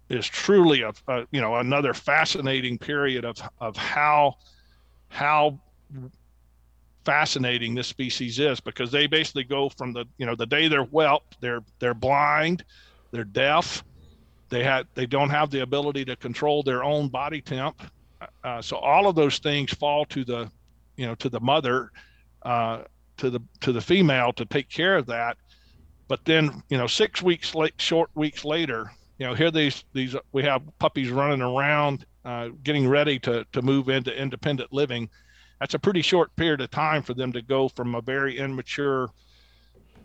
is 0.09 0.27
truly 0.27 0.83
a, 0.83 0.93
a 1.09 1.27
you 1.31 1.41
know, 1.41 1.57
another 1.57 1.95
fascinating 1.95 2.79
period 2.79 3.25
of, 3.25 3.37
of 3.61 3.77
how, 3.77 4.35
how 5.09 5.59
fascinating 7.05 7.75
this 7.75 7.87
species 7.87 8.39
is 8.39 8.61
because 8.61 8.91
they 8.91 9.07
basically 9.07 9.45
go 9.45 9.69
from 9.69 9.93
the, 9.93 10.05
you 10.19 10.27
know, 10.27 10.35
the 10.35 10.47
day 10.47 10.69
they're 10.69 10.85
whelped, 10.85 11.41
they're, 11.41 11.63
they're 11.79 11.95
blind, 11.95 12.65
they're 13.11 13.25
deaf, 13.25 13.85
they 14.51 14.63
had, 14.63 14.87
they 14.95 15.07
don't 15.07 15.31
have 15.31 15.51
the 15.51 15.61
ability 15.61 16.05
to 16.05 16.17
control 16.17 16.63
their 16.63 16.83
own 16.83 17.09
body 17.09 17.41
temp 17.41 17.83
uh, 18.45 18.61
so 18.61 18.77
all 18.77 19.07
of 19.07 19.15
those 19.15 19.39
things 19.39 19.73
fall 19.73 20.05
to 20.07 20.25
the, 20.25 20.51
you 20.97 21.07
know, 21.07 21.15
to 21.17 21.29
the 21.29 21.41
mother, 21.41 21.91
uh, 22.43 22.83
to 23.19 23.31
the 23.31 23.41
to 23.61 23.73
the 23.73 23.81
female 23.81 24.33
to 24.35 24.45
take 24.45 24.69
care 24.69 24.97
of 24.97 25.07
that. 25.07 25.37
But 26.09 26.25
then, 26.25 26.63
you 26.71 26.79
know, 26.79 26.87
six 26.87 27.23
weeks 27.23 27.55
late, 27.55 27.75
short 27.79 28.11
weeks 28.15 28.45
later, 28.45 28.91
you 29.19 29.27
know, 29.27 29.35
here 29.35 29.51
these 29.51 29.85
these 29.93 30.17
we 30.33 30.43
have 30.45 30.63
puppies 30.79 31.11
running 31.11 31.43
around, 31.43 32.07
uh, 32.25 32.49
getting 32.65 32.89
ready 32.89 33.19
to 33.21 33.45
to 33.53 33.63
move 33.63 33.89
into 33.89 34.17
independent 34.17 34.73
living. 34.73 35.09
That's 35.61 35.75
a 35.75 35.79
pretty 35.79 36.03
short 36.03 36.35
period 36.37 36.61
of 36.61 36.71
time 36.71 37.03
for 37.03 37.15
them 37.15 37.33
to 37.33 37.43
go 37.43 37.69
from 37.69 37.95
a 37.95 38.01
very 38.01 38.39
immature, 38.39 39.11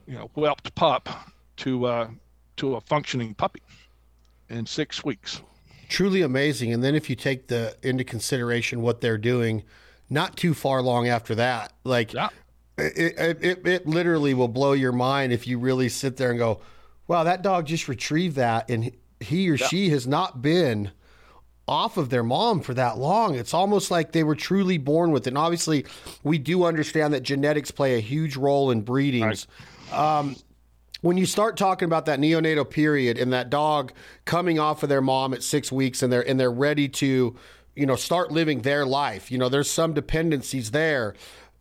you 0.07 0.15
know, 0.15 0.29
whelped 0.35 0.73
pup 0.75 1.09
to 1.57 1.85
uh, 1.85 2.09
to 2.57 2.75
a 2.75 2.81
functioning 2.81 3.33
puppy 3.33 3.61
in 4.49 4.65
six 4.65 5.03
weeks 5.03 5.41
truly 5.93 6.23
amazing. 6.23 6.73
And 6.73 6.83
then 6.83 6.95
if 6.95 7.09
you 7.09 7.15
take 7.15 7.47
the 7.47 7.77
into 7.83 8.03
consideration 8.03 8.81
what 8.81 8.99
they're 8.99 9.17
doing, 9.17 9.63
not 10.09 10.35
too 10.35 10.53
far 10.53 10.81
long 10.81 11.07
after 11.07 11.35
that, 11.35 11.71
like 11.83 12.13
yeah. 12.13 12.29
It, 12.77 13.43
it, 13.43 13.67
it 13.67 13.87
literally 13.87 14.33
will 14.33 14.47
blow 14.47 14.73
your 14.73 14.91
mind 14.91 15.31
if 15.31 15.47
you 15.47 15.59
really 15.59 15.89
sit 15.89 16.17
there 16.17 16.29
and 16.29 16.39
go, 16.39 16.61
"Wow, 17.07 17.23
that 17.23 17.41
dog 17.41 17.65
just 17.65 17.87
retrieved 17.87 18.35
that," 18.37 18.69
and 18.69 18.91
he 19.19 19.49
or 19.49 19.55
yeah. 19.55 19.67
she 19.67 19.89
has 19.89 20.07
not 20.07 20.41
been 20.41 20.91
off 21.67 21.97
of 21.97 22.09
their 22.09 22.23
mom 22.23 22.61
for 22.61 22.73
that 22.73 22.97
long. 22.97 23.35
It's 23.35 23.53
almost 23.53 23.89
like 23.89 24.11
they 24.11 24.23
were 24.23 24.35
truly 24.35 24.77
born 24.77 25.11
with 25.11 25.27
it. 25.27 25.29
And 25.29 25.37
obviously, 25.37 25.85
we 26.23 26.37
do 26.37 26.65
understand 26.65 27.13
that 27.13 27.23
genetics 27.23 27.71
play 27.71 27.95
a 27.95 27.99
huge 27.99 28.35
role 28.35 28.71
in 28.71 28.81
breedings. 28.81 29.47
Right. 29.91 30.19
Um, 30.19 30.35
when 31.01 31.17
you 31.17 31.25
start 31.25 31.57
talking 31.57 31.85
about 31.85 32.05
that 32.05 32.19
neonatal 32.19 32.69
period 32.69 33.17
and 33.17 33.33
that 33.33 33.49
dog 33.49 33.93
coming 34.25 34.59
off 34.59 34.83
of 34.83 34.89
their 34.89 35.01
mom 35.01 35.33
at 35.33 35.43
six 35.43 35.71
weeks 35.71 36.01
and 36.01 36.11
they're 36.11 36.27
and 36.27 36.39
they're 36.39 36.51
ready 36.51 36.87
to, 36.89 37.35
you 37.75 37.85
know, 37.85 37.95
start 37.95 38.31
living 38.31 38.61
their 38.61 38.85
life. 38.85 39.31
You 39.31 39.37
know, 39.37 39.49
there's 39.49 39.69
some 39.69 39.93
dependencies 39.93 40.71
there. 40.71 41.13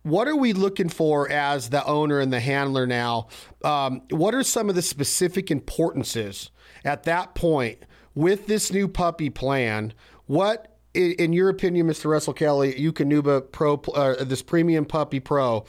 What 0.03 0.27
are 0.27 0.35
we 0.35 0.53
looking 0.53 0.89
for 0.89 1.29
as 1.29 1.69
the 1.69 1.85
owner 1.85 2.19
and 2.19 2.31
the 2.31 2.41
handler 2.41 2.85
now? 2.85 3.27
Um, 3.63 4.01
what 4.09 4.35
are 4.35 4.43
some 4.43 4.69
of 4.69 4.75
the 4.75 4.81
specific 4.81 5.49
importances 5.49 6.51
at 6.83 7.03
that 7.03 7.35
point 7.35 7.79
with 8.13 8.47
this 8.47 8.71
new 8.71 8.87
puppy 8.87 9.29
plan? 9.29 9.93
What 10.25 10.69
in 10.93 11.33
your 11.33 11.49
opinion, 11.49 11.87
Mr. 11.87 12.05
Russell 12.05 12.33
Kelley, 12.33 12.73
Eukanuba 12.75 13.51
Pro, 13.51 13.75
uh, 13.95 14.23
this 14.23 14.43
Premium 14.43 14.85
Puppy 14.85 15.19
Pro, 15.19 15.65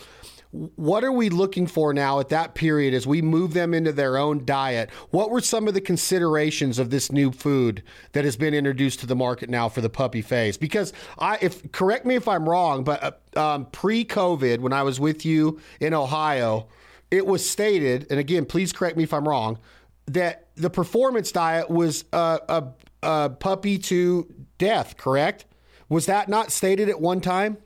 what 0.55 1.03
are 1.03 1.11
we 1.11 1.31
looking 1.31 1.67
for 1.67 1.93
now 1.93 2.21
at 2.21 2.29
that 2.29 2.55
period 2.55 2.95
as 2.95 3.09
we 3.09 3.21
move 3.21 3.55
them 3.55 3.75
into 3.75 3.91
their 3.91 4.17
own 4.17 4.45
diet? 4.45 4.89
What 5.11 5.31
were 5.31 5.41
some 5.41 5.67
of 5.67 5.75
the 5.75 5.81
considerations 5.81 6.79
of 6.79 6.91
this 6.91 7.11
new 7.11 7.33
food 7.33 7.83
that 8.13 8.25
has 8.25 8.37
been 8.37 8.55
introduced 8.55 9.01
to 9.01 9.07
the 9.07 9.17
market 9.17 9.51
now 9.51 9.69
for 9.69 9.81
the 9.81 9.91
puppy 9.91 10.23
phase? 10.23 10.57
Because 10.57 10.93
I, 11.19 11.39
if 11.41 11.73
correct 11.73 12.07
me 12.07 12.15
if 12.15 12.29
I'm 12.29 12.49
wrong, 12.49 12.85
but 12.85 13.19
uh, 13.37 13.55
um, 13.55 13.67
pre-COVID, 13.67 14.61
when 14.61 14.73
I 14.73 14.85
was 14.85 15.01
with 15.01 15.27
you 15.27 15.61
in 15.81 15.93
Ohio, 15.93 16.69
it 17.11 17.27
was 17.27 17.49
stated, 17.49 18.07
and 18.09 18.21
again, 18.21 18.45
please 18.45 18.73
correct 18.73 18.97
me 18.97 19.03
if 19.03 19.13
I'm 19.13 19.29
wrong, 19.29 19.59
that 20.07 20.51
the 20.55 20.71
performance 20.71 21.33
diet 21.33 21.69
was 21.69 22.05
a, 22.13 22.41
a, 22.49 22.65
a 23.03 23.31
puppy 23.31 23.79
to 23.79 24.33
death. 24.59 24.97
Correct? 24.97 25.47
Was 25.89 26.07
that 26.07 26.29
not 26.29 26.53
stated 26.53 26.89
at 26.89 27.01
one 27.01 27.21
time? 27.21 27.57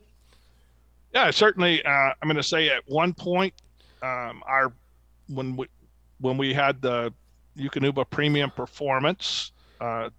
Yeah, 1.13 1.31
certainly. 1.31 1.83
Uh, 1.83 1.89
I'm 1.89 2.15
going 2.23 2.35
to 2.35 2.43
say 2.43 2.69
at 2.69 2.83
one 2.87 3.13
point, 3.13 3.53
um, 4.01 4.43
our 4.45 4.71
when 5.27 5.55
we 5.55 5.67
when 6.19 6.37
we 6.37 6.53
had 6.53 6.81
the 6.81 7.13
Eukanuba 7.57 8.09
Premium 8.09 8.51
Performance 8.51 9.51
uh, 9.81 10.09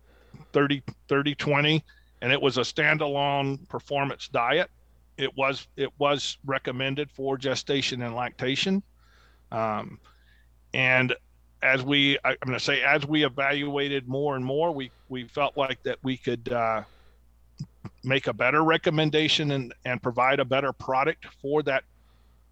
30 0.52 0.82
30 1.08 1.34
20, 1.34 1.84
and 2.22 2.32
it 2.32 2.40
was 2.40 2.58
a 2.58 2.62
standalone 2.62 3.68
performance 3.68 4.28
diet. 4.28 4.70
It 5.16 5.36
was 5.36 5.66
it 5.76 5.90
was 5.98 6.38
recommended 6.44 7.10
for 7.10 7.36
gestation 7.36 8.02
and 8.02 8.14
lactation, 8.14 8.82
um, 9.52 10.00
and 10.72 11.14
as 11.62 11.82
we 11.82 12.18
I, 12.24 12.30
am 12.30 12.36
going 12.46 12.58
to 12.58 12.64
say 12.64 12.82
as 12.82 13.06
we 13.06 13.24
evaluated 13.24 14.08
more 14.08 14.36
and 14.36 14.44
more, 14.44 14.72
we 14.72 14.90
we 15.08 15.24
felt 15.24 15.56
like 15.56 15.82
that 15.82 15.98
we 16.02 16.16
could 16.16 16.50
uh, 16.50 16.82
make 18.02 18.26
a 18.26 18.32
better 18.32 18.62
recommendation 18.64 19.52
and 19.52 19.74
and 19.84 20.02
provide 20.02 20.40
a 20.40 20.44
better 20.44 20.72
product 20.72 21.26
for 21.40 21.62
that. 21.64 21.84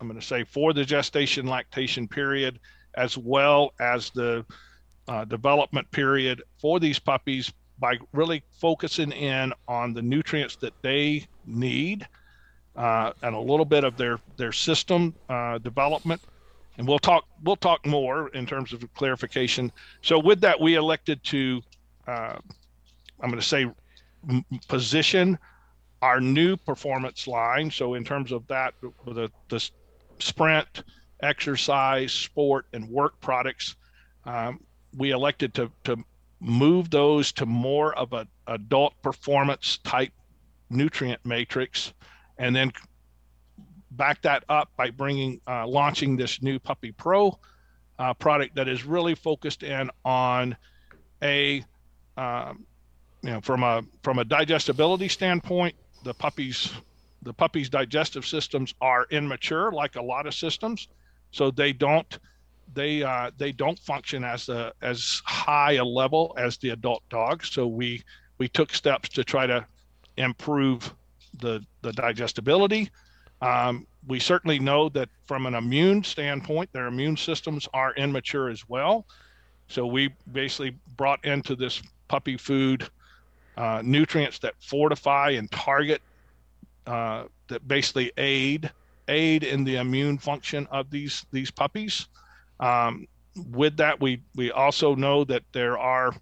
I'm 0.01 0.09
going 0.09 0.21
to 0.21 0.27
say 0.27 0.45
for 0.45 0.73
the 0.73 0.85
gestation 0.85 1.47
lactation 1.47 2.07
period 2.07 2.61
as 2.95 3.17
well 3.19 3.73
as 3.81 4.11
the 4.11 4.45
uh, 5.09 5.25
development 5.25 5.91
period 5.91 6.43
for 6.61 6.79
these 6.79 6.99
puppies 6.99 7.53
by 7.79 7.97
really 8.13 8.43
focusing 8.51 9.13
in 9.13 9.53
on 9.67 9.95
the 9.95 10.03
nutrients 10.03 10.57
that 10.57 10.75
they 10.83 11.27
need 11.47 12.07
uh, 12.77 13.13
and 13.23 13.35
a 13.35 13.39
little 13.39 13.65
bit 13.65 13.85
of 13.85 13.97
their 13.97 14.19
their 14.37 14.53
system 14.53 15.15
uh, 15.29 15.59
development 15.59 16.21
and 16.77 16.87
we'll 16.87 16.99
talk 16.99 17.25
we'll 17.45 17.57
talk 17.57 17.85
more 17.87 18.29
in 18.29 18.47
terms 18.47 18.73
of 18.73 18.83
clarification 18.95 19.73
so 20.03 20.19
with 20.19 20.41
that 20.41 20.61
we 20.61 20.75
elected 20.75 21.23
to 21.25 21.61
uh, 22.07 22.37
i'm 23.21 23.31
going 23.31 23.41
to 23.41 23.47
say 23.47 23.67
position 24.69 25.39
our 26.01 26.21
new 26.21 26.57
performance 26.57 27.27
line. 27.27 27.71
So 27.71 27.95
in 27.95 28.05
terms 28.05 28.33
of 28.33 28.47
that 28.49 28.75
the, 29.07 29.31
the 29.49 29.71
sprint 30.19 30.85
exercise 31.23 32.13
sport 32.13 32.67
and 32.73 32.89
work 32.89 33.21
products 33.21 33.75
um, 34.25 34.61
we 34.97 35.11
elected 35.11 35.55
to 35.55 35.71
to 35.85 35.97
move 36.41 36.91
those 36.91 37.33
to 37.33 37.47
more 37.47 37.97
of 37.99 38.13
an 38.13 38.29
adult 38.47 38.95
performance 39.03 39.79
type 39.79 40.13
nutrient 40.71 41.21
matrix 41.25 41.93
and 42.39 42.55
then 42.55 42.71
back 43.93 44.23
that 44.23 44.45
up 44.49 44.71
by 44.77 44.91
bringing 44.91 45.41
uh, 45.49 45.67
launching 45.67 46.17
this 46.17 46.41
new 46.41 46.59
puppy 46.59 46.93
pro 46.93 47.37
uh, 47.99 48.15
product 48.15 48.55
that 48.55 48.69
is 48.69 48.85
really 48.85 49.15
focused 49.15 49.65
in 49.65 49.91
on 50.05 50.57
a 51.23 51.65
um, 52.17 52.65
you 53.23 53.31
know 53.31 53.41
from 53.41 53.63
a 53.63 53.83
from 54.03 54.19
a 54.19 54.25
digestibility 54.25 55.09
standpoint 55.09 55.75
the 56.05 56.15
puppies 56.15 56.73
the 57.23 57.33
puppies 57.33 57.69
digestive 57.69 58.25
systems 58.25 58.75
are 58.81 59.07
immature 59.11 59.73
like 59.73 59.97
a 59.97 60.03
lot 60.03 60.27
of 60.27 60.35
systems 60.35 60.89
so 61.31 61.51
they 61.51 61.73
don't 61.73 62.19
they 62.75 63.03
uh, 63.03 63.31
they 63.37 63.53
don't 63.53 63.79
function 63.79 64.25
as 64.25 64.49
a 64.49 64.73
as 64.83 65.23
high 65.25 65.73
a 65.73 65.85
level 65.85 66.35
as 66.39 66.59
the 66.59 66.71
adult 66.71 67.03
dogs. 67.09 67.51
So 67.51 67.67
we 67.67 68.03
we 68.39 68.49
took 68.49 68.73
steps 68.73 69.09
to 69.11 69.25
try 69.25 69.47
to 69.47 69.67
improve 70.17 70.95
the 71.41 71.65
the 71.83 71.93
digestibility. 71.93 72.91
Um, 73.41 73.87
we 74.07 74.19
certainly 74.19 74.59
know 74.59 74.89
that 74.91 75.09
from 75.27 75.47
an 75.47 75.55
immune 75.55 76.03
standpoint, 76.03 76.73
their 76.73 76.87
immune 76.87 77.17
systems 77.17 77.69
are 77.73 77.95
immature 77.95 78.49
as 78.49 78.69
well. 78.69 79.07
So 79.69 79.87
we 79.87 80.11
basically 80.33 80.77
brought 80.97 81.25
into 81.25 81.55
this 81.55 81.81
puppy 82.09 82.37
food 82.37 82.89
uh, 83.59 83.83
nutrients 83.85 84.39
that 84.39 84.55
fortify 84.61 85.31
and 85.31 85.51
target 85.51 86.01
uh, 86.87 87.25
that 87.49 87.67
basically 87.67 88.13
aid 88.17 88.71
aid 89.09 89.43
in 89.43 89.65
the 89.65 89.77
immune 89.77 90.17
function 90.17 90.67
of 90.71 90.91
these 90.91 91.27
these 91.33 91.51
puppies. 91.51 92.07
Um, 92.61 93.09
with 93.51 93.77
that, 93.79 94.01
we 94.01 94.23
we 94.37 94.53
also 94.53 94.95
know 94.95 95.25
that 95.25 95.43
there 95.53 95.77
are 95.77 96.15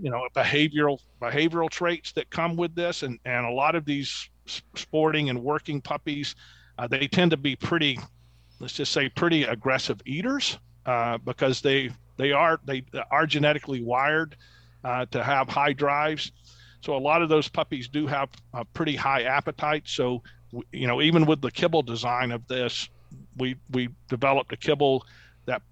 you 0.00 0.10
know 0.10 0.28
behavioral 0.34 1.00
behavioral 1.22 1.70
traits 1.70 2.12
that 2.12 2.28
come 2.28 2.54
with 2.54 2.74
this, 2.74 3.02
and 3.02 3.18
and 3.24 3.46
a 3.46 3.50
lot 3.50 3.74
of 3.74 3.86
these 3.86 4.28
sporting 4.74 5.30
and 5.30 5.42
working 5.42 5.80
puppies, 5.80 6.34
uh, 6.78 6.86
they 6.86 7.06
tend 7.06 7.30
to 7.30 7.36
be 7.38 7.56
pretty, 7.56 7.98
let's 8.58 8.74
just 8.74 8.92
say, 8.92 9.08
pretty 9.08 9.44
aggressive 9.44 10.02
eaters 10.04 10.58
uh, 10.84 11.16
because 11.18 11.62
they 11.62 11.90
they 12.18 12.32
are 12.32 12.60
they 12.66 12.84
are 13.10 13.24
genetically 13.26 13.82
wired 13.82 14.36
uh, 14.84 15.06
to 15.10 15.22
have 15.22 15.48
high 15.48 15.72
drives. 15.72 16.32
So 16.80 16.96
a 16.96 16.98
lot 16.98 17.22
of 17.22 17.28
those 17.28 17.48
puppies 17.48 17.88
do 17.88 18.06
have 18.06 18.30
a 18.54 18.64
pretty 18.64 18.96
high 18.96 19.22
appetite. 19.24 19.82
So 19.86 20.22
you 20.72 20.86
know 20.86 21.00
even 21.02 21.26
with 21.26 21.40
the 21.40 21.50
kibble 21.50 21.82
design 21.82 22.32
of 22.32 22.46
this, 22.48 22.88
we 23.36 23.56
we 23.70 23.88
developed 24.08 24.52
a 24.52 24.56
kibble 24.56 25.04
that 25.46 25.62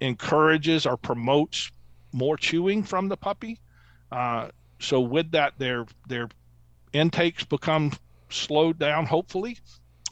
encourages 0.00 0.86
or 0.86 0.96
promotes 0.96 1.70
more 2.12 2.36
chewing 2.36 2.82
from 2.82 3.08
the 3.08 3.16
puppy. 3.16 3.60
Uh, 4.10 4.48
so 4.78 5.00
with 5.00 5.30
that, 5.32 5.54
their 5.58 5.86
their 6.08 6.28
intakes 6.92 7.44
become 7.44 7.92
slowed 8.28 8.78
down, 8.78 9.06
hopefully, 9.06 9.58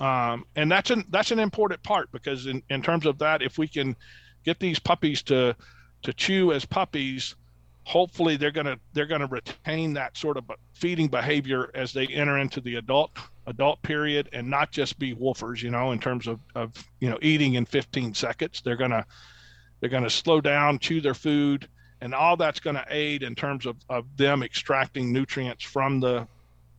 um, 0.01 0.45
and 0.57 0.71
that's 0.71 0.91
an 0.91 1.05
that's 1.11 1.31
an 1.31 1.39
important 1.39 1.83
part 1.83 2.11
because 2.11 2.47
in, 2.47 2.63
in 2.71 2.83
terms 2.83 3.07
of 3.07 3.19
that, 3.19 3.43
if 3.43 3.59
we 3.59 3.69
can 3.69 3.95
get 4.45 4.59
these 4.59 4.79
puppies 4.79 5.23
to 5.25 5.55
to 6.03 6.13
chew 6.15 6.53
as 6.53 6.65
puppies, 6.65 7.35
hopefully 7.91 8.37
they're 8.37 8.53
gonna 8.53 8.79
they're 8.93 9.05
gonna 9.05 9.27
retain 9.27 9.93
that 9.93 10.17
sort 10.17 10.37
of 10.37 10.45
feeding 10.73 11.09
behavior 11.09 11.73
as 11.75 11.93
they 11.93 12.07
enter 12.07 12.39
into 12.39 12.61
the 12.61 12.77
adult 12.77 13.11
adult 13.49 13.83
period 13.83 14.29
and 14.33 14.49
not 14.49 14.71
just 14.71 14.97
be 14.97 15.13
woofers, 15.13 15.61
you 15.61 15.71
know, 15.71 15.91
in 15.91 15.99
terms 15.99 16.29
of, 16.29 16.39
of 16.55 16.73
you 17.01 17.11
know 17.11 17.19
eating 17.21 17.55
in 17.55 17.67
15 17.67 18.15
seconds. 18.15 18.63
They're 18.65 18.77
gonna 18.77 19.05
they're 19.81 19.91
gonna 19.91 20.09
slow 20.09 20.41
down, 20.41 20.79
chew 20.79 21.01
their 21.01 21.15
food, 21.15 21.69
and 22.01 22.15
all 22.15 22.37
that's 22.37 22.61
gonna 22.61 22.87
aid 22.91 23.25
in 23.25 23.35
terms 23.35 23.67
of, 23.67 23.75
of 23.89 24.05
them 24.17 24.45
extracting 24.45 25.13
nutrients 25.13 25.65
from 25.65 25.99
the 25.99 26.29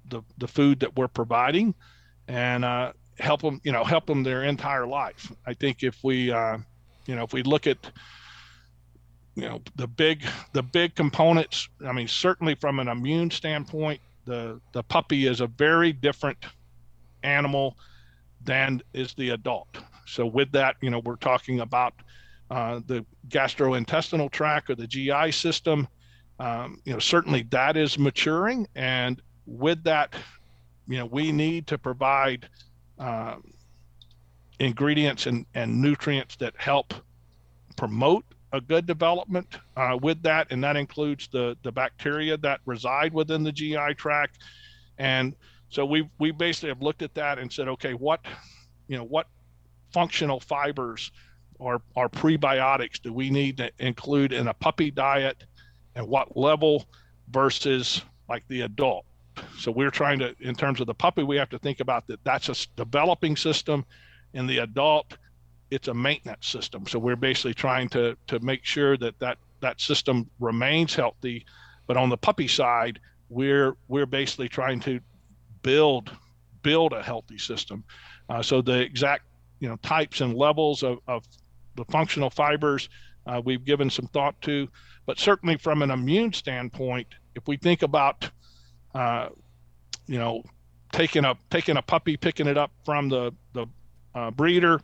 the, 0.07 0.21
the 0.37 0.47
food 0.47 0.79
that 0.79 0.95
we're 0.95 1.09
providing 1.09 1.75
and 2.29 2.63
uh, 2.63 2.93
help 3.19 3.41
them, 3.41 3.59
you 3.65 3.73
know, 3.73 3.83
help 3.83 4.05
them 4.05 4.23
their 4.23 4.43
entire 4.43 4.87
life. 4.87 5.29
I 5.45 5.55
think 5.55 5.83
if 5.83 6.01
we 6.05 6.31
uh, 6.31 6.57
you 7.05 7.17
know, 7.17 7.23
if 7.23 7.33
we 7.33 7.43
look 7.43 7.67
at 7.67 7.77
you 9.35 9.47
know 9.47 9.61
the 9.75 9.87
big 9.87 10.25
the 10.53 10.61
big 10.61 10.93
components 10.95 11.69
i 11.85 11.91
mean 11.91 12.07
certainly 12.07 12.53
from 12.55 12.79
an 12.79 12.87
immune 12.89 13.31
standpoint 13.31 14.01
the 14.25 14.59
the 14.73 14.83
puppy 14.83 15.25
is 15.25 15.41
a 15.41 15.47
very 15.47 15.93
different 15.93 16.45
animal 17.23 17.77
than 18.43 18.81
is 18.93 19.13
the 19.13 19.29
adult. 19.29 19.77
So 20.05 20.25
with 20.25 20.51
that, 20.53 20.75
you 20.81 20.89
know, 20.89 20.99
we're 20.99 21.15
talking 21.15 21.59
about 21.59 21.93
uh, 22.49 22.81
the 22.87 23.05
gastrointestinal 23.29 24.29
tract 24.31 24.69
or 24.69 24.75
the 24.75 24.87
GI 24.87 25.31
system. 25.31 25.87
Um, 26.39 26.81
you 26.85 26.93
know, 26.93 26.99
certainly 26.99 27.43
that 27.51 27.77
is 27.77 27.99
maturing, 27.99 28.67
and 28.75 29.21
with 29.45 29.83
that, 29.83 30.15
you 30.87 30.97
know, 30.97 31.05
we 31.05 31.31
need 31.31 31.67
to 31.67 31.77
provide 31.77 32.49
uh, 32.97 33.35
ingredients 34.59 35.27
and, 35.27 35.45
and 35.53 35.79
nutrients 35.81 36.35
that 36.37 36.55
help 36.57 36.93
promote 37.77 38.25
a 38.53 38.61
good 38.61 38.85
development 38.85 39.59
uh, 39.77 39.97
with 40.01 40.21
that, 40.23 40.47
and 40.51 40.63
that 40.63 40.75
includes 40.75 41.27
the 41.27 41.57
the 41.63 41.71
bacteria 41.71 42.37
that 42.37 42.59
reside 42.65 43.13
within 43.13 43.43
the 43.43 43.51
GI 43.51 43.95
tract, 43.95 44.39
and 44.97 45.35
so 45.69 45.85
we 45.85 46.09
we 46.19 46.31
basically 46.31 46.69
have 46.69 46.81
looked 46.81 47.01
at 47.01 47.13
that 47.15 47.39
and 47.39 47.51
said, 47.51 47.67
okay, 47.67 47.93
what 47.93 48.21
you 48.87 48.97
know 48.97 49.03
what 49.03 49.27
functional 49.93 50.39
fibers 50.39 51.11
or 51.59 51.81
or 51.95 52.09
prebiotics 52.09 53.01
do 53.01 53.13
we 53.13 53.29
need 53.29 53.57
to 53.57 53.71
include 53.79 54.33
in 54.33 54.47
a 54.47 54.53
puppy 54.53 54.91
diet, 54.91 55.43
and 55.95 56.07
what 56.07 56.35
level 56.35 56.85
versus 57.29 58.01
like 58.27 58.43
the 58.47 58.61
adult. 58.61 59.05
So 59.57 59.71
we're 59.71 59.91
trying 59.91 60.19
to, 60.19 60.35
in 60.39 60.55
terms 60.55 60.81
of 60.81 60.87
the 60.87 60.93
puppy, 60.93 61.23
we 61.23 61.37
have 61.37 61.49
to 61.49 61.59
think 61.59 61.79
about 61.79 62.07
that. 62.07 62.23
That's 62.23 62.49
a 62.49 62.55
developing 62.75 63.35
system. 63.35 63.85
In 64.33 64.47
the 64.47 64.59
adult, 64.59 65.17
it's 65.71 65.87
a 65.87 65.93
maintenance 65.93 66.47
system. 66.47 66.85
So 66.85 66.99
we're 66.99 67.15
basically 67.15 67.53
trying 67.53 67.89
to 67.89 68.15
to 68.27 68.39
make 68.41 68.63
sure 68.63 68.97
that 68.97 69.17
that 69.19 69.37
that 69.61 69.81
system 69.81 70.29
remains 70.39 70.93
healthy. 70.93 71.45
But 71.87 71.97
on 71.97 72.09
the 72.09 72.17
puppy 72.17 72.47
side, 72.47 72.99
we're 73.29 73.75
we're 73.87 74.05
basically 74.05 74.49
trying 74.49 74.81
to 74.81 74.99
build 75.63 76.11
build 76.61 76.93
a 76.93 77.01
healthy 77.01 77.37
system. 77.37 77.83
Uh, 78.29 78.41
so 78.41 78.61
the 78.61 78.79
exact 78.79 79.23
you 79.59 79.69
know 79.69 79.77
types 79.77 80.21
and 80.21 80.35
levels 80.35 80.83
of, 80.83 80.99
of 81.07 81.23
the 81.75 81.85
functional 81.85 82.29
fibers 82.29 82.89
uh, 83.25 83.41
we've 83.43 83.63
given 83.63 83.89
some 83.89 84.07
thought 84.07 84.39
to, 84.41 84.67
but 85.05 85.19
certainly 85.19 85.55
from 85.55 85.81
an 85.81 85.91
immune 85.91 86.33
standpoint, 86.33 87.07
if 87.35 87.47
we 87.47 87.55
think 87.55 87.81
about 87.81 88.29
uh, 88.93 89.29
you 90.07 90.17
know 90.17 90.43
taking 90.91 91.23
a 91.23 91.35
taking 91.49 91.77
a 91.77 91.81
puppy, 91.81 92.17
picking 92.17 92.47
it 92.47 92.57
up 92.57 92.71
from 92.83 93.09
the 93.09 93.33
the 93.53 93.65
uh, 94.13 94.31
breeder, 94.31 94.81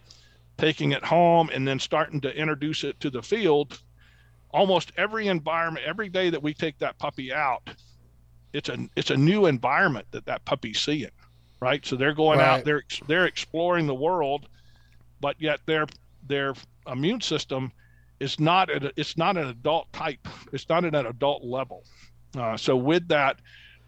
taking 0.58 0.92
it 0.92 1.04
home, 1.04 1.50
and 1.54 1.68
then 1.68 1.80
starting 1.80 2.22
to 2.22 2.36
introduce 2.36 2.84
it 2.84 3.00
to 3.00 3.10
the 3.10 3.22
field. 3.22 3.82
Almost 4.52 4.92
every 4.98 5.28
environment, 5.28 5.86
every 5.86 6.10
day 6.10 6.30
that 6.30 6.42
we 6.42 6.54
take 6.54 6.80
that 6.80 6.98
puppy 6.98 7.34
out, 7.34 7.70
it's 8.54 8.70
a 8.70 8.78
it's 8.96 9.12
a 9.12 9.18
new 9.18 9.46
environment 9.46 10.08
that 10.12 10.26
that 10.26 10.46
puppy's 10.46 10.80
seeing, 10.80 11.12
right? 11.60 11.86
So 11.86 11.96
they're 11.96 12.14
going 12.14 12.40
right. 12.40 12.48
out, 12.60 12.66
they're 12.66 12.84
they're 13.08 13.26
exploring 13.26 13.88
the 13.88 13.96
world, 13.96 14.48
but 15.20 15.36
yet 15.40 15.60
their 15.66 15.86
their 16.28 16.54
immune 16.88 17.22
system 17.22 17.72
is 18.20 18.40
not 18.40 18.70
a, 18.70 18.92
it's 18.96 19.18
not 19.18 19.38
an 19.38 19.48
adult 19.48 19.92
type. 19.94 20.28
It's 20.52 20.68
not 20.70 20.86
at 20.86 20.96
an 20.96 21.06
adult 21.06 21.44
level. 21.44 21.84
Uh, 22.36 22.58
so 22.58 22.76
with 22.76 23.08
that, 23.10 23.40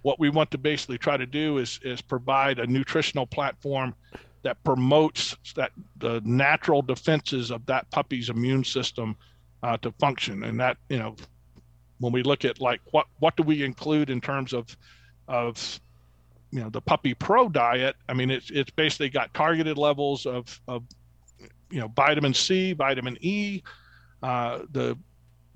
what 0.02 0.20
we 0.20 0.30
want 0.30 0.52
to 0.52 0.58
basically 0.58 0.98
try 0.98 1.18
to 1.18 1.26
do 1.26 1.58
is 1.58 1.80
is 1.84 2.02
provide 2.02 2.60
a 2.60 2.68
nutritional 2.68 3.26
platform 3.26 3.96
that 4.44 4.64
promotes 4.64 5.36
that 5.56 5.72
the 5.98 6.22
natural 6.24 6.82
defenses 6.82 7.52
of 7.52 7.66
that 7.66 7.90
puppy's 7.92 8.30
immune 8.30 8.64
system 8.64 9.16
uh, 9.64 9.78
to 9.78 9.92
function. 9.94 10.44
And 10.44 10.60
that 10.60 10.78
you 10.90 10.98
know, 10.98 11.16
when 12.00 12.14
we 12.14 12.24
look 12.24 12.46
at 12.46 12.62
like 12.62 12.82
what 12.92 13.08
what 13.20 13.36
do 13.36 13.44
we 13.44 13.64
include 13.64 14.10
in 14.10 14.22
terms 14.22 14.54
of 14.54 14.76
of 15.28 15.80
you 16.52 16.62
know 16.62 16.70
the 16.70 16.82
puppy 16.82 17.14
pro 17.14 17.50
diet, 17.50 17.96
I 18.08 18.14
mean 18.14 18.32
it's 18.32 18.50
it's 18.52 18.72
basically 18.72 19.10
got 19.10 19.34
targeted 19.34 19.78
levels 19.78 20.26
of 20.26 20.60
of 20.68 20.84
you 21.70 21.80
know 21.80 21.88
vitamin 21.96 22.34
C, 22.34 22.74
vitamin 22.74 23.18
E, 23.22 23.62
uh, 24.24 24.60
the 24.72 24.98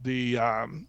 the 0.04 0.38
um, 0.38 0.88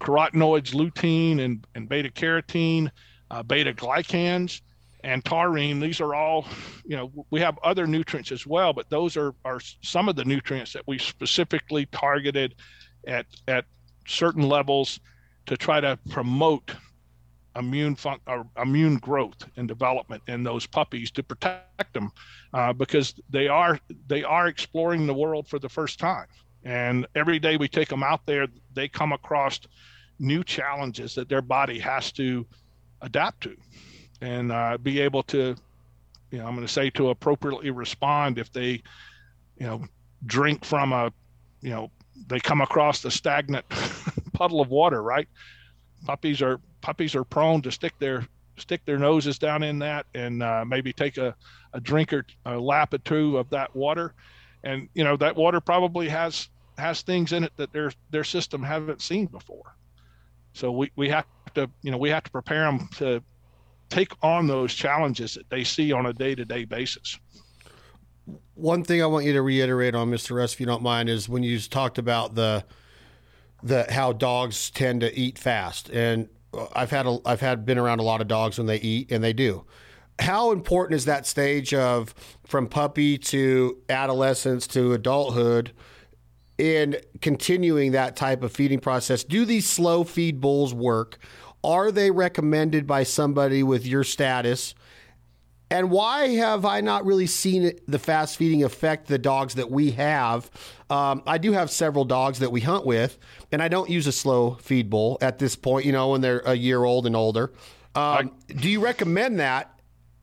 carotenoids, 0.00 0.74
lutein 0.74 1.40
and, 1.40 1.66
and 1.74 1.88
beta 1.88 2.10
carotene, 2.10 2.90
uh, 3.30 3.42
beta 3.42 3.72
glucans, 3.72 4.60
and 5.04 5.22
taurine. 5.22 5.80
These 5.80 6.00
are 6.00 6.14
all, 6.14 6.46
you 6.84 6.96
know, 6.96 7.26
we 7.30 7.38
have 7.40 7.58
other 7.62 7.86
nutrients 7.86 8.32
as 8.32 8.46
well, 8.46 8.72
but 8.72 8.88
those 8.88 9.16
are, 9.16 9.34
are 9.44 9.60
some 9.82 10.08
of 10.08 10.16
the 10.16 10.24
nutrients 10.24 10.72
that 10.72 10.82
we 10.88 10.98
specifically 10.98 11.86
targeted 11.86 12.54
at, 13.06 13.26
at 13.46 13.66
certain 14.06 14.48
levels 14.48 14.98
to 15.46 15.58
try 15.58 15.78
to 15.78 15.98
promote 16.08 16.72
immune 17.54 17.94
fun- 17.94 18.18
or 18.26 18.48
immune 18.60 18.96
growth 18.96 19.46
and 19.56 19.68
development 19.68 20.22
in 20.26 20.42
those 20.42 20.66
puppies 20.66 21.10
to 21.10 21.22
protect 21.22 21.92
them 21.92 22.10
uh, 22.54 22.72
because 22.72 23.14
they 23.30 23.46
are 23.46 23.78
they 24.08 24.24
are 24.24 24.48
exploring 24.48 25.06
the 25.06 25.14
world 25.14 25.46
for 25.46 25.60
the 25.60 25.68
first 25.68 26.00
time 26.00 26.26
and 26.64 27.06
every 27.14 27.38
day 27.38 27.56
we 27.56 27.68
take 27.68 27.88
them 27.88 28.02
out 28.02 28.26
there 28.26 28.48
they 28.72 28.88
come 28.88 29.12
across 29.12 29.60
new 30.18 30.42
challenges 30.42 31.14
that 31.14 31.28
their 31.28 31.42
body 31.42 31.78
has 31.78 32.10
to 32.10 32.44
adapt 33.02 33.42
to 33.42 33.56
and 34.20 34.52
uh, 34.52 34.76
be 34.82 35.00
able 35.00 35.22
to 35.22 35.54
you 36.30 36.38
know 36.38 36.46
i'm 36.46 36.54
going 36.54 36.66
to 36.66 36.72
say 36.72 36.90
to 36.90 37.10
appropriately 37.10 37.70
respond 37.70 38.38
if 38.38 38.52
they 38.52 38.82
you 39.58 39.66
know 39.66 39.82
drink 40.26 40.64
from 40.64 40.92
a 40.92 41.12
you 41.60 41.70
know 41.70 41.90
they 42.28 42.40
come 42.40 42.60
across 42.60 43.04
a 43.04 43.10
stagnant 43.10 43.64
puddle 44.32 44.60
of 44.60 44.68
water 44.68 45.02
right? 45.02 45.28
Puppies 46.04 46.42
are 46.42 46.60
puppies 46.80 47.14
are 47.14 47.24
prone 47.24 47.62
to 47.62 47.72
stick 47.72 47.94
their 47.98 48.26
stick 48.58 48.82
their 48.84 48.98
noses 48.98 49.38
down 49.38 49.62
in 49.62 49.78
that 49.80 50.06
and 50.14 50.42
uh, 50.42 50.64
maybe 50.66 50.92
take 50.92 51.16
a, 51.16 51.34
a 51.72 51.80
drink 51.80 52.12
or 52.12 52.24
a 52.44 52.58
lap 52.58 52.94
or 52.94 52.98
two 52.98 53.38
of 53.38 53.48
that 53.50 53.74
water. 53.74 54.14
And 54.62 54.88
you 54.94 55.04
know 55.04 55.16
that 55.16 55.34
water 55.34 55.60
probably 55.60 56.08
has 56.08 56.48
has 56.78 57.02
things 57.02 57.32
in 57.32 57.44
it 57.44 57.52
that 57.56 57.72
their 57.72 57.92
their 58.10 58.24
system 58.24 58.62
haven't 58.62 59.00
seen 59.00 59.26
before. 59.26 59.76
So 60.52 60.70
we, 60.70 60.92
we 60.96 61.08
have 61.08 61.26
to 61.54 61.70
you 61.82 61.90
know 61.90 61.98
we 61.98 62.10
have 62.10 62.24
to 62.24 62.30
prepare 62.30 62.64
them 62.64 62.88
to 62.96 63.22
take 63.94 64.12
on 64.22 64.46
those 64.46 64.74
challenges 64.74 65.34
that 65.34 65.48
they 65.50 65.62
see 65.62 65.92
on 65.92 66.06
a 66.06 66.12
day-to-day 66.12 66.64
basis 66.64 67.18
one 68.54 68.82
thing 68.82 69.02
i 69.02 69.06
want 69.06 69.24
you 69.24 69.32
to 69.32 69.42
reiterate 69.42 69.94
on 69.94 70.10
mr 70.10 70.36
russ 70.36 70.54
if 70.54 70.60
you 70.60 70.66
don't 70.66 70.82
mind 70.82 71.08
is 71.08 71.28
when 71.28 71.42
you 71.42 71.58
talked 71.60 71.98
about 71.98 72.34
the 72.34 72.64
the 73.62 73.86
how 73.90 74.12
dogs 74.12 74.70
tend 74.70 75.00
to 75.00 75.16
eat 75.16 75.38
fast 75.38 75.88
and 75.90 76.28
uh, 76.54 76.66
i've 76.74 76.90
had 76.90 77.06
a, 77.06 77.18
i've 77.24 77.40
had 77.40 77.64
been 77.64 77.78
around 77.78 78.00
a 78.00 78.02
lot 78.02 78.20
of 78.20 78.26
dogs 78.26 78.58
when 78.58 78.66
they 78.66 78.78
eat 78.78 79.12
and 79.12 79.22
they 79.22 79.32
do 79.32 79.64
how 80.18 80.50
important 80.50 80.96
is 80.96 81.04
that 81.04 81.26
stage 81.26 81.72
of 81.72 82.14
from 82.46 82.66
puppy 82.66 83.16
to 83.18 83.78
adolescence 83.88 84.66
to 84.68 84.92
adulthood 84.92 85.72
in 86.58 86.96
continuing 87.20 87.92
that 87.92 88.14
type 88.14 88.42
of 88.42 88.52
feeding 88.52 88.78
process. 88.78 89.24
Do 89.24 89.44
these 89.44 89.68
slow 89.68 90.04
feed 90.04 90.40
bowls 90.40 90.72
work? 90.72 91.18
Are 91.64 91.90
they 91.90 92.10
recommended 92.10 92.86
by 92.86 93.04
somebody 93.04 93.62
with 93.62 93.86
your 93.86 94.04
status? 94.04 94.74
And 95.70 95.90
why 95.90 96.28
have 96.28 96.66
I 96.66 96.82
not 96.82 97.06
really 97.06 97.26
seen 97.26 97.72
the 97.88 97.98
fast 97.98 98.36
feeding 98.36 98.62
affect 98.62 99.08
the 99.08 99.18
dogs 99.18 99.54
that 99.54 99.70
we 99.70 99.92
have? 99.92 100.50
Um, 100.90 101.22
I 101.26 101.38
do 101.38 101.52
have 101.52 101.70
several 101.70 102.04
dogs 102.04 102.38
that 102.40 102.52
we 102.52 102.60
hunt 102.60 102.84
with, 102.84 103.18
and 103.50 103.62
I 103.62 103.68
don't 103.68 103.88
use 103.88 104.06
a 104.06 104.12
slow 104.12 104.54
feed 104.60 104.90
bowl 104.90 105.16
at 105.22 105.38
this 105.38 105.56
point, 105.56 105.86
you 105.86 105.92
know, 105.92 106.10
when 106.10 106.20
they're 106.20 106.42
a 106.44 106.54
year 106.54 106.84
old 106.84 107.06
and 107.06 107.16
older. 107.16 107.52
Um, 107.94 108.32
do 108.46 108.68
you 108.68 108.80
recommend 108.80 109.40
that? 109.40 109.70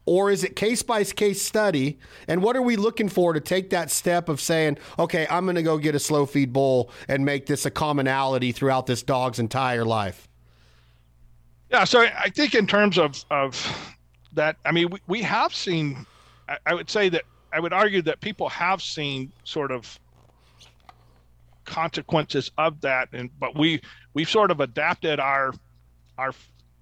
Or 0.05 0.31
is 0.31 0.43
it 0.43 0.55
case 0.55 0.83
by 0.83 1.03
case 1.03 1.41
study? 1.41 1.99
And 2.27 2.43
what 2.43 2.55
are 2.55 2.61
we 2.61 2.75
looking 2.75 3.09
for 3.09 3.33
to 3.33 3.39
take 3.39 3.71
that 3.71 3.91
step 3.91 4.29
of 4.29 4.39
saying, 4.39 4.77
okay, 4.99 5.27
I'm 5.29 5.45
going 5.45 5.55
to 5.55 5.63
go 5.63 5.77
get 5.77 5.95
a 5.95 5.99
slow 5.99 6.25
feed 6.25 6.53
bowl 6.53 6.91
and 7.07 7.25
make 7.25 7.45
this 7.47 7.65
a 7.65 7.71
commonality 7.71 8.51
throughout 8.51 8.85
this 8.85 9.03
dog's 9.03 9.39
entire 9.39 9.85
life? 9.85 10.27
Yeah, 11.71 11.85
so 11.85 12.01
I 12.01 12.29
think 12.29 12.53
in 12.53 12.67
terms 12.67 12.97
of, 12.97 13.23
of 13.31 13.95
that, 14.33 14.57
I 14.65 14.71
mean, 14.73 14.89
we, 14.89 14.99
we 15.07 15.21
have 15.21 15.55
seen, 15.55 16.05
I, 16.49 16.57
I 16.65 16.73
would 16.73 16.89
say 16.89 17.07
that 17.09 17.23
I 17.53 17.59
would 17.59 17.71
argue 17.71 18.01
that 18.03 18.19
people 18.19 18.49
have 18.49 18.81
seen 18.81 19.31
sort 19.45 19.71
of 19.71 19.97
consequences 21.63 22.51
of 22.57 22.81
that 22.81 23.07
and 23.13 23.29
but 23.39 23.57
we 23.57 23.79
we've 24.13 24.29
sort 24.29 24.51
of 24.51 24.59
adapted 24.59 25.19
our 25.21 25.53
our 26.17 26.33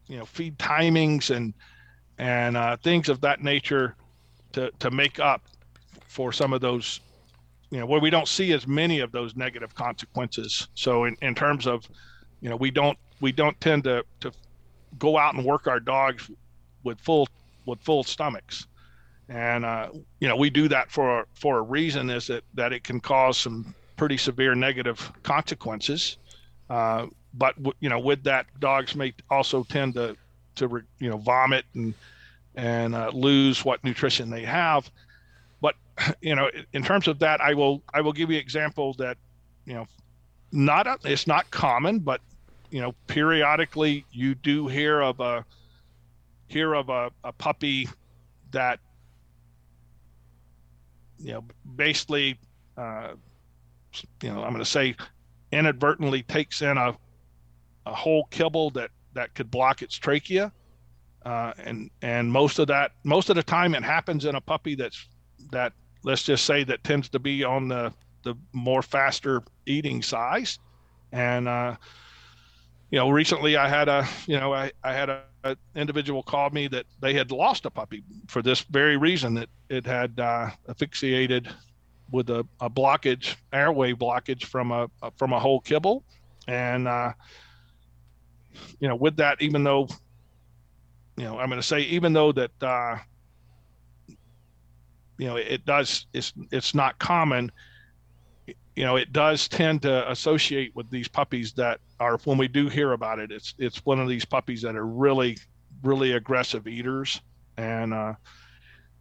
you 0.07 0.17
know 0.17 0.25
feed 0.25 0.57
timings 0.57 1.35
and 1.35 1.53
and 2.17 2.57
uh, 2.57 2.75
things 2.77 3.07
of 3.09 3.21
that 3.21 3.43
nature 3.43 3.95
to 4.51 4.71
to 4.79 4.89
make 4.89 5.19
up 5.19 5.43
for 6.07 6.31
some 6.31 6.53
of 6.53 6.61
those 6.61 7.01
you 7.69 7.79
know 7.79 7.85
where 7.85 7.99
we 7.99 8.09
don't 8.09 8.27
see 8.27 8.51
as 8.53 8.65
many 8.65 8.99
of 8.99 9.11
those 9.11 9.35
negative 9.35 9.75
consequences. 9.75 10.67
So 10.73 11.03
in, 11.05 11.15
in 11.21 11.35
terms 11.35 11.67
of 11.67 11.87
you 12.41 12.49
know 12.49 12.55
we 12.55 12.71
don't 12.71 12.97
we 13.21 13.31
don't 13.31 13.59
tend 13.61 13.83
to 13.83 14.03
to 14.21 14.31
go 14.97 15.17
out 15.17 15.35
and 15.35 15.45
work 15.45 15.67
our 15.67 15.79
dogs 15.79 16.29
with 16.83 16.99
full 16.99 17.27
with 17.65 17.79
full 17.79 18.03
stomachs 18.03 18.67
and 19.27 19.63
uh, 19.63 19.89
you 20.19 20.27
know 20.27 20.35
we 20.35 20.49
do 20.49 20.67
that 20.67 20.89
for 20.89 21.27
for 21.33 21.59
a 21.59 21.61
reason 21.61 22.09
is 22.09 22.27
that 22.27 22.43
that 22.53 22.73
it 22.73 22.83
can 22.83 22.99
cause 22.99 23.37
some 23.37 23.73
pretty 23.95 24.17
severe 24.17 24.55
negative 24.55 25.11
consequences 25.23 26.17
uh, 26.69 27.05
but 27.33 27.55
you 27.79 27.89
know 27.89 27.99
with 27.99 28.23
that 28.23 28.45
dogs 28.59 28.95
may 28.95 29.13
also 29.29 29.63
tend 29.63 29.93
to 29.93 30.15
to 30.55 30.83
you 30.99 31.09
know 31.09 31.17
vomit 31.17 31.65
and 31.75 31.93
and 32.55 32.93
uh, 32.93 33.09
lose 33.13 33.63
what 33.63 33.83
nutrition 33.83 34.29
they 34.29 34.43
have. 34.43 34.89
But 35.61 35.75
you 36.21 36.35
know, 36.35 36.49
in 36.73 36.83
terms 36.83 37.07
of 37.07 37.19
that, 37.19 37.41
I 37.41 37.53
will 37.53 37.81
I 37.93 38.01
will 38.01 38.13
give 38.13 38.29
you 38.29 38.37
an 38.37 38.41
example 38.41 38.93
that 38.95 39.17
you 39.65 39.73
know, 39.73 39.87
not 40.51 40.87
a, 40.87 40.97
it's 41.03 41.27
not 41.27 41.49
common, 41.51 41.99
but 41.99 42.21
you 42.69 42.81
know, 42.81 42.93
periodically 43.07 44.05
you 44.11 44.35
do 44.35 44.67
hear 44.67 45.01
of 45.01 45.19
a 45.19 45.45
hear 46.47 46.73
of 46.73 46.89
a, 46.89 47.11
a 47.23 47.31
puppy 47.31 47.87
that 48.51 48.79
you 51.19 51.33
know 51.33 51.43
basically 51.75 52.37
uh, 52.77 53.09
you 54.23 54.29
know 54.29 54.43
I'm 54.43 54.51
going 54.51 54.63
to 54.63 54.65
say 54.65 54.95
inadvertently 55.51 56.23
takes 56.23 56.61
in 56.61 56.77
a 56.77 56.95
a 57.85 57.93
whole 57.93 58.25
kibble 58.25 58.69
that 58.71 58.91
that 59.13 59.33
could 59.35 59.49
block 59.49 59.81
its 59.81 59.95
trachea. 59.95 60.51
Uh, 61.25 61.51
and 61.63 61.89
and 62.01 62.31
most 62.31 62.59
of 62.59 62.67
that 62.67 62.91
most 63.03 63.29
of 63.29 63.35
the 63.35 63.43
time 63.43 63.75
it 63.75 63.83
happens 63.83 64.25
in 64.25 64.35
a 64.35 64.41
puppy 64.41 64.75
that's 64.75 65.07
that 65.51 65.73
let's 66.03 66.23
just 66.23 66.45
say 66.45 66.63
that 66.63 66.83
tends 66.83 67.09
to 67.09 67.19
be 67.19 67.43
on 67.43 67.67
the 67.67 67.93
the 68.23 68.35
more 68.53 68.81
faster 68.81 69.43
eating 69.65 70.01
size. 70.01 70.59
And 71.11 71.47
uh, 71.47 71.75
you 72.91 72.97
know 72.97 73.09
recently 73.09 73.55
i 73.55 73.67
had 73.67 73.87
a 73.87 74.07
you 74.25 74.39
know 74.39 74.53
i, 74.53 74.71
I 74.83 74.93
had 74.93 75.09
a, 75.09 75.23
a, 75.43 75.55
individual 75.75 76.23
call 76.23 76.49
me 76.49 76.67
that 76.67 76.85
they 76.99 77.13
had 77.13 77.31
lost 77.31 77.65
a 77.65 77.69
puppy 77.69 78.03
for 78.27 78.41
this 78.41 78.61
very 78.61 78.97
reason 78.97 79.33
that 79.35 79.49
it 79.69 79.85
had 79.85 80.19
uh, 80.19 80.49
asphyxiated 80.67 81.49
with 82.11 82.29
a, 82.29 82.45
a 82.59 82.69
blockage 82.69 83.35
airway 83.53 83.93
blockage 83.93 84.45
from 84.45 84.71
a, 84.71 84.89
a 85.01 85.11
from 85.17 85.33
a 85.33 85.39
whole 85.39 85.59
kibble. 85.59 86.03
And 86.47 86.87
uh, 86.87 87.13
you 88.79 88.87
know 88.87 88.95
with 88.95 89.17
that 89.17 89.41
even 89.41 89.63
though 89.63 89.87
you 91.17 91.25
know, 91.25 91.37
I'm 91.37 91.49
going 91.49 91.61
to 91.61 91.67
say 91.67 91.81
even 91.81 92.13
though 92.13 92.31
that 92.31 92.63
uh, 92.63 92.97
you 95.17 95.27
know 95.27 95.35
it 95.35 95.65
does 95.65 96.07
it's 96.13 96.33
it's 96.51 96.73
not 96.73 96.97
common 96.97 97.51
you 98.79 98.85
know 98.85 98.95
it 98.95 99.11
does 99.11 99.49
tend 99.49 99.81
to 99.81 100.09
associate 100.09 100.73
with 100.73 100.89
these 100.89 101.09
puppies 101.09 101.51
that 101.51 101.81
are 101.99 102.17
when 102.23 102.37
we 102.37 102.47
do 102.47 102.69
hear 102.69 102.93
about 102.93 103.19
it 103.19 103.29
it's 103.29 103.53
it's 103.57 103.85
one 103.85 103.99
of 103.99 104.07
these 104.07 104.23
puppies 104.23 104.61
that 104.61 104.77
are 104.77 104.87
really 104.87 105.37
really 105.83 106.13
aggressive 106.13 106.65
eaters. 106.65 107.19
And 107.57 107.93
uh 107.93 108.13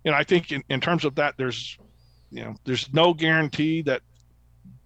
you 0.03 0.11
know 0.11 0.17
i 0.17 0.25
think 0.25 0.51
in, 0.51 0.65
in 0.69 0.81
terms 0.81 1.05
of 1.05 1.15
that 1.15 1.35
there's 1.39 1.79
you 2.33 2.43
know 2.43 2.57
there's 2.65 2.93
no 2.93 3.15
guarantee 3.15 3.83
that 3.83 4.03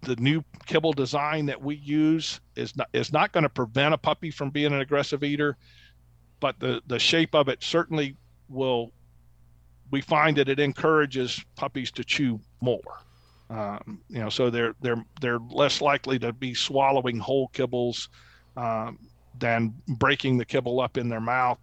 the 0.01 0.15
new 0.17 0.43
kibble 0.67 0.93
design 0.93 1.47
that 1.47 1.59
we 1.59 1.75
use 1.77 2.39
is 2.55 2.77
not 2.77 2.87
is 2.93 3.11
not 3.11 3.31
going 3.31 3.45
to 3.45 3.49
prevent 3.49 3.95
a 3.95 3.97
puppy 3.97 4.29
from 4.29 4.51
being 4.51 4.73
an 4.73 4.81
aggressive 4.81 5.23
eater. 5.23 5.57
But 6.39 6.59
the 6.59 6.83
the 6.85 6.99
shape 6.99 7.33
of 7.33 7.47
it 7.49 7.63
certainly 7.63 8.15
will 8.47 8.91
we 9.89 10.01
find 10.01 10.37
that 10.37 10.49
it 10.49 10.59
encourages 10.59 11.43
puppies 11.55 11.89
to 11.93 12.03
chew 12.03 12.39
more 12.61 12.99
Um, 13.49 14.01
you 14.09 14.19
know, 14.19 14.29
so 14.29 14.49
they're 14.49 14.75
they're 14.81 15.03
they're 15.21 15.39
less 15.39 15.81
likely 15.81 16.17
to 16.19 16.33
be 16.33 16.53
swallowing 16.53 17.19
whole 17.19 17.49
kibbles 17.49 18.07
um, 18.57 18.97
than 19.39 19.73
breaking 19.87 20.37
the 20.37 20.45
kibble 20.45 20.79
up 20.79 20.97
in 20.97 21.09
their 21.09 21.21
mouth 21.21 21.59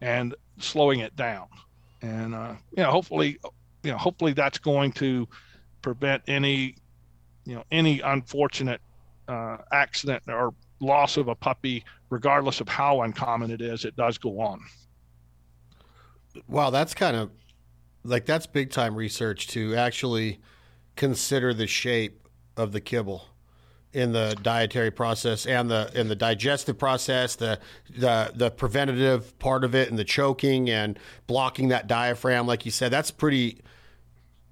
and 0.00 0.34
slowing 0.58 1.00
it 1.00 1.14
down. 1.16 1.46
And 2.02 2.34
uh, 2.34 2.54
you 2.76 2.82
know, 2.82 2.90
hopefully, 2.90 3.38
you 3.82 3.90
know, 3.90 3.98
hopefully 3.98 4.32
that's 4.32 4.58
going 4.58 4.92
to 4.92 5.28
prevent 5.82 6.22
any 6.26 6.76
you 7.44 7.54
know 7.54 7.64
any 7.70 8.00
unfortunate 8.00 8.80
uh, 9.28 9.58
accident 9.72 10.22
or 10.28 10.54
loss 10.80 11.16
of 11.16 11.28
a 11.28 11.34
puppy, 11.34 11.84
regardless 12.08 12.60
of 12.60 12.68
how 12.68 13.02
uncommon 13.02 13.50
it 13.50 13.60
is. 13.60 13.84
It 13.84 13.96
does 13.96 14.18
go 14.18 14.40
on. 14.40 14.60
Wow, 16.48 16.70
that's 16.70 16.94
kind 16.94 17.16
of 17.16 17.30
like 18.04 18.24
that's 18.24 18.46
big 18.46 18.70
time 18.70 18.94
research 18.94 19.48
to 19.48 19.74
actually 19.74 20.40
consider 21.00 21.54
the 21.54 21.66
shape 21.66 22.28
of 22.58 22.72
the 22.72 22.80
kibble 22.80 23.24
in 23.94 24.12
the 24.12 24.36
dietary 24.42 24.90
process 24.90 25.46
and 25.46 25.70
the 25.70 25.90
in 25.94 26.08
the 26.08 26.14
digestive 26.14 26.78
process, 26.78 27.36
the 27.36 27.58
the 27.88 28.30
the 28.34 28.50
preventative 28.50 29.36
part 29.38 29.64
of 29.64 29.74
it, 29.74 29.88
and 29.88 29.98
the 29.98 30.04
choking 30.04 30.68
and 30.68 30.98
blocking 31.26 31.68
that 31.68 31.86
diaphragm, 31.86 32.46
like 32.46 32.66
you 32.66 32.70
said, 32.70 32.92
that's 32.92 33.10
pretty 33.10 33.62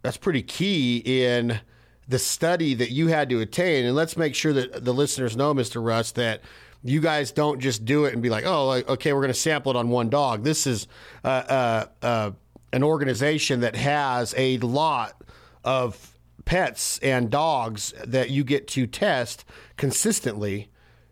that's 0.00 0.16
pretty 0.16 0.42
key 0.42 1.02
in 1.04 1.60
the 2.08 2.18
study 2.18 2.72
that 2.72 2.92
you 2.92 3.08
had 3.08 3.28
to 3.28 3.40
attain. 3.40 3.84
And 3.84 3.94
let's 3.94 4.16
make 4.16 4.34
sure 4.34 4.54
that 4.54 4.86
the 4.86 4.94
listeners 4.94 5.36
know, 5.36 5.52
Mr. 5.52 5.84
Russ, 5.84 6.12
that 6.12 6.40
you 6.82 7.02
guys 7.02 7.30
don't 7.30 7.60
just 7.60 7.84
do 7.84 8.06
it 8.06 8.14
and 8.14 8.22
be 8.22 8.30
like, 8.30 8.44
oh, 8.46 8.70
okay, 8.88 9.12
we're 9.12 9.20
going 9.20 9.28
to 9.28 9.38
sample 9.38 9.70
it 9.72 9.76
on 9.76 9.90
one 9.90 10.08
dog. 10.08 10.44
This 10.44 10.66
is 10.66 10.88
uh, 11.22 11.28
uh, 11.28 11.86
uh, 12.00 12.30
an 12.72 12.82
organization 12.82 13.60
that 13.60 13.76
has 13.76 14.34
a 14.38 14.56
lot 14.58 15.20
of 15.62 16.17
pets 16.48 16.98
and 17.00 17.28
dogs 17.28 17.92
that 18.06 18.30
you 18.30 18.42
get 18.42 18.66
to 18.66 18.86
test 18.86 19.44
consistently 19.76 20.70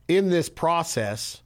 in 0.08 0.30
this 0.30 0.48
process. 0.48 1.42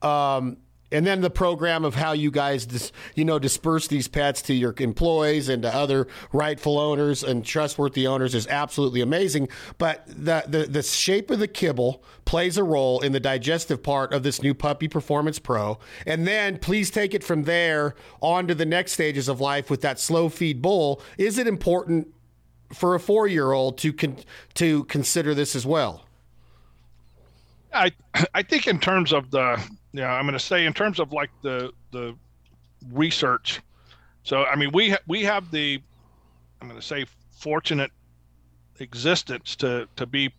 Um, 0.00 0.56
and 0.90 1.06
then 1.06 1.20
the 1.20 1.28
program 1.28 1.84
of 1.84 1.94
how 1.94 2.12
you 2.12 2.30
guys 2.30 2.64
dis, 2.64 2.90
you 3.14 3.26
know 3.26 3.38
disperse 3.38 3.86
these 3.86 4.08
pets 4.08 4.40
to 4.40 4.54
your 4.54 4.74
employees 4.78 5.50
and 5.50 5.60
to 5.60 5.74
other 5.74 6.06
rightful 6.32 6.78
owners 6.78 7.22
and 7.22 7.44
trustworthy 7.44 8.06
owners 8.06 8.34
is 8.34 8.46
absolutely 8.46 9.02
amazing. 9.02 9.50
But 9.76 10.06
the, 10.06 10.44
the 10.48 10.64
the 10.64 10.82
shape 10.82 11.30
of 11.30 11.38
the 11.38 11.48
kibble 11.48 12.02
plays 12.24 12.56
a 12.56 12.64
role 12.64 13.00
in 13.00 13.12
the 13.12 13.20
digestive 13.20 13.82
part 13.82 14.14
of 14.14 14.22
this 14.22 14.42
new 14.42 14.54
puppy 14.54 14.88
performance 14.88 15.38
pro. 15.38 15.78
And 16.06 16.26
then 16.26 16.56
please 16.56 16.90
take 16.90 17.12
it 17.12 17.22
from 17.22 17.42
there 17.42 17.94
on 18.22 18.46
to 18.46 18.54
the 18.54 18.64
next 18.64 18.92
stages 18.92 19.28
of 19.28 19.38
life 19.38 19.68
with 19.68 19.82
that 19.82 20.00
slow 20.00 20.30
feed 20.30 20.62
bowl. 20.62 21.02
Is 21.18 21.36
it 21.36 21.46
important 21.46 22.14
for 22.72 22.94
a 22.94 22.98
4-year-old 22.98 23.78
to 23.78 23.92
con- 23.92 24.18
to 24.54 24.84
consider 24.84 25.34
this 25.34 25.56
as 25.56 25.64
well 25.64 26.04
I 27.72 27.92
I 28.34 28.42
think 28.42 28.66
in 28.66 28.78
terms 28.78 29.12
of 29.12 29.30
the 29.30 29.62
yeah, 29.92 30.12
I'm 30.12 30.24
going 30.24 30.34
to 30.34 30.38
say 30.38 30.66
in 30.66 30.74
terms 30.74 31.00
of 31.00 31.12
like 31.12 31.30
the 31.42 31.72
the 31.92 32.14
research. 32.92 33.60
So 34.22 34.44
I 34.44 34.56
mean, 34.56 34.70
we 34.72 34.90
ha- 34.90 34.98
we 35.06 35.22
have 35.24 35.50
the 35.50 35.80
I'm 36.60 36.68
going 36.68 36.80
to 36.80 36.86
say 36.86 37.06
fortunate 37.38 37.90
existence 38.80 39.56
to 39.56 39.88
to 39.96 40.06
be 40.06 40.32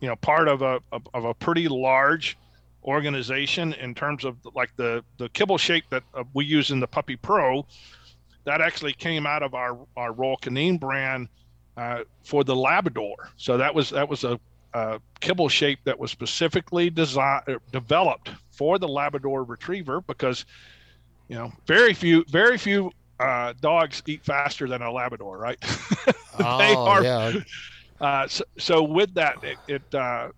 you 0.00 0.08
know 0.08 0.16
part 0.16 0.48
of 0.48 0.62
a 0.62 0.80
of, 0.92 1.24
a 1.24 1.34
pretty 1.34 1.68
large 1.68 2.36
organization 2.84 3.72
in 3.74 3.94
terms 3.94 4.24
of 4.24 4.36
like 4.54 4.74
the 4.76 5.04
the 5.18 5.28
kibble 5.30 5.58
shape 5.58 5.84
that 5.90 6.02
uh, 6.14 6.24
we 6.34 6.44
use 6.44 6.70
in 6.70 6.80
the 6.80 6.88
Puppy 6.88 7.16
Pro. 7.16 7.66
That 8.44 8.60
actually 8.60 8.94
came 8.94 9.26
out 9.26 9.42
of 9.42 9.54
our 9.54 9.78
our 9.96 10.12
Royal 10.12 10.38
Canin 10.38 10.78
brand 10.78 11.28
uh, 11.76 12.00
for 12.22 12.44
the 12.44 12.54
Labrador. 12.54 13.30
So 13.36 13.56
that 13.56 13.74
was 13.74 13.90
that 13.90 14.08
was 14.08 14.24
a 14.24 14.38
uh, 14.72 14.98
kibble 15.20 15.48
shape 15.48 15.80
that 15.84 15.98
was 15.98 16.10
specifically 16.10 16.90
designed 16.90 17.42
uh, 17.48 17.58
developed 17.72 18.30
for 18.50 18.78
the 18.78 18.88
Labrador 18.88 19.44
Retriever 19.44 20.00
because 20.00 20.44
you 21.28 21.36
know 21.36 21.52
very 21.66 21.94
few 21.94 22.24
very 22.28 22.58
few 22.58 22.92
uh, 23.20 23.52
dogs 23.60 24.02
eat 24.06 24.24
faster 24.24 24.66
than 24.66 24.82
a 24.82 24.90
Labrador, 24.90 25.38
right? 25.38 25.60
they 26.38 26.74
oh, 26.74 26.86
are. 26.86 27.04
Yeah. 27.04 27.32
Uh, 28.00 28.26
so, 28.26 28.44
so, 28.58 28.82
with 28.82 29.12
that, 29.14 29.44
it, 29.44 29.58
it 29.68 29.94
uh, 29.94 30.30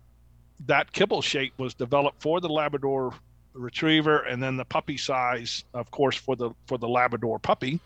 that 0.65 0.91
kibble 0.91 1.21
shape 1.21 1.53
was 1.57 1.73
developed 1.73 2.21
for 2.21 2.41
the 2.41 2.49
Labrador 2.49 3.13
Retriever, 3.53 4.23
and 4.23 4.43
then 4.43 4.57
the 4.57 4.65
puppy 4.65 4.97
size, 4.97 5.63
of 5.73 5.89
course, 5.91 6.17
for 6.17 6.35
the 6.35 6.51
for 6.65 6.77
the 6.77 6.87
Labrador 6.87 7.39
puppy. 7.39 7.79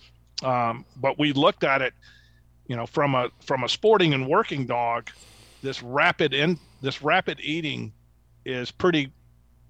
Um, 0.44 0.86
but 0.96 1.20
we 1.20 1.32
looked 1.34 1.64
at 1.64 1.82
it, 1.82 1.94
you 2.68 2.76
know, 2.76 2.86
from 2.86 3.16
a 3.16 3.30
from 3.42 3.64
a 3.64 3.70
sporting 3.70 4.14
and 4.14 4.28
working 4.28 4.66
dog 4.66 5.10
this 5.62 5.82
rapid 5.82 6.34
in 6.34 6.60
this 6.82 7.02
rapid 7.02 7.40
eating 7.42 7.92
is 8.46 8.72
pretty 8.72 9.12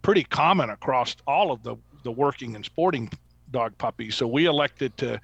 pretty 0.01 0.23
common 0.23 0.69
across 0.69 1.15
all 1.25 1.51
of 1.51 1.63
the 1.63 1.75
the 2.03 2.11
working 2.11 2.55
and 2.55 2.65
sporting 2.65 3.09
dog 3.51 3.77
puppies. 3.77 4.15
So 4.15 4.27
we 4.27 4.45
elected 4.45 4.95
to 4.97 5.19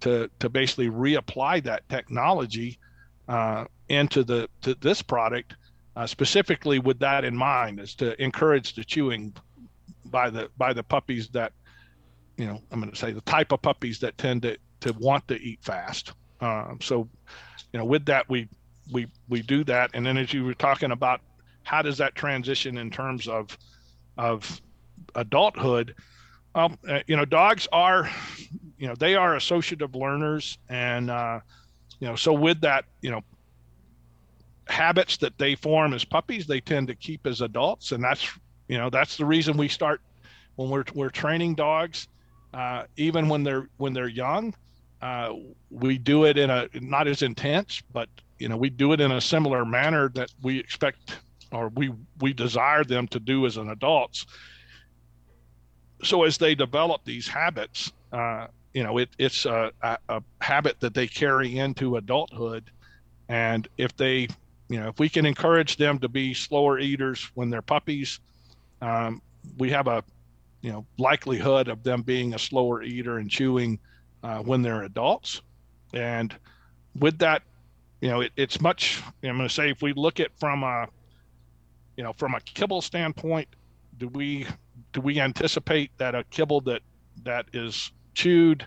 to 0.00 0.30
to 0.38 0.48
basically 0.48 0.88
reapply 0.88 1.62
that 1.64 1.88
technology 1.88 2.78
uh, 3.28 3.64
into 3.88 4.24
the 4.24 4.48
to 4.62 4.74
this 4.76 5.02
product 5.02 5.54
uh, 5.96 6.06
specifically 6.06 6.78
with 6.78 6.98
that 7.00 7.24
in 7.24 7.36
mind, 7.36 7.80
is 7.80 7.94
to 7.96 8.20
encourage 8.22 8.74
the 8.74 8.84
chewing 8.84 9.34
by 10.06 10.30
the 10.30 10.48
by 10.56 10.72
the 10.72 10.82
puppies 10.82 11.28
that 11.28 11.52
you 12.36 12.46
know 12.46 12.60
I'm 12.70 12.80
going 12.80 12.90
to 12.90 12.96
say 12.96 13.12
the 13.12 13.20
type 13.22 13.52
of 13.52 13.60
puppies 13.60 13.98
that 14.00 14.16
tend 14.16 14.42
to 14.42 14.56
to 14.80 14.92
want 14.94 15.26
to 15.28 15.40
eat 15.40 15.58
fast. 15.62 16.12
Uh, 16.40 16.74
so 16.80 17.08
you 17.72 17.78
know 17.78 17.84
with 17.84 18.06
that 18.06 18.28
we 18.28 18.48
we 18.92 19.06
we 19.28 19.42
do 19.42 19.64
that. 19.64 19.90
And 19.94 20.04
then 20.04 20.16
as 20.16 20.32
you 20.32 20.44
were 20.44 20.54
talking 20.54 20.90
about 20.90 21.20
how 21.64 21.82
does 21.82 21.98
that 21.98 22.14
transition 22.14 22.78
in 22.78 22.90
terms 22.90 23.28
of 23.28 23.56
of 24.16 24.60
adulthood? 25.14 25.94
Um, 26.54 26.78
uh, 26.88 27.00
you 27.06 27.16
know 27.16 27.24
dogs 27.24 27.68
are 27.72 28.10
you 28.78 28.88
know 28.88 28.94
they 28.94 29.14
are 29.14 29.36
associative 29.36 29.94
learners. 29.94 30.58
And 30.68 31.10
uh, 31.10 31.40
you 32.00 32.08
know 32.08 32.16
so 32.16 32.32
with 32.32 32.60
that 32.62 32.84
you 33.02 33.10
know 33.10 33.22
habits 34.68 35.16
that 35.18 35.36
they 35.38 35.54
form 35.56 35.92
as 35.94 36.04
puppies 36.04 36.46
they 36.46 36.60
tend 36.60 36.88
to 36.88 36.94
keep 36.94 37.26
as 37.26 37.40
adults. 37.40 37.92
And 37.92 38.02
that's 38.02 38.28
you 38.68 38.78
know 38.78 38.90
that's 38.90 39.16
the 39.16 39.26
reason 39.26 39.56
we 39.56 39.68
start 39.68 40.00
when 40.56 40.70
we're 40.70 40.84
we're 40.94 41.10
training 41.10 41.54
dogs 41.54 42.08
uh, 42.54 42.84
even 42.96 43.28
when 43.28 43.42
they're 43.42 43.68
when 43.76 43.92
they're 43.92 44.08
young 44.08 44.54
uh, 45.02 45.32
we 45.70 45.98
do 45.98 46.24
it 46.24 46.36
in 46.36 46.50
a 46.50 46.68
not 46.74 47.08
as 47.08 47.22
intense 47.22 47.82
but 47.92 48.08
you 48.40 48.48
know, 48.48 48.56
we 48.56 48.70
do 48.70 48.92
it 48.92 49.00
in 49.00 49.12
a 49.12 49.20
similar 49.20 49.64
manner 49.64 50.08
that 50.14 50.32
we 50.42 50.58
expect 50.58 51.20
or 51.52 51.68
we 51.68 51.92
we 52.20 52.32
desire 52.32 52.82
them 52.82 53.06
to 53.08 53.20
do 53.20 53.46
as 53.46 53.58
an 53.58 53.68
adults. 53.68 54.26
So 56.02 56.24
as 56.24 56.38
they 56.38 56.54
develop 56.54 57.04
these 57.04 57.28
habits, 57.28 57.92
uh, 58.12 58.46
you 58.72 58.82
know, 58.82 58.96
it, 58.98 59.10
it's 59.18 59.44
a, 59.44 59.70
a, 59.82 59.98
a 60.08 60.22
habit 60.40 60.80
that 60.80 60.94
they 60.94 61.06
carry 61.06 61.58
into 61.58 61.96
adulthood, 61.96 62.70
and 63.28 63.68
if 63.76 63.94
they, 63.96 64.28
you 64.70 64.80
know, 64.80 64.88
if 64.88 64.98
we 64.98 65.10
can 65.10 65.26
encourage 65.26 65.76
them 65.76 65.98
to 65.98 66.08
be 66.08 66.32
slower 66.32 66.78
eaters 66.78 67.30
when 67.34 67.50
they're 67.50 67.60
puppies, 67.60 68.20
um, 68.80 69.20
we 69.58 69.68
have 69.70 69.86
a, 69.86 70.02
you 70.62 70.72
know, 70.72 70.86
likelihood 70.98 71.68
of 71.68 71.82
them 71.82 72.00
being 72.00 72.32
a 72.32 72.38
slower 72.38 72.82
eater 72.82 73.18
and 73.18 73.28
chewing 73.28 73.78
uh, 74.22 74.38
when 74.38 74.62
they're 74.62 74.82
adults, 74.82 75.42
and 75.92 76.36
with 76.98 77.18
that 77.18 77.42
you 78.00 78.08
know, 78.08 78.20
it, 78.22 78.32
it's 78.36 78.60
much. 78.60 79.02
I'm 79.22 79.36
going 79.36 79.48
to 79.48 79.54
say 79.54 79.70
if 79.70 79.82
we 79.82 79.92
look 79.92 80.20
at 80.20 80.30
from 80.38 80.62
a, 80.62 80.88
you 81.96 82.04
know, 82.04 82.12
from 82.14 82.34
a 82.34 82.40
kibble 82.40 82.80
standpoint, 82.80 83.48
do 83.98 84.08
we 84.08 84.46
do 84.92 85.00
we 85.00 85.20
anticipate 85.20 85.90
that 85.98 86.14
a 86.14 86.24
kibble 86.24 86.62
that 86.62 86.82
that 87.24 87.46
is 87.52 87.92
chewed, 88.14 88.66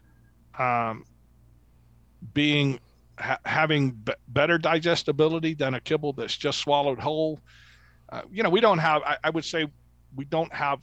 um, 0.60 1.06
being 2.34 2.80
ha- 3.18 3.39
having 3.46 3.92
b- 3.92 4.13
better 4.28 4.58
digestibility 4.58 5.56
than 5.56 5.74
a 5.74 5.82
kibble 5.82 6.14
that's 6.14 6.38
just 6.38 6.60
swallowed 6.60 6.99
whole? 6.99 7.39
Uh, 8.10 8.22
you 8.32 8.43
know, 8.43 8.49
we 8.49 8.62
don't 8.62 8.78
have. 8.78 9.01
I, 9.01 9.18
I 9.24 9.30
would 9.32 9.45
say 9.45 9.66
we 10.16 10.26
don't 10.26 10.54
have 10.54 10.80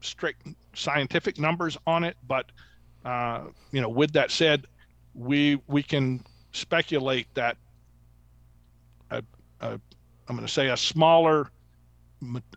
strict 0.00 0.48
scientific 0.74 1.38
numbers 1.38 1.78
on 1.86 2.02
it, 2.02 2.16
but 2.26 2.46
uh, 3.06 3.44
you 3.72 3.80
know, 3.80 3.88
with 3.88 4.12
that 4.12 4.30
said, 4.30 4.66
we 5.14 5.60
we 5.66 5.82
can 5.82 6.22
speculate 6.52 7.26
that 7.34 7.56
a 9.10 9.22
I'm 10.28 10.34
going 10.34 10.46
to 10.46 10.52
say 10.52 10.68
a 10.68 10.76
smaller 10.76 11.50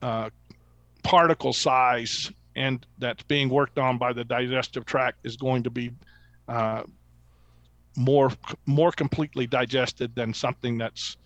uh, 0.02 0.30
particle 1.04 1.54
size 1.54 2.32
and 2.56 2.86
that's 2.97 3.24
being 3.24 3.50
worked 3.50 3.78
on 3.78 3.97
by 3.97 4.12
the 4.12 4.24
digestive 4.24 4.86
tract 4.86 5.20
is 5.24 5.38
going 5.38 5.64
to 5.64 5.70
be 5.70 5.91
uh, 6.47 6.84
more 7.95 8.32
more 8.66 8.91
completely 8.91 9.45
digested 9.45 10.16
than 10.16 10.34
something 10.34 10.78
that's 10.78 11.18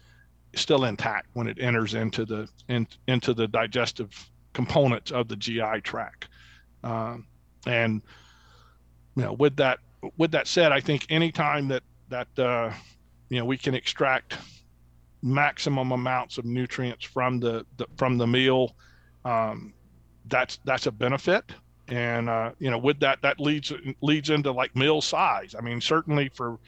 still 0.55 0.85
intact 0.85 1.27
when 1.33 1.47
it 1.47 1.57
enters 1.59 1.93
into 1.93 2.25
the 2.25 2.47
in, 2.67 2.87
into 3.07 3.33
the 3.33 3.47
digestive 3.47 4.29
components 4.53 5.11
of 5.11 5.27
the 5.27 5.35
GI 5.35 5.81
tract. 5.83 6.27
Um, 6.83 7.25
and 7.65 8.01
you 9.15 9.23
know, 9.23 9.33
with 9.33 9.55
that 9.57 9.79
with 10.17 10.31
that 10.31 10.47
said, 10.47 10.71
I 10.71 10.79
think 10.79 11.05
anytime 11.09 11.67
that 11.69 11.83
that 12.09 12.39
uh, 12.39 12.71
you 13.29 13.39
know 13.39 13.45
we 13.45 13.57
can 13.57 13.73
extract 13.73 14.37
maximum 15.21 15.91
amounts 15.91 16.37
of 16.37 16.45
nutrients 16.45 17.05
from 17.05 17.39
the, 17.39 17.65
the 17.77 17.87
from 17.97 18.17
the 18.17 18.27
meal, 18.27 18.75
um, 19.25 19.73
that's 20.27 20.59
that's 20.65 20.87
a 20.87 20.91
benefit. 20.91 21.51
And 21.87 22.29
uh, 22.29 22.51
you 22.59 22.71
know, 22.71 22.77
with 22.77 22.99
that, 23.01 23.21
that 23.21 23.39
leads 23.39 23.71
leads 24.01 24.29
into 24.29 24.51
like 24.51 24.75
meal 24.75 25.01
size. 25.01 25.55
I 25.57 25.61
mean, 25.61 25.81
certainly 25.81 26.29
for 26.29 26.59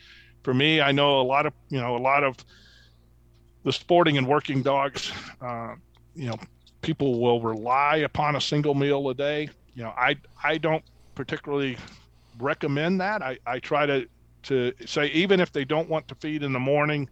for 0.44 0.54
me, 0.54 0.82
I 0.82 0.92
know 0.92 1.22
a 1.22 1.24
lot 1.24 1.46
of 1.46 1.54
you 1.70 1.80
know 1.80 1.96
a 1.96 2.00
lot 2.00 2.24
of 2.24 2.38
the 3.64 3.74
sporting 3.74 4.18
and 4.18 4.28
working 4.28 4.62
dogs. 4.62 5.12
Uh, 5.42 5.76
you 6.16 6.28
know, 6.28 6.38
people 6.82 7.20
will 7.20 7.42
rely 7.42 7.98
upon 7.98 8.36
a 8.36 8.42
single 8.42 8.76
meal 8.76 9.10
a 9.10 9.14
day. 9.14 9.50
You 9.74 9.84
know, 9.84 9.94
I 9.98 10.16
I 10.44 10.58
don't 10.58 10.84
particularly 11.16 11.78
recommend 12.40 13.02
that. 13.02 13.22
I, 13.22 13.38
I 13.46 13.60
try 13.60 13.86
to 13.86 14.08
to 14.44 14.72
say 14.86 15.08
even 15.08 15.40
if 15.40 15.52
they 15.52 15.66
don't 15.66 15.90
want 15.90 16.08
to 16.08 16.16
feed 16.16 16.44
in 16.44 16.54
the 16.54 16.60
morning, 16.60 17.10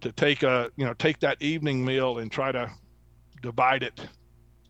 to 0.00 0.12
take 0.12 0.42
a 0.42 0.70
you 0.76 0.84
know 0.84 0.94
take 0.94 1.18
that 1.20 1.40
evening 1.40 1.84
meal 1.84 2.18
and 2.18 2.30
try 2.30 2.52
to 2.52 2.70
divide 3.40 3.82
it 3.82 4.00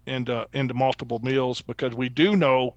into 0.07 0.47
into 0.53 0.75
multiple 0.75 1.19
meals 1.21 1.61
because 1.61 1.95
we 1.95 2.09
do 2.09 2.37
know 2.37 2.75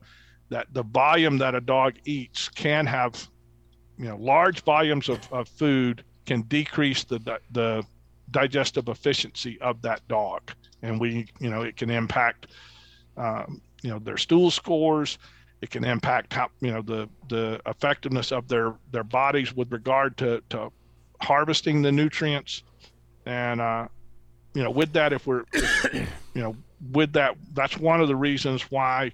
that 0.49 0.67
the 0.73 0.83
volume 0.83 1.37
that 1.37 1.55
a 1.55 1.61
dog 1.61 1.93
eats 2.05 2.49
can 2.49 2.85
have 2.85 3.27
you 3.97 4.05
know 4.05 4.17
large 4.17 4.63
volumes 4.63 5.09
of, 5.09 5.19
of 5.31 5.47
food 5.47 6.03
can 6.25 6.41
decrease 6.43 7.03
the 7.03 7.19
the 7.51 7.83
digestive 8.31 8.87
efficiency 8.89 9.59
of 9.61 9.81
that 9.81 10.05
dog 10.07 10.51
and 10.81 10.99
we 10.99 11.27
you 11.39 11.49
know 11.49 11.61
it 11.61 11.75
can 11.77 11.89
impact 11.89 12.47
um, 13.17 13.61
you 13.81 13.89
know 13.89 13.99
their 13.99 14.17
stool 14.17 14.51
scores 14.51 15.17
it 15.65 15.71
can 15.71 15.83
impact 15.83 16.31
how 16.31 16.47
you 16.61 16.71
know 16.71 16.83
the 16.83 17.09
the 17.27 17.59
effectiveness 17.65 18.31
of 18.31 18.47
their 18.47 18.75
their 18.91 19.03
bodies 19.03 19.51
with 19.55 19.71
regard 19.71 20.15
to 20.17 20.41
to 20.49 20.71
harvesting 21.21 21.81
the 21.81 21.91
nutrients. 21.91 22.61
And 23.25 23.59
uh 23.59 23.87
you 24.53 24.63
know 24.63 24.69
with 24.69 24.93
that 24.93 25.11
if 25.11 25.25
we're 25.25 25.43
if, 25.53 25.93
you 26.35 26.41
know 26.43 26.55
with 26.91 27.13
that 27.13 27.35
that's 27.53 27.79
one 27.79 27.99
of 27.99 28.07
the 28.07 28.15
reasons 28.15 28.69
why 28.69 29.11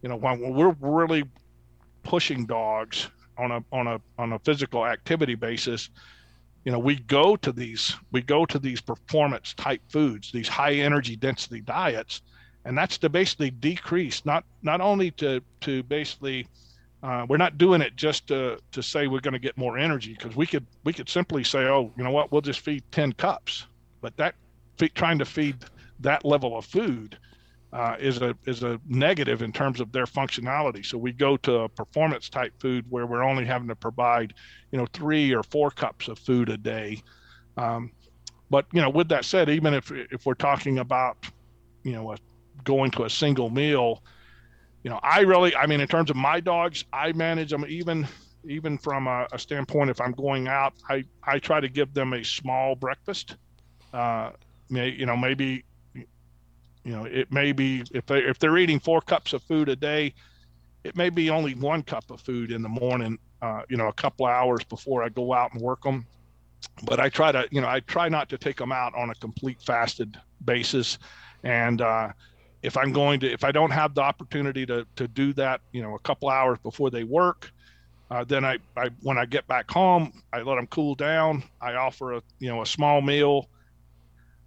you 0.00 0.08
know 0.08 0.16
when 0.16 0.54
we're 0.54 0.74
really 0.80 1.24
pushing 2.02 2.46
dogs 2.46 3.08
on 3.36 3.50
a 3.50 3.62
on 3.70 3.86
a 3.86 4.00
on 4.18 4.32
a 4.32 4.38
physical 4.38 4.86
activity 4.86 5.34
basis. 5.34 5.90
You 6.64 6.72
know 6.72 6.78
we 6.78 6.96
go 6.96 7.36
to 7.36 7.52
these 7.52 7.94
we 8.10 8.22
go 8.22 8.46
to 8.46 8.58
these 8.58 8.80
performance 8.80 9.54
type 9.54 9.82
foods 9.88 10.30
these 10.32 10.48
high 10.48 10.74
energy 10.74 11.16
density 11.16 11.60
diets 11.60 12.22
and 12.64 12.76
that's 12.76 12.98
to 12.98 13.08
basically 13.08 13.50
decrease 13.50 14.24
not 14.24 14.44
not 14.62 14.80
only 14.80 15.10
to 15.12 15.40
to 15.60 15.82
basically 15.84 16.46
uh, 17.02 17.24
we're 17.28 17.38
not 17.38 17.56
doing 17.56 17.80
it 17.80 17.96
just 17.96 18.26
to 18.26 18.58
to 18.72 18.82
say 18.82 19.06
we're 19.06 19.20
going 19.20 19.32
to 19.32 19.38
get 19.38 19.56
more 19.56 19.78
energy 19.78 20.14
because 20.18 20.36
we 20.36 20.46
could 20.46 20.66
we 20.84 20.92
could 20.92 21.08
simply 21.08 21.42
say 21.42 21.60
oh 21.64 21.92
you 21.96 22.04
know 22.04 22.10
what 22.10 22.30
we'll 22.30 22.40
just 22.40 22.60
feed 22.60 22.82
10 22.92 23.12
cups 23.14 23.66
but 24.00 24.16
that 24.16 24.34
trying 24.94 25.18
to 25.18 25.24
feed 25.24 25.56
that 26.00 26.24
level 26.24 26.56
of 26.56 26.64
food 26.64 27.18
uh, 27.72 27.96
is 28.00 28.20
a 28.20 28.36
is 28.46 28.62
a 28.62 28.80
negative 28.88 29.42
in 29.42 29.52
terms 29.52 29.80
of 29.80 29.92
their 29.92 30.06
functionality. 30.06 30.84
So 30.84 30.98
we 30.98 31.12
go 31.12 31.36
to 31.38 31.60
a 31.60 31.68
performance 31.68 32.28
type 32.28 32.52
food 32.58 32.84
where 32.88 33.06
we're 33.06 33.22
only 33.22 33.44
having 33.44 33.68
to 33.68 33.76
provide, 33.76 34.34
you 34.72 34.78
know, 34.78 34.86
three 34.92 35.32
or 35.32 35.42
four 35.42 35.70
cups 35.70 36.08
of 36.08 36.18
food 36.18 36.48
a 36.48 36.56
day. 36.56 37.02
Um, 37.56 37.92
but 38.50 38.66
you 38.72 38.80
know, 38.80 38.90
with 38.90 39.08
that 39.10 39.24
said, 39.24 39.48
even 39.48 39.74
if 39.74 39.92
if 39.92 40.26
we're 40.26 40.34
talking 40.34 40.78
about, 40.78 41.26
you 41.84 41.92
know, 41.92 42.12
a, 42.12 42.16
going 42.64 42.90
to 42.92 43.04
a 43.04 43.10
single 43.10 43.50
meal, 43.50 44.02
you 44.82 44.90
know, 44.90 45.00
I 45.02 45.20
really, 45.20 45.54
I 45.54 45.66
mean, 45.66 45.80
in 45.80 45.88
terms 45.88 46.10
of 46.10 46.16
my 46.16 46.40
dogs, 46.40 46.84
I 46.92 47.12
manage 47.12 47.50
them 47.50 47.64
even 47.68 48.06
even 48.44 48.78
from 48.78 49.06
a, 49.06 49.26
a 49.32 49.38
standpoint. 49.38 49.90
If 49.90 50.00
I'm 50.00 50.12
going 50.12 50.48
out, 50.48 50.72
I 50.88 51.04
I 51.22 51.38
try 51.38 51.60
to 51.60 51.68
give 51.68 51.92
them 51.92 52.12
a 52.14 52.24
small 52.24 52.74
breakfast. 52.74 53.36
Uh, 53.92 54.30
may, 54.70 54.88
you 54.88 55.06
know, 55.06 55.16
maybe 55.16 55.64
you 56.84 56.92
know, 56.92 57.04
it 57.04 57.30
may 57.30 57.52
be 57.52 57.84
if 57.92 58.06
they 58.06 58.20
if 58.20 58.38
they're 58.38 58.56
eating 58.56 58.80
four 58.80 59.00
cups 59.02 59.32
of 59.32 59.42
food 59.42 59.68
a 59.68 59.76
day, 59.76 60.14
it 60.84 60.96
may 60.96 61.10
be 61.10 61.28
only 61.30 61.54
one 61.54 61.82
cup 61.82 62.10
of 62.10 62.20
food 62.20 62.50
in 62.50 62.62
the 62.62 62.68
morning. 62.68 63.18
Uh, 63.42 63.62
you 63.68 63.76
know, 63.76 63.88
a 63.88 63.92
couple 63.92 64.26
hours 64.26 64.64
before 64.64 65.02
I 65.02 65.08
go 65.08 65.32
out 65.32 65.52
and 65.52 65.62
work 65.62 65.82
them. 65.82 66.06
But 66.84 67.00
I 67.00 67.08
try 67.08 67.32
to, 67.32 67.48
you 67.50 67.60
know, 67.60 67.68
I 67.68 67.80
try 67.80 68.08
not 68.08 68.28
to 68.30 68.38
take 68.38 68.56
them 68.56 68.70
out 68.70 68.94
on 68.94 69.08
a 69.10 69.14
complete 69.14 69.62
fasted 69.62 70.18
basis. 70.44 70.98
And 71.42 71.80
uh, 71.80 72.12
if 72.62 72.76
I'm 72.76 72.92
going 72.92 73.20
to, 73.20 73.30
if 73.30 73.44
I 73.44 73.52
don't 73.52 73.70
have 73.70 73.94
the 73.94 74.02
opportunity 74.02 74.66
to 74.66 74.86
to 74.96 75.08
do 75.08 75.32
that, 75.34 75.60
you 75.72 75.82
know, 75.82 75.94
a 75.94 75.98
couple 76.00 76.28
hours 76.28 76.58
before 76.62 76.90
they 76.90 77.04
work, 77.04 77.50
uh, 78.10 78.24
then 78.24 78.44
I, 78.44 78.58
I 78.76 78.90
when 79.02 79.18
I 79.18 79.24
get 79.24 79.46
back 79.46 79.70
home, 79.70 80.12
I 80.32 80.42
let 80.42 80.56
them 80.56 80.66
cool 80.66 80.94
down. 80.94 81.42
I 81.60 81.74
offer 81.74 82.14
a 82.14 82.22
you 82.38 82.48
know 82.48 82.62
a 82.62 82.66
small 82.66 83.00
meal, 83.00 83.48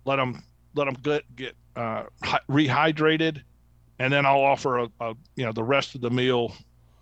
let 0.05 0.18
them 0.18 0.43
let 0.76 0.86
them 0.86 0.95
get 1.01 1.36
get 1.36 1.55
uh, 1.76 2.03
rehydrated, 2.49 3.41
and 3.99 4.11
then 4.11 4.26
I'll 4.26 4.41
offer 4.41 4.80
a, 4.80 4.89
a, 4.99 5.16
you 5.36 5.45
know 5.45 5.51
the 5.51 5.64
rest 5.64 5.95
of 5.95 6.01
the 6.01 6.11
meal 6.11 6.53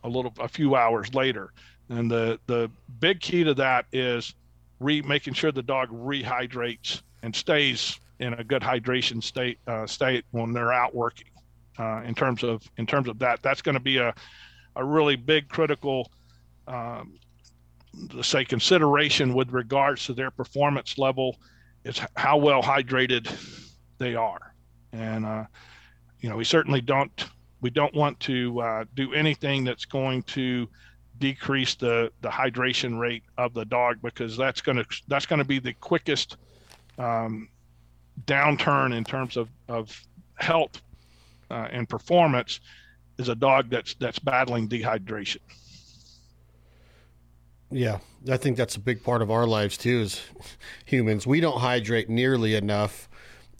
a 0.03 0.09
little 0.09 0.33
a 0.39 0.47
few 0.47 0.75
hours 0.75 1.13
later. 1.13 1.51
And 1.89 2.09
the 2.09 2.39
the 2.47 2.71
big 2.99 3.19
key 3.19 3.43
to 3.43 3.53
that 3.55 3.85
is 3.91 4.33
re 4.79 5.01
making 5.01 5.33
sure 5.33 5.51
the 5.51 5.63
dog 5.63 5.89
rehydrates 5.89 7.01
and 7.23 7.35
stays 7.35 7.99
in 8.21 8.33
a 8.35 8.43
good 8.43 8.61
hydration 8.61 9.21
state 9.21 9.59
uh, 9.67 9.85
state 9.85 10.23
when 10.31 10.53
they're 10.53 10.73
out 10.73 10.95
working. 10.95 11.27
Uh, 11.77 12.01
in 12.05 12.13
terms 12.13 12.43
of 12.43 12.63
in 12.77 12.85
terms 12.85 13.07
of 13.07 13.19
that, 13.19 13.41
that's 13.41 13.61
going 13.61 13.73
to 13.73 13.81
be 13.81 13.97
a 13.97 14.13
a 14.75 14.83
really 14.83 15.15
big 15.15 15.49
critical 15.49 16.09
um, 16.67 17.19
say 18.21 18.45
consideration 18.45 19.33
with 19.33 19.51
regards 19.51 20.05
to 20.05 20.13
their 20.13 20.31
performance 20.31 20.97
level 20.97 21.35
is 21.83 21.99
how 22.15 22.37
well 22.37 22.61
hydrated 22.61 23.29
they 23.97 24.15
are 24.15 24.53
and 24.93 25.25
uh, 25.25 25.43
you 26.21 26.29
know 26.29 26.37
we 26.37 26.43
certainly 26.43 26.81
don't 26.81 27.25
we 27.59 27.69
don't 27.69 27.93
want 27.93 28.19
to 28.19 28.59
uh, 28.61 28.85
do 28.95 29.13
anything 29.13 29.63
that's 29.63 29.85
going 29.85 30.23
to 30.23 30.67
decrease 31.19 31.75
the 31.75 32.11
the 32.21 32.29
hydration 32.29 32.97
rate 32.97 33.23
of 33.37 33.53
the 33.53 33.65
dog 33.65 33.97
because 34.01 34.37
that's 34.37 34.61
going 34.61 34.77
to 34.77 34.85
that's 35.07 35.25
going 35.25 35.39
to 35.39 35.45
be 35.45 35.59
the 35.59 35.73
quickest 35.73 36.37
um, 36.97 37.49
downturn 38.25 38.95
in 38.95 39.03
terms 39.03 39.37
of 39.37 39.49
of 39.67 40.01
health 40.35 40.81
uh, 41.49 41.67
and 41.71 41.87
performance 41.87 42.59
is 43.17 43.29
a 43.29 43.35
dog 43.35 43.69
that's 43.69 43.93
that's 43.95 44.19
battling 44.19 44.67
dehydration. 44.67 45.39
Yeah, 47.69 47.99
I 48.29 48.37
think 48.37 48.57
that's 48.57 48.75
a 48.75 48.79
big 48.79 49.03
part 49.03 49.21
of 49.21 49.31
our 49.31 49.47
lives 49.47 49.77
too 49.77 50.01
as 50.01 50.21
humans. 50.85 51.25
We 51.25 51.39
don't 51.39 51.59
hydrate 51.59 52.09
nearly 52.09 52.55
enough. 52.55 53.07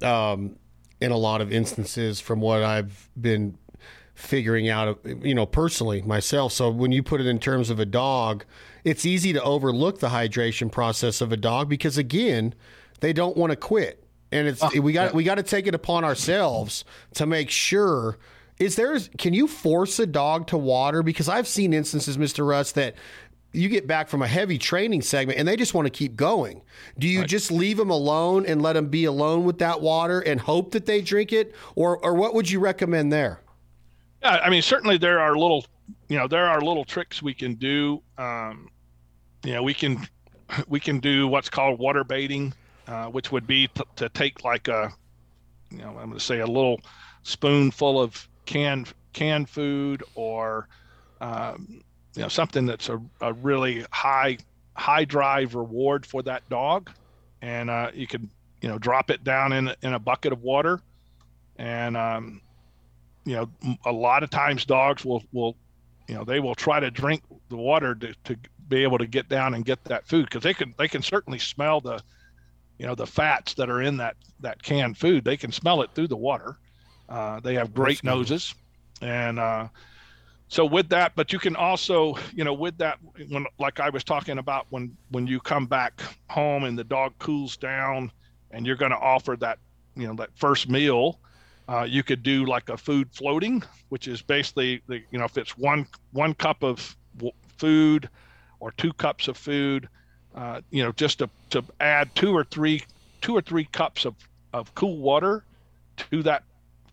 Um, 0.02 0.58
in 1.02 1.12
a 1.12 1.18
lot 1.18 1.41
of 1.41 1.52
instances 1.52 2.22
from 2.22 2.39
what 2.39 2.62
I've 2.64 3.10
been 3.20 3.58
figuring 4.14 4.70
out, 4.70 4.99
you 5.04 5.34
know, 5.34 5.47
personally 5.47 6.04
myself. 6.04 6.54
So 6.54 6.70
when 6.70 6.91
you 6.91 7.02
put 7.02 7.20
it 7.20 7.28
in 7.28 7.39
terms 7.39 7.72
of 7.72 7.80
a 7.80 7.86
dog, 7.86 8.45
it's 8.84 9.06
easy 9.06 9.34
to 9.34 9.41
overlook 9.41 9.99
the 9.99 10.10
hydration 10.10 10.72
process 10.72 11.20
of 11.20 11.32
a 11.32 11.38
dog 11.38 11.68
because 11.68 11.97
again, 11.97 12.54
they 12.99 13.14
don't 13.14 13.36
want 13.36 13.49
to 13.49 13.56
quit. 13.56 14.01
And 14.32 14.47
it's 14.47 14.63
oh, 14.63 14.69
we 14.82 14.93
got 14.93 15.11
yeah. 15.11 15.15
we 15.15 15.23
got 15.23 15.36
to 15.36 15.43
take 15.43 15.67
it 15.67 15.75
upon 15.75 16.03
ourselves 16.03 16.86
to 17.15 17.25
make 17.25 17.49
sure 17.49 18.17
is 18.59 18.75
there 18.75 18.97
can 19.17 19.34
you 19.34 19.47
force 19.47 19.99
a 19.99 20.05
dog 20.05 20.47
to 20.47 20.57
water 20.57 21.03
because 21.03 21.27
I've 21.27 21.47
seen 21.47 21.73
instances 21.73 22.17
Mr. 22.17 22.47
Russ 22.47 22.71
that 22.73 22.95
you 23.53 23.67
get 23.67 23.86
back 23.86 24.07
from 24.07 24.21
a 24.21 24.27
heavy 24.27 24.57
training 24.57 25.01
segment 25.01 25.38
and 25.38 25.47
they 25.47 25.55
just 25.55 25.73
want 25.73 25.86
to 25.86 25.89
keep 25.89 26.15
going. 26.15 26.61
Do 26.97 27.07
you 27.07 27.21
right. 27.21 27.29
just 27.29 27.51
leave 27.51 27.77
them 27.77 27.89
alone 27.89 28.45
and 28.45 28.61
let 28.61 28.73
them 28.73 28.88
be 28.88 29.05
alone 29.05 29.43
with 29.43 29.59
that 29.59 29.82
water 29.82 30.21
and 30.21 30.39
hope 30.39 30.71
that 30.71 30.86
they 30.86 31.01
drink 31.01 31.34
it, 31.34 31.53
or 31.75 31.97
or 31.97 32.13
what 32.13 32.34
would 32.34 32.49
you 32.49 32.59
recommend 32.59 33.11
there? 33.11 33.41
Yeah, 34.21 34.39
I 34.43 34.49
mean 34.49 34.61
certainly 34.61 34.97
there 34.97 35.19
are 35.19 35.36
little, 35.36 35.65
you 36.07 36.17
know, 36.17 36.27
there 36.27 36.47
are 36.47 36.61
little 36.61 36.86
tricks 36.86 37.21
we 37.21 37.34
can 37.34 37.55
do. 37.55 38.01
Um, 38.17 38.69
you 39.43 39.53
know, 39.53 39.63
we 39.63 39.73
can 39.73 40.07
we 40.67 40.79
can 40.79 40.99
do 40.99 41.27
what's 41.27 41.49
called 41.49 41.79
water 41.79 42.03
baiting, 42.03 42.53
uh, 42.88 43.05
which 43.07 43.32
would 43.32 43.47
be 43.47 43.67
t- 43.67 43.84
to 43.97 44.09
take 44.09 44.43
like 44.43 44.67
a, 44.67 44.91
you 45.69 45.79
know, 45.79 45.89
I'm 45.89 46.07
going 46.07 46.13
to 46.13 46.19
say 46.19 46.39
a 46.39 46.47
little 46.47 46.82
spoonful 47.23 48.01
of 48.01 48.27
canned 48.45 48.93
canned 49.13 49.49
food 49.49 50.03
or 50.15 50.67
um, 51.19 51.84
you 52.15 52.21
know 52.21 52.27
something 52.27 52.65
that's 52.65 52.89
a, 52.89 53.01
a 53.21 53.34
really 53.34 53.86
high 53.91 54.38
high 54.75 55.05
drive 55.05 55.55
reward 55.55 56.05
for 56.05 56.21
that 56.23 56.47
dog. 56.49 56.89
And 57.41 57.69
uh, 57.69 57.91
you 57.93 58.07
can 58.07 58.29
you 58.61 58.69
know 58.69 58.77
drop 58.77 59.09
it 59.09 59.23
down 59.23 59.53
in 59.53 59.73
in 59.82 59.93
a 59.93 59.99
bucket 59.99 60.34
of 60.34 60.41
water. 60.41 60.82
And 61.57 61.95
um, 61.95 62.41
you 63.25 63.36
know 63.36 63.77
a 63.86 63.91
lot 63.91 64.23
of 64.23 64.29
times 64.29 64.65
dogs 64.65 65.05
will 65.05 65.23
will 65.32 65.55
you 66.07 66.15
know 66.15 66.23
they 66.23 66.39
will 66.39 66.55
try 66.55 66.79
to 66.79 66.91
drink 66.91 67.23
the 67.49 67.57
water 67.57 67.95
to, 67.95 68.13
to 68.25 68.38
be 68.67 68.84
able 68.84 68.97
to 68.97 69.07
get 69.07 69.29
down 69.29 69.53
and 69.53 69.65
get 69.65 69.84
that 69.86 70.07
food 70.07 70.25
because 70.25 70.43
they 70.43 70.53
can 70.53 70.73
they 70.77 70.88
can 70.88 71.01
certainly 71.01 71.39
smell 71.39 71.82
the 71.82 72.01
you 72.82 72.88
know 72.88 72.95
the 72.95 73.05
fats 73.05 73.53
that 73.53 73.69
are 73.69 73.84
in 73.84 73.97
that 73.97 74.15
that 74.39 74.63
canned 74.63 74.97
food 74.97 75.23
they 75.23 75.38
can 75.38 75.51
smell 75.51 75.84
it 75.84 75.91
through 75.93 76.07
the 76.07 76.17
water. 76.17 76.57
Uh, 77.07 77.39
they 77.39 77.53
have 77.53 77.75
great 77.75 78.03
noses. 78.03 78.55
And 79.01 79.38
uh, 79.38 79.67
so 80.47 80.65
with 80.65 80.89
that 80.89 81.13
but 81.15 81.32
you 81.32 81.38
can 81.38 81.55
also 81.55 82.15
you 82.34 82.43
know 82.43 82.53
with 82.53 82.77
that 82.79 82.97
when 83.29 83.45
like 83.59 83.79
i 83.79 83.89
was 83.89 84.03
talking 84.03 84.38
about 84.39 84.65
when 84.69 84.97
when 85.09 85.27
you 85.27 85.39
come 85.39 85.65
back 85.65 86.01
home 86.29 86.63
and 86.63 86.77
the 86.77 86.84
dog 86.84 87.13
cools 87.19 87.55
down 87.55 88.11
and 88.49 88.65
you're 88.65 88.75
going 88.75 88.91
to 88.91 88.97
offer 88.97 89.38
that 89.39 89.59
you 89.95 90.07
know 90.07 90.15
that 90.15 90.29
first 90.36 90.67
meal 90.67 91.19
uh, 91.69 91.86
you 91.88 92.03
could 92.03 92.21
do 92.21 92.45
like 92.45 92.67
a 92.67 92.75
food 92.75 93.07
floating 93.13 93.63
which 93.89 94.07
is 94.07 94.21
basically 94.21 94.82
the 94.88 95.01
you 95.11 95.19
know 95.19 95.25
if 95.25 95.38
it's 95.38 95.57
one 95.57 95.88
one 96.11 96.34
cup 96.34 96.63
of 96.63 96.97
food 97.57 98.09
or 98.59 98.71
two 98.71 98.91
cups 98.93 99.29
of 99.29 99.38
food 99.38 99.88
uh, 100.36 100.61
you 100.69 100.84
know 100.84 100.91
just 100.93 101.19
to, 101.19 101.29
to 101.49 101.63
add 101.79 102.13
two 102.15 102.36
or 102.36 102.43
three 102.43 102.84
two 103.21 103.36
or 103.36 103.41
three 103.41 103.65
cups 103.65 104.05
of, 104.05 104.15
of 104.53 104.73
cool 104.75 104.97
water 104.97 105.43
to 105.97 106.23
that 106.23 106.43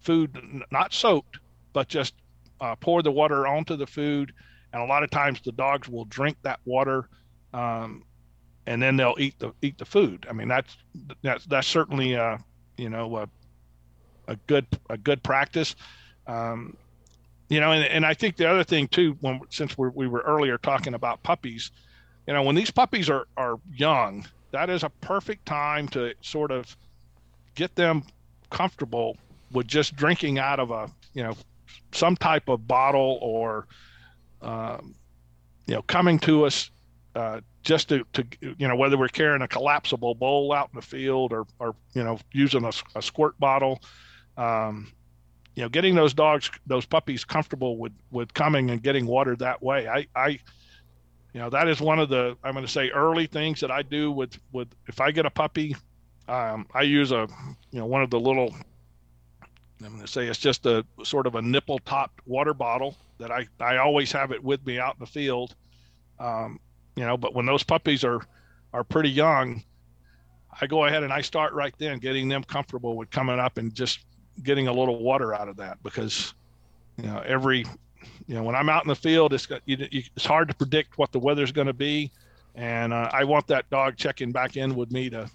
food 0.01 0.65
not 0.71 0.93
soaked 0.93 1.39
but 1.73 1.89
just 1.89 2.15
uh, 2.61 2.75
pour 2.77 3.03
the 3.03 3.13
water 3.13 3.47
onto 3.47 3.77
the 3.77 3.87
food 3.87 4.33
and 4.73 4.83
a 4.83 4.87
lot 4.87 5.03
of 5.03 5.11
times 5.11 5.41
the 5.45 5.53
dogs 5.53 5.89
will 5.89 6.05
drink 6.07 6.37
that 6.43 6.61
water 6.65 7.09
um, 7.55 8.05
and 8.69 8.83
then 8.83 8.97
they'll 8.97 9.17
eat 9.19 9.39
the 9.39 9.53
eat 9.63 9.79
the 9.79 9.85
food. 9.85 10.27
I 10.29 10.35
mean, 10.35 10.49
that's 10.49 10.77
that's 11.23 11.47
that's 11.47 11.67
certainly 11.67 12.17
uh, 12.17 12.37
you 12.77 12.91
know 12.91 13.17
a, 13.17 13.29
a 14.29 14.37
good 14.47 14.67
a 14.91 14.99
good 14.99 15.23
practice. 15.23 15.75
Um, 16.27 16.77
you 17.49 17.61
know, 17.61 17.73
and, 17.73 17.85
and 17.85 18.05
I 18.05 18.13
think 18.13 18.37
the 18.37 18.49
other 18.49 18.65
thing 18.65 18.87
too, 18.89 19.17
when 19.23 19.41
since 19.49 19.79
we're, 19.79 19.89
we 19.89 20.07
were 20.07 20.21
earlier 20.21 20.59
talking 20.59 20.93
about 20.93 21.23
puppies, 21.23 21.71
you 22.29 22.35
know, 22.35 22.43
when 22.43 22.55
these 22.55 22.71
puppies 22.71 23.09
are 23.09 23.27
are 23.39 23.59
young, 23.75 24.27
that 24.51 24.69
is 24.69 24.83
a 24.83 24.91
perfect 25.01 25.47
time 25.47 25.89
to 25.89 26.13
sort 26.21 26.51
of 26.51 26.77
get 27.55 27.75
them 27.75 28.03
comfortable 28.51 29.17
with 29.51 29.67
just 29.67 29.97
drinking 29.97 30.39
out 30.39 30.61
of 30.61 30.71
a 30.71 30.91
you 31.15 31.23
know 31.23 31.35
some 31.93 32.17
type 32.19 32.51
of 32.51 32.69
bottle 32.69 33.19
or 33.23 33.67
um, 34.43 34.95
you 35.67 35.75
know 35.75 35.81
coming 35.81 36.19
to 36.19 36.45
us 36.45 36.71
uh, 37.15 37.41
just 37.63 37.89
to, 37.89 38.05
to 38.13 38.23
you 38.59 38.69
know 38.69 38.77
whether 38.77 38.99
we're 38.99 39.09
carrying 39.09 39.41
a 39.41 39.49
collapsible 39.49 40.15
bowl 40.15 40.53
out 40.53 40.69
in 40.71 40.77
the 40.79 40.85
field 40.85 41.33
or 41.33 41.47
or 41.59 41.75
you 41.95 42.05
know 42.05 42.19
using 42.33 42.63
a, 42.65 42.73
a 42.95 43.01
squirt 43.01 43.41
bottle 43.41 43.81
um, 44.37 44.93
you 45.55 45.63
know 45.63 45.69
getting 45.71 45.95
those 45.95 46.13
dogs 46.13 46.51
those 46.67 46.85
puppies 46.85 47.25
comfortable 47.25 47.79
with 47.79 47.93
with 48.11 48.35
coming 48.35 48.69
and 48.71 48.83
getting 48.83 49.07
water 49.07 49.35
that 49.37 49.63
way. 49.63 49.89
I 49.89 50.07
i 50.15 50.39
you 51.33 51.41
know 51.41 51.51
that 51.51 51.69
is 51.69 51.81
one 51.81 51.99
of 51.99 52.09
the 52.09 52.37
i'm 52.43 52.53
going 52.53 52.65
to 52.65 52.71
say 52.71 52.91
early 52.91 53.27
things 53.27 53.61
that 53.61 53.71
i 53.71 53.83
do 53.83 54.11
with 54.11 54.39
with 54.53 54.69
if 54.87 55.01
i 55.01 55.11
get 55.11 55.27
a 55.27 55.31
puppy 55.31 55.77
um, 56.29 56.67
i 56.75 56.83
use 56.83 57.13
a 57.13 57.27
you 57.71 57.79
know 57.79 57.87
one 57.87 58.03
of 58.03 58.11
the 58.11 58.19
little 58.19 58.55
i'm 59.85 59.91
going 59.91 60.01
to 60.01 60.09
say 60.09 60.27
it's 60.27 60.39
just 60.39 60.67
a 60.67 60.85
sort 61.03 61.27
of 61.27 61.35
a 61.35 61.43
nipple 61.43 61.79
topped 61.81 62.21
water 62.27 62.55
bottle 62.55 62.97
that 63.19 63.31
i 63.31 63.47
i 63.61 63.77
always 63.77 64.11
have 64.13 64.33
it 64.33 64.43
with 64.43 64.65
me 64.67 64.79
out 64.79 64.95
in 64.95 65.01
the 65.01 65.07
field. 65.07 65.55
Um, 66.19 66.59
you 66.97 67.05
know 67.05 67.17
but 67.17 67.33
when 67.33 67.47
those 67.47 67.63
puppies 67.63 68.03
are 68.03 68.21
are 68.73 68.83
pretty 68.83 69.11
young 69.11 69.63
i 70.61 70.67
go 70.67 70.85
ahead 70.85 71.05
and 71.05 71.13
i 71.13 71.21
start 71.21 71.53
right 71.53 71.73
then 71.79 71.99
getting 71.99 72.29
them 72.29 72.43
comfortable 72.43 72.97
with 72.97 73.09
coming 73.11 73.39
up 73.39 73.57
and 73.57 73.73
just 73.73 74.01
getting 74.43 74.67
a 74.67 74.73
little 74.73 75.01
water 75.01 75.33
out 75.33 75.49
of 75.49 75.57
that 75.57 75.81
because 75.85 76.35
you 76.97 77.05
know 77.05 77.23
every 77.25 77.65
you 78.27 78.35
know 78.35 78.43
when 78.43 78.55
i'm 78.55 78.69
out 78.69 78.85
in 78.85 78.89
the 78.89 78.97
field 78.97 79.33
it's 79.33 79.47
got, 79.47 79.61
it's 79.67 80.25
hard 80.25 80.49
to 80.49 80.55
predict 80.55 80.99
what 80.99 81.13
the 81.13 81.19
weather's 81.19 81.53
going 81.53 81.67
to 81.67 81.73
be. 81.73 82.11
And 82.55 82.93
uh, 82.93 83.11
i 83.13 83.25
want 83.25 83.47
that 83.49 83.69
dog 83.71 83.97
checking 83.97 84.33
back 84.33 84.57
in 84.57 84.75
with 84.75 84.91
me 84.91 85.11
to 85.11 85.31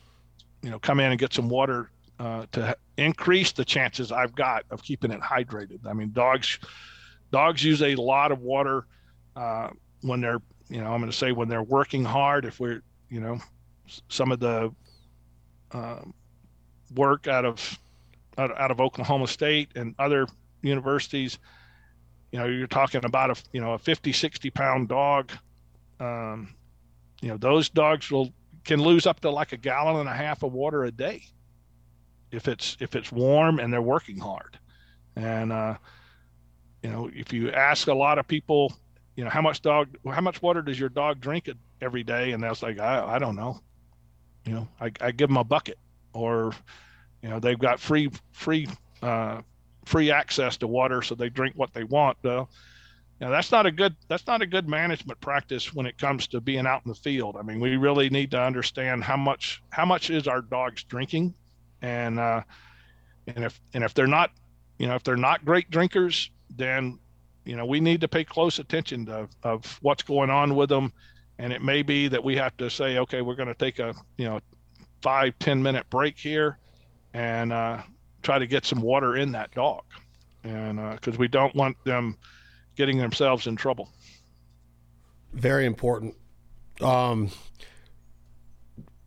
you 0.61 0.69
know 0.69 0.79
come 0.79 0.99
in 0.99 1.11
and 1.11 1.19
get 1.19 1.33
some 1.33 1.49
water 1.49 1.89
uh, 2.19 2.45
to 2.51 2.75
increase 2.97 3.51
the 3.51 3.65
chances 3.65 4.11
i've 4.11 4.35
got 4.35 4.63
of 4.69 4.83
keeping 4.83 5.11
it 5.11 5.21
hydrated. 5.21 5.79
I 5.85 5.93
mean 5.93 6.11
dogs 6.13 6.59
dogs 7.31 7.63
use 7.63 7.81
a 7.81 7.95
lot 7.95 8.31
of 8.31 8.41
water 8.41 8.85
uh, 9.35 9.69
when 10.01 10.21
they're 10.21 10.41
you 10.73 10.81
know, 10.81 10.91
I'm 10.91 10.99
going 10.99 11.11
to 11.11 11.17
say 11.17 11.31
when 11.31 11.49
they're 11.49 11.61
working 11.61 12.03
hard, 12.03 12.45
if 12.45 12.59
we're, 12.59 12.81
you 13.09 13.19
know, 13.19 13.39
some 14.09 14.31
of 14.31 14.39
the 14.39 14.73
um, 15.71 16.13
work 16.95 17.27
out 17.27 17.45
of, 17.45 17.79
out, 18.39 18.57
out 18.57 18.71
of 18.71 18.81
Oklahoma 18.81 19.27
State 19.27 19.69
and 19.75 19.93
other 19.99 20.27
universities, 20.63 21.37
you 22.33 22.39
know, 22.39 22.45
you're 22.45 22.67
talking 22.67 23.05
about 23.05 23.29
a, 23.29 23.41
you 23.53 23.61
know, 23.61 23.73
a 23.73 23.77
50, 23.77 24.11
60 24.11 24.49
pound 24.49 24.89
dog. 24.89 25.31
Um, 26.01 26.53
you 27.21 27.29
know, 27.29 27.37
those 27.37 27.69
dogs 27.69 28.11
will 28.11 28.33
can 28.65 28.81
lose 28.81 29.07
up 29.07 29.21
to 29.21 29.29
like 29.29 29.53
a 29.53 29.57
gallon 29.57 29.97
and 30.01 30.09
a 30.09 30.13
half 30.13 30.43
of 30.43 30.51
water 30.51 30.83
a 30.83 30.91
day 30.91 31.23
if 32.31 32.49
it's 32.49 32.75
if 32.81 32.95
it's 32.95 33.11
warm 33.11 33.59
and 33.59 33.71
they're 33.71 33.81
working 33.81 34.17
hard. 34.17 34.59
And 35.15 35.53
uh, 35.53 35.77
you 36.81 36.89
know, 36.89 37.09
if 37.13 37.31
you 37.31 37.51
ask 37.51 37.87
a 37.87 37.93
lot 37.93 38.19
of 38.19 38.27
people 38.27 38.73
you 39.15 39.23
know, 39.23 39.29
how 39.29 39.41
much 39.41 39.61
dog, 39.61 39.89
how 40.09 40.21
much 40.21 40.41
water 40.41 40.61
does 40.61 40.79
your 40.79 40.89
dog 40.89 41.19
drink 41.19 41.49
every 41.81 42.03
day? 42.03 42.31
And 42.31 42.41
they'll 42.43 42.55
say, 42.55 42.77
I, 42.77 43.15
I 43.15 43.19
don't 43.19 43.35
know. 43.35 43.61
You 44.45 44.53
know, 44.53 44.67
I, 44.81 44.91
I 44.99 45.11
give 45.11 45.29
them 45.29 45.37
a 45.37 45.43
bucket 45.43 45.77
or, 46.13 46.53
you 47.21 47.29
know, 47.29 47.39
they've 47.39 47.59
got 47.59 47.79
free, 47.79 48.09
free, 48.31 48.67
uh, 49.01 49.41
free 49.85 50.11
access 50.11 50.57
to 50.57 50.67
water. 50.67 51.01
So 51.01 51.15
they 51.15 51.29
drink 51.29 51.55
what 51.55 51.73
they 51.73 51.83
want. 51.83 52.17
Know, 52.23 52.47
that's 53.19 53.51
not 53.51 53.65
a 53.65 53.71
good, 53.71 53.95
that's 54.07 54.27
not 54.27 54.41
a 54.41 54.45
good 54.45 54.67
management 54.67 55.19
practice 55.21 55.73
when 55.73 55.85
it 55.85 55.97
comes 55.97 56.27
to 56.27 56.41
being 56.41 56.67
out 56.67 56.81
in 56.85 56.89
the 56.89 56.95
field. 56.95 57.37
I 57.39 57.41
mean, 57.41 57.59
we 57.59 57.77
really 57.77 58.09
need 58.09 58.31
to 58.31 58.41
understand 58.41 59.03
how 59.03 59.17
much, 59.17 59.61
how 59.69 59.85
much 59.85 60.09
is 60.09 60.27
our 60.27 60.41
dogs 60.41 60.83
drinking 60.83 61.33
and, 61.81 62.19
uh, 62.19 62.41
and 63.27 63.45
if, 63.45 63.61
and 63.73 63.83
if 63.83 63.93
they're 63.93 64.07
not, 64.07 64.31
you 64.77 64.87
know, 64.87 64.95
if 64.95 65.03
they're 65.03 65.15
not 65.15 65.45
great 65.45 65.69
drinkers, 65.69 66.31
then 66.55 66.99
you 67.45 67.55
know, 67.55 67.65
we 67.65 67.79
need 67.79 68.01
to 68.01 68.07
pay 68.07 68.23
close 68.23 68.59
attention 68.59 69.05
to 69.05 69.27
of 69.43 69.77
what's 69.81 70.03
going 70.03 70.29
on 70.29 70.55
with 70.55 70.69
them. 70.69 70.93
And 71.39 71.51
it 71.51 71.61
may 71.61 71.81
be 71.81 72.07
that 72.07 72.23
we 72.23 72.35
have 72.37 72.55
to 72.57 72.69
say, 72.69 72.97
okay, 72.99 73.21
we're 73.21 73.35
going 73.35 73.47
to 73.49 73.55
take 73.55 73.79
a, 73.79 73.93
you 74.17 74.25
know, 74.25 74.39
five 75.01 75.37
ten 75.39 75.61
minute 75.61 75.89
break 75.89 76.17
here 76.17 76.57
and 77.13 77.51
uh, 77.51 77.81
try 78.23 78.39
to 78.39 78.47
get 78.47 78.65
some 78.65 78.81
water 78.81 79.15
in 79.15 79.31
that 79.33 79.51
dog. 79.51 79.83
And 80.43 80.77
because 80.93 81.15
uh, 81.15 81.19
we 81.19 81.27
don't 81.27 81.55
want 81.55 81.77
them 81.83 82.17
getting 82.75 82.97
themselves 82.97 83.47
in 83.47 83.55
trouble. 83.55 83.89
Very 85.33 85.65
important. 85.65 86.15
Um, 86.81 87.29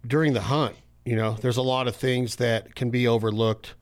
during 0.06 0.32
the 0.32 0.40
hunt, 0.40 0.76
you 1.04 1.16
know, 1.16 1.32
there's 1.32 1.56
a 1.56 1.62
lot 1.62 1.88
of 1.88 1.96
things 1.96 2.36
that 2.36 2.74
can 2.74 2.90
be 2.90 3.06
overlooked 3.06 3.74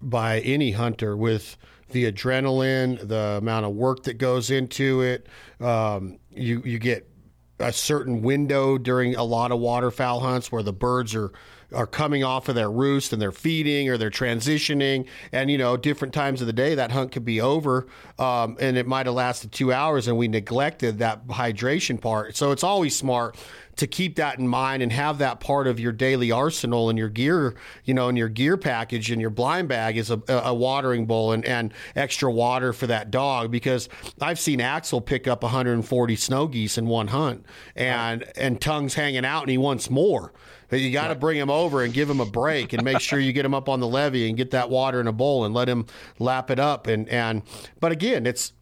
by 0.00 0.40
any 0.40 0.72
hunter 0.72 1.16
with 1.16 1.56
the 1.90 2.10
adrenaline, 2.10 3.06
the 3.06 3.38
amount 3.38 3.66
of 3.66 3.72
work 3.72 4.04
that 4.04 4.18
goes 4.18 4.50
into 4.50 5.02
it. 5.02 5.26
Um, 5.60 6.18
you 6.30 6.62
you 6.64 6.78
get 6.78 7.08
a 7.58 7.72
certain 7.72 8.22
window 8.22 8.76
during 8.76 9.14
a 9.14 9.22
lot 9.22 9.52
of 9.52 9.60
waterfowl 9.60 10.20
hunts 10.20 10.50
where 10.50 10.62
the 10.62 10.72
birds 10.72 11.14
are 11.14 11.32
are 11.74 11.86
coming 11.86 12.24
off 12.24 12.48
of 12.48 12.54
their 12.54 12.70
roost 12.70 13.12
and 13.12 13.20
they're 13.20 13.32
feeding 13.32 13.88
or 13.88 13.96
they're 13.96 14.10
transitioning. 14.10 15.06
And, 15.32 15.50
you 15.50 15.58
know, 15.58 15.76
different 15.76 16.14
times 16.14 16.40
of 16.40 16.46
the 16.46 16.52
day, 16.52 16.74
that 16.74 16.92
hunt 16.92 17.12
could 17.12 17.24
be 17.24 17.40
over 17.40 17.86
um, 18.18 18.56
and 18.60 18.76
it 18.76 18.86
might 18.86 19.06
have 19.06 19.14
lasted 19.14 19.52
two 19.52 19.72
hours 19.72 20.08
and 20.08 20.16
we 20.16 20.28
neglected 20.28 20.98
that 20.98 21.26
hydration 21.28 22.00
part. 22.00 22.36
So 22.36 22.50
it's 22.50 22.64
always 22.64 22.96
smart 22.96 23.36
to 23.76 23.86
keep 23.86 24.16
that 24.16 24.38
in 24.38 24.46
mind 24.46 24.82
and 24.82 24.92
have 24.92 25.18
that 25.18 25.40
part 25.40 25.66
of 25.66 25.80
your 25.80 25.92
daily 25.92 26.30
arsenal 26.30 26.90
and 26.90 26.98
your 26.98 27.08
gear, 27.08 27.54
you 27.84 27.94
know, 27.94 28.08
in 28.08 28.16
your 28.16 28.28
gear 28.28 28.56
package 28.56 29.10
and 29.10 29.20
your 29.20 29.30
blind 29.30 29.68
bag 29.68 29.96
is 29.96 30.10
a, 30.10 30.20
a 30.28 30.52
watering 30.52 31.06
bowl 31.06 31.32
and, 31.32 31.44
and 31.46 31.72
extra 31.96 32.30
water 32.30 32.72
for 32.72 32.86
that 32.86 33.10
dog 33.10 33.50
because 33.50 33.88
I've 34.20 34.38
seen 34.38 34.60
Axel 34.60 35.00
pick 35.00 35.26
up 35.26 35.42
140 35.42 36.16
snow 36.16 36.46
geese 36.46 36.76
in 36.76 36.86
one 36.86 37.08
hunt 37.08 37.46
and, 37.74 38.24
and 38.36 38.60
tongues 38.60 38.94
hanging 38.94 39.24
out 39.24 39.42
and 39.42 39.50
he 39.50 39.58
wants 39.58 39.88
more. 39.88 40.32
You 40.72 40.90
got 40.90 41.08
to 41.08 41.14
bring 41.14 41.38
him 41.38 41.50
over 41.50 41.82
and 41.82 41.92
give 41.92 42.08
him 42.08 42.20
a 42.20 42.26
break 42.26 42.72
and 42.72 42.82
make 42.82 43.00
sure 43.00 43.18
you 43.18 43.32
get 43.32 43.44
him 43.44 43.54
up 43.54 43.68
on 43.68 43.80
the 43.80 43.86
levee 43.86 44.28
and 44.28 44.36
get 44.36 44.52
that 44.52 44.70
water 44.70 45.00
in 45.00 45.06
a 45.06 45.12
bowl 45.12 45.44
and 45.44 45.54
let 45.54 45.68
him 45.68 45.86
lap 46.18 46.50
it 46.50 46.58
up. 46.58 46.86
And, 46.86 47.08
and, 47.08 47.42
but 47.80 47.92
again, 47.92 48.26
it's, 48.26 48.52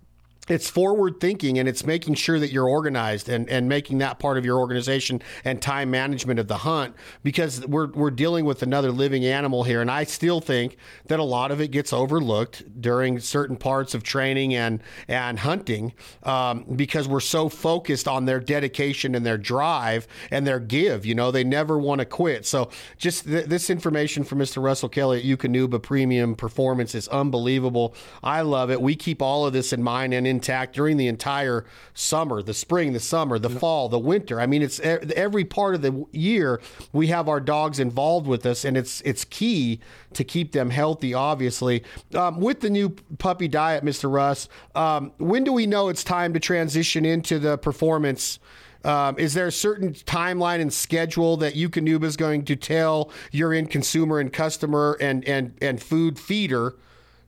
it's 0.51 0.69
forward 0.69 1.21
thinking 1.21 1.59
and 1.59 1.69
it's 1.69 1.87
making 1.87 2.15
sure 2.15 2.41
that 2.41 2.51
you're 2.51 2.69
organized 2.69 3.29
and, 3.29 3.49
and 3.49 3.69
making 3.69 3.99
that 3.99 4.19
part 4.19 4.37
of 4.37 4.45
your 4.45 4.59
organization 4.59 5.23
and 5.45 5.63
time 5.63 5.91
management 5.91 6.41
of 6.41 6.49
the 6.49 6.59
hunt 6.59 6.95
because 7.23 7.65
we're, 7.67 7.87
we're 7.93 8.11
dealing 8.11 8.45
with 8.45 8.63
another 8.63 8.91
living 8.91 9.25
animal 9.25 9.63
here. 9.63 9.81
And 9.81 9.91
I 9.91 10.03
still 10.05 10.41
think 10.41 10.77
that 11.07 11.21
a 11.21 11.25
lot 11.25 11.53
of 11.53 11.61
it 11.61 11.69
gets 11.69 11.93
overlooked 11.93 12.81
during 12.81 13.21
certain 13.21 13.57
parts 13.57 13.95
of 13.95 14.03
training 14.03 14.55
and, 14.55 14.83
and 15.07 15.39
hunting 15.39 15.93
um, 16.25 16.65
because 16.75 17.07
we're 17.07 17.21
so 17.21 17.49
focused 17.49 18.09
on 18.09 18.25
their 18.25 18.41
dedication 18.41 19.15
and 19.15 19.25
their 19.25 19.39
drive 19.39 20.09
and 20.33 20.47
their 20.47 20.59
give. 20.59 21.07
You 21.07 21.15
know, 21.15 21.31
they 21.31 21.45
never 21.45 21.79
want 21.79 22.01
to 22.01 22.05
quit. 22.05 22.45
So 22.45 22.71
just 22.99 23.25
th- 23.25 23.47
this 23.47 23.71
information 23.71 24.25
from 24.25 24.41
Mr. 24.41 24.61
Russell 24.61 24.89
Kelley 24.89 25.21
at 25.21 25.25
Eukanuba 25.25 25.81
Premium 25.81 26.35
Performance 26.35 26.97
is 26.97 27.07
unbelievable. 27.09 27.95
I 28.25 28.41
love 28.41 28.73
it. 28.73 28.83
We 28.83 28.97
keep 28.97 29.23
all 29.23 29.47
of 29.47 29.53
this 29.53 29.73
in 29.73 29.83
mind 29.83 30.13
and 30.13 30.27
in 30.27 30.40
intact 30.41 30.75
during 30.75 30.97
the 30.97 31.07
entire 31.07 31.67
summer, 31.93 32.41
the 32.41 32.55
spring, 32.55 32.95
the 32.95 33.01
summer, 33.01 33.39
the 33.39 33.51
fall, 33.51 33.91
the 33.91 33.99
winter. 33.99 34.41
I 34.41 34.47
mean, 34.47 34.63
it's 34.63 34.81
every 34.81 35.45
part 35.45 35.75
of 35.75 35.83
the 35.83 36.07
year 36.13 36.61
we 36.93 37.09
have 37.09 37.29
our 37.29 37.41
dogs 37.41 37.79
involved 37.79 38.27
with 38.27 38.47
us, 38.47 38.65
and 38.65 38.77
it's 38.77 39.03
it's 39.03 39.25
key 39.25 39.81
to 40.15 40.25
keep 40.25 40.53
them 40.53 40.71
healthy. 40.71 41.13
Obviously, 41.13 41.85
um, 42.15 42.41
with 42.41 42.61
the 42.61 42.71
new 42.71 42.91
puppy 43.19 43.49
diet, 43.49 43.85
Mr. 43.85 44.11
Russ, 44.11 44.49
um, 44.75 45.13
when 45.19 45.45
do 45.45 45.53
we 45.53 45.67
know 45.67 45.89
it's 45.91 46.03
time 46.03 46.33
to 46.33 46.41
transition 46.41 47.05
into 47.05 47.39
the 47.39 47.59
performance? 47.59 48.39
Um, 48.83 49.19
is 49.19 49.35
there 49.35 49.47
a 49.47 49.53
certain 49.53 49.93
timeline 49.93 50.63
and 50.63 50.73
schedule 50.73 51.37
that 51.37 51.53
Eukanuba 51.55 52.05
is 52.05 52.17
going 52.17 52.47
to 52.47 52.57
tell 52.57 53.11
your 53.31 53.53
end 53.53 53.71
consumer 53.71 54.19
and 54.19 54.33
customer 54.33 54.97
and 55.03 55.23
and 55.27 55.53
and 55.61 55.83
food 55.83 56.19
feeder? 56.19 56.77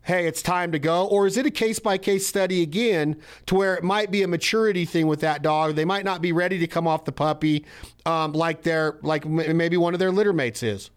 Hey, 0.05 0.27
it's 0.27 0.43
time 0.43 0.73
to 0.73 0.81
go, 0.81 1.07
or 1.07 1.29
is 1.29 1.37
it 1.37 1.47
a 1.47 1.51
case 1.51 1.79
by 1.79 1.97
case 1.97 2.27
study 2.27 2.61
again, 2.63 3.21
to 3.47 3.55
where 3.55 3.77
it 3.77 3.85
might 3.85 4.11
be 4.11 4.25
a 4.25 4.29
maturity 4.29 4.85
thing 4.85 5.07
with 5.07 5.21
that 5.21 5.43
dog? 5.43 5.77
They 5.77 5.85
might 5.85 6.05
not 6.05 6.21
be 6.21 6.33
ready 6.33 6.59
to 6.59 6.67
come 6.67 6.89
off 6.89 7.05
the 7.05 7.13
puppy, 7.13 7.65
um, 8.05 8.33
like 8.33 8.63
their 8.63 8.99
like 9.03 9.25
maybe 9.25 9.77
one 9.77 9.95
of 9.95 10.01
their 10.01 10.11
litter 10.11 10.33
mates 10.33 10.65
is. 10.65 10.91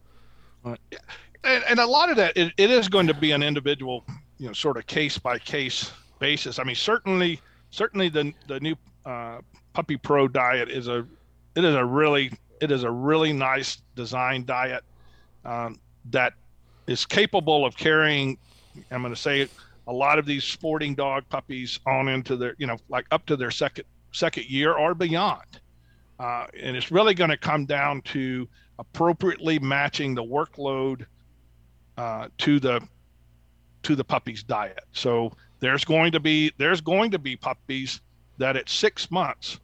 And, 0.63 1.63
and 1.69 1.79
a 1.79 1.85
lot 1.85 2.09
of 2.09 2.15
that, 2.17 2.35
it, 2.35 2.51
it 2.57 2.71
is 2.71 2.89
going 2.89 3.05
to 3.05 3.13
be 3.13 3.31
an 3.31 3.43
individual, 3.43 4.03
you 4.39 4.47
know, 4.47 4.53
sort 4.53 4.77
of 4.77 4.87
case 4.87 5.19
by 5.19 5.37
case 5.37 5.91
basis. 6.17 6.57
I 6.57 6.63
mean, 6.63 6.75
certainly, 6.75 7.39
certainly 7.69 8.09
the 8.09 8.33
the 8.47 8.59
new 8.59 8.75
uh, 9.05 9.39
Puppy 9.73 9.97
Pro 9.97 10.27
diet 10.27 10.69
is 10.69 10.87
a 10.87 11.05
it 11.55 11.63
is 11.63 11.75
a 11.75 11.85
really 11.85 12.31
it 12.59 12.71
is 12.71 12.83
a 12.83 12.89
really 12.89 13.33
nice 13.33 13.77
design 13.95 14.45
diet 14.45 14.83
um, 15.43 15.79
that 16.09 16.33
is 16.87 17.05
capable 17.05 17.65
of 17.65 17.77
carrying. 17.77 18.39
I'm 18.91 19.01
going 19.01 19.13
to 19.13 19.19
say 19.19 19.47
a 19.87 19.93
lot 19.93 20.19
of 20.19 20.25
these 20.25 20.43
sporting 20.43 20.95
dog 20.95 21.23
puppies 21.29 21.79
on 21.85 22.07
into 22.07 22.35
their 22.35 22.55
you 22.57 22.67
know 22.67 22.77
like 22.89 23.05
up 23.11 23.25
to 23.27 23.35
their 23.35 23.51
second 23.51 23.85
second 24.11 24.45
year 24.45 24.73
or 24.73 24.93
beyond, 24.93 25.59
uh, 26.19 26.47
and 26.59 26.75
it's 26.75 26.91
really 26.91 27.13
going 27.13 27.29
to 27.29 27.37
come 27.37 27.65
down 27.65 28.01
to 28.01 28.47
appropriately 28.79 29.59
matching 29.59 30.15
the 30.15 30.23
workload 30.23 31.05
uh, 31.97 32.27
to 32.39 32.59
the 32.59 32.81
to 33.83 33.95
the 33.95 34.03
puppy's 34.03 34.43
diet. 34.43 34.83
So 34.93 35.31
there's 35.59 35.85
going 35.85 36.11
to 36.13 36.19
be 36.19 36.51
there's 36.57 36.81
going 36.81 37.11
to 37.11 37.19
be 37.19 37.35
puppies 37.35 38.01
that 38.37 38.57
at 38.57 38.69
six 38.69 39.09
months 39.11 39.59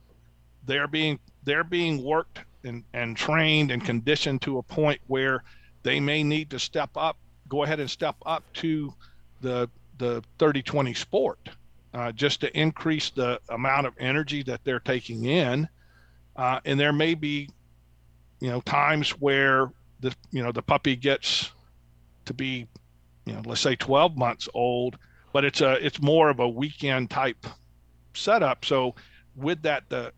they're 0.66 0.88
being 0.88 1.20
they're 1.43 1.64
being 1.64 2.03
worked 2.03 2.39
and, 2.64 2.84
and 2.93 3.18
trained 3.18 3.72
and 3.72 3.84
conditioned 3.84 4.41
to 4.43 4.59
a 4.59 4.64
point 4.64 5.01
where 5.07 5.43
they 5.84 5.99
may 5.99 6.24
need 6.24 6.49
to 6.51 6.59
step 6.59 6.91
up 6.95 7.18
go 7.52 7.64
ahead 7.64 7.82
and 7.82 7.89
step 7.89 8.16
up 8.26 8.43
to 8.54 8.93
the 9.41 9.70
the 9.97 10.24
30-20 10.39 10.97
sport 10.97 11.38
uh, 11.93 12.12
just 12.14 12.41
to 12.41 12.58
increase 12.58 13.12
the 13.12 13.39
amount 13.49 13.86
of 13.86 13.93
energy 13.99 14.41
that 14.41 14.64
they're 14.64 14.80
taking 14.80 15.26
in. 15.26 15.68
Uh, 16.36 16.60
and 16.66 16.80
there 16.80 16.93
may 16.93 17.14
be 17.14 17.49
you 18.39 18.49
know 18.49 18.62
times 18.62 19.12
where 19.12 19.70
the 19.99 20.16
you 20.32 20.41
know 20.41 20.52
the 20.52 20.62
puppy 20.62 20.95
gets 20.95 21.52
to 22.26 22.34
be 22.34 22.66
you 23.26 23.34
know 23.34 23.41
let's 23.45 23.62
say 23.62 23.76
12 23.76 24.18
months 24.18 24.47
old 24.54 24.97
but 25.34 25.45
it's 25.45 25.62
a 25.62 25.86
it's 25.86 26.02
more 26.02 26.30
of 26.30 26.39
a 26.39 26.47
weekend 26.47 27.10
type 27.10 27.45
setup. 28.14 28.66
So 28.66 28.95
with 29.36 29.62
that 29.64 29.84
the 29.89 30.14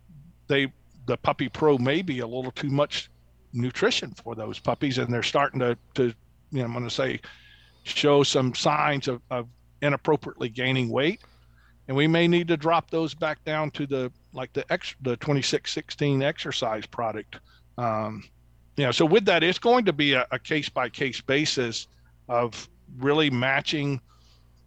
they 0.48 0.72
the 1.08 1.18
puppy 1.18 1.50
pro 1.50 1.78
may 1.78 2.02
be 2.02 2.20
a 2.20 2.28
little 2.28 2.52
too 2.52 2.70
much 2.70 3.10
nutrition 3.54 4.12
for 4.12 4.36
those 4.36 4.60
puppies 4.60 4.98
and 4.98 5.14
they're 5.14 5.24
starting 5.24 5.60
to 5.60 5.78
to 5.96 6.14
you 6.54 6.60
know 6.60 6.66
i'm 6.66 6.72
going 6.72 6.84
to 6.84 6.90
say 6.90 7.20
show 7.84 8.24
some 8.24 8.56
signs 8.56 9.08
of, 9.08 9.22
of 9.30 9.48
inappropriately 9.82 10.48
gaining 10.48 10.90
weight 10.90 11.20
and 11.90 11.98
we 11.98 12.08
may 12.08 12.28
need 12.28 12.48
to 12.48 12.56
drop 12.56 12.90
those 12.90 13.14
back 13.14 13.44
down 13.44 13.70
to 13.72 13.86
the 13.86 14.12
like 14.32 14.54
the 14.54 14.64
ex 14.72 14.96
the 15.02 15.18
2616 15.18 16.24
exercise 16.24 16.86
product 16.86 17.38
um 17.78 18.24
you 18.78 18.86
know 18.86 18.92
so 18.92 19.06
with 19.06 19.26
that 19.26 19.44
it's 19.44 19.60
going 19.60 19.84
to 19.84 19.92
be 19.92 20.14
a, 20.14 20.26
a 20.32 20.40
case 20.40 20.70
by 20.70 20.88
case 20.88 21.20
basis 21.20 21.88
of 22.30 22.70
really 23.00 23.30
matching 23.30 24.00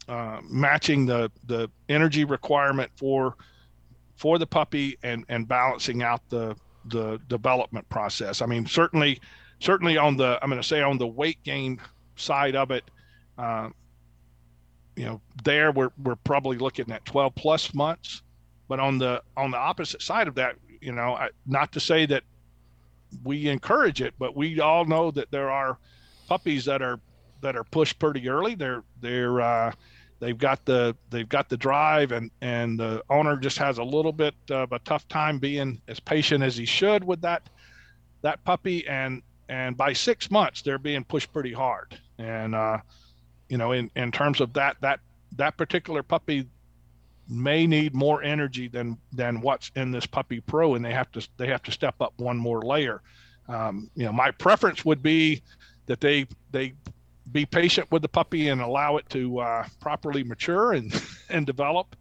uh, 0.09 0.41
matching 0.49 1.07
the 1.07 1.31
the 1.47 1.69
energy 1.89 2.25
requirement 2.25 2.91
for 2.97 3.35
for 4.17 4.39
the 4.39 4.47
puppy 4.47 4.97
and 5.03 5.25
and 5.29 5.49
balancing 5.49 6.03
out 6.03 6.21
the 6.29 6.57
the 6.87 7.19
development 7.29 7.89
process. 7.89 8.41
I 8.41 8.47
mean, 8.47 8.67
certainly 8.67 9.21
certainly 9.61 9.97
on 9.97 10.17
the 10.17 10.39
I'm 10.43 10.51
going 10.51 10.61
to 10.61 10.67
say 10.67 10.83
on 10.83 10.99
the 10.99 11.07
weight 11.07 11.43
gain 11.45 11.81
side 12.17 12.57
of 12.57 12.71
it, 12.71 12.85
uh, 13.39 13.71
you 14.97 15.05
know, 15.05 15.21
there 15.45 15.73
we're 15.73 15.91
we're 16.03 16.17
probably 16.17 16.59
looking 16.59 16.91
at 16.91 17.05
12 17.05 17.35
plus 17.35 17.75
months. 17.75 18.23
But 18.69 18.81
on 18.81 18.99
the 18.99 19.23
on 19.37 19.51
the 19.51 19.59
opposite 19.59 20.03
side 20.03 20.27
of 20.29 20.35
that, 20.37 20.57
you 20.81 20.93
know, 20.93 21.15
I, 21.15 21.29
not 21.47 21.73
to 21.73 21.81
say 21.81 22.07
that 22.07 22.25
we 23.23 23.49
encourage 23.49 24.03
it, 24.03 24.15
but 24.19 24.37
we 24.37 24.61
all 24.61 24.85
know 24.85 25.11
that 25.13 25.31
there 25.31 25.51
are 25.51 25.79
puppies 26.29 26.65
that 26.65 26.83
are 26.83 26.99
that 27.43 27.57
are 27.57 27.65
pushed 27.65 27.99
pretty 27.99 28.29
early. 28.29 28.55
They're 28.55 28.83
they're 29.01 29.41
uh, 29.41 29.73
they've 30.19 30.37
got 30.37 30.65
the 30.65 30.97
they've 31.11 31.29
got 31.29 31.49
the 31.49 31.57
drive, 31.57 32.13
and 32.13 32.31
and 32.41 32.79
the 32.79 33.03
owner 33.11 33.37
just 33.37 33.59
has 33.59 33.79
a 33.79 33.85
little 33.85 34.13
bit 34.13 34.35
of 34.51 34.73
a 34.73 34.79
tough 34.81 35.07
time 35.09 35.39
being 35.39 35.81
as 35.89 36.01
patient 36.01 36.43
as 36.43 36.57
he 36.57 36.65
should 36.65 37.05
with 37.05 37.21
that 37.23 37.49
that 38.23 38.43
puppy. 38.45 38.87
And 38.89 39.23
and 39.49 39.77
by 39.77 39.93
six 39.93 40.31
months, 40.31 40.63
they're 40.63 40.79
being 40.79 41.05
pushed 41.05 41.33
pretty 41.33 41.53
hard. 41.53 41.99
And 42.19 42.55
uh, 42.55 42.79
you 43.49 43.59
know, 43.59 43.73
in 43.73 43.91
in 43.97 44.13
terms 44.13 44.41
of 44.41 44.53
that 44.55 44.77
that 44.81 45.01
that 45.37 45.57
particular 45.57 46.03
puppy 46.03 46.47
may 47.29 47.67
need 47.67 47.95
more 47.95 48.23
energy 48.23 48.69
than 48.69 48.97
than 49.13 49.41
what's 49.41 49.71
in 49.75 49.91
this 49.91 50.07
puppy 50.07 50.41
pro 50.41 50.75
and 50.77 50.85
they 50.85 50.93
have 50.93 51.11
to 51.11 51.27
they 51.39 51.49
have 51.49 51.63
to 51.65 51.73
step 51.73 51.97
up 52.01 52.13
one 52.19 52.37
more 52.37 52.63
layer 52.63 53.03
um, 53.49 53.91
you 53.97 54.05
know 54.05 54.13
my 54.13 54.31
preference 54.31 54.85
would 54.85 55.03
be 55.03 55.43
that 55.87 56.01
they 56.01 56.25
they 56.53 56.73
be 57.33 57.45
patient 57.45 57.91
with 57.91 58.03
the 58.03 58.09
puppy 58.09 58.49
and 58.49 58.61
allow 58.61 58.97
it 58.97 59.09
to 59.11 59.39
uh, 59.39 59.67
properly 59.81 60.23
mature 60.23 60.73
and 60.73 61.03
and 61.29 61.47
develop, 61.47 61.97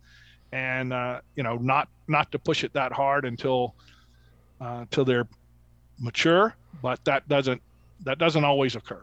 and 0.51 0.93
uh, 0.93 1.21
you 1.35 1.43
know 1.43 1.57
not 1.57 1.87
not 2.07 2.31
to 2.31 2.39
push 2.39 2.63
it 2.63 2.73
that 2.73 2.91
hard 2.91 3.25
until 3.25 3.75
uh, 4.61 4.79
until 4.81 5.05
they're 5.05 5.27
mature. 5.99 6.55
But 6.81 7.03
that 7.05 7.27
doesn't 7.27 7.61
that 8.03 8.17
doesn't 8.17 8.43
always 8.43 8.75
occur. 8.75 9.01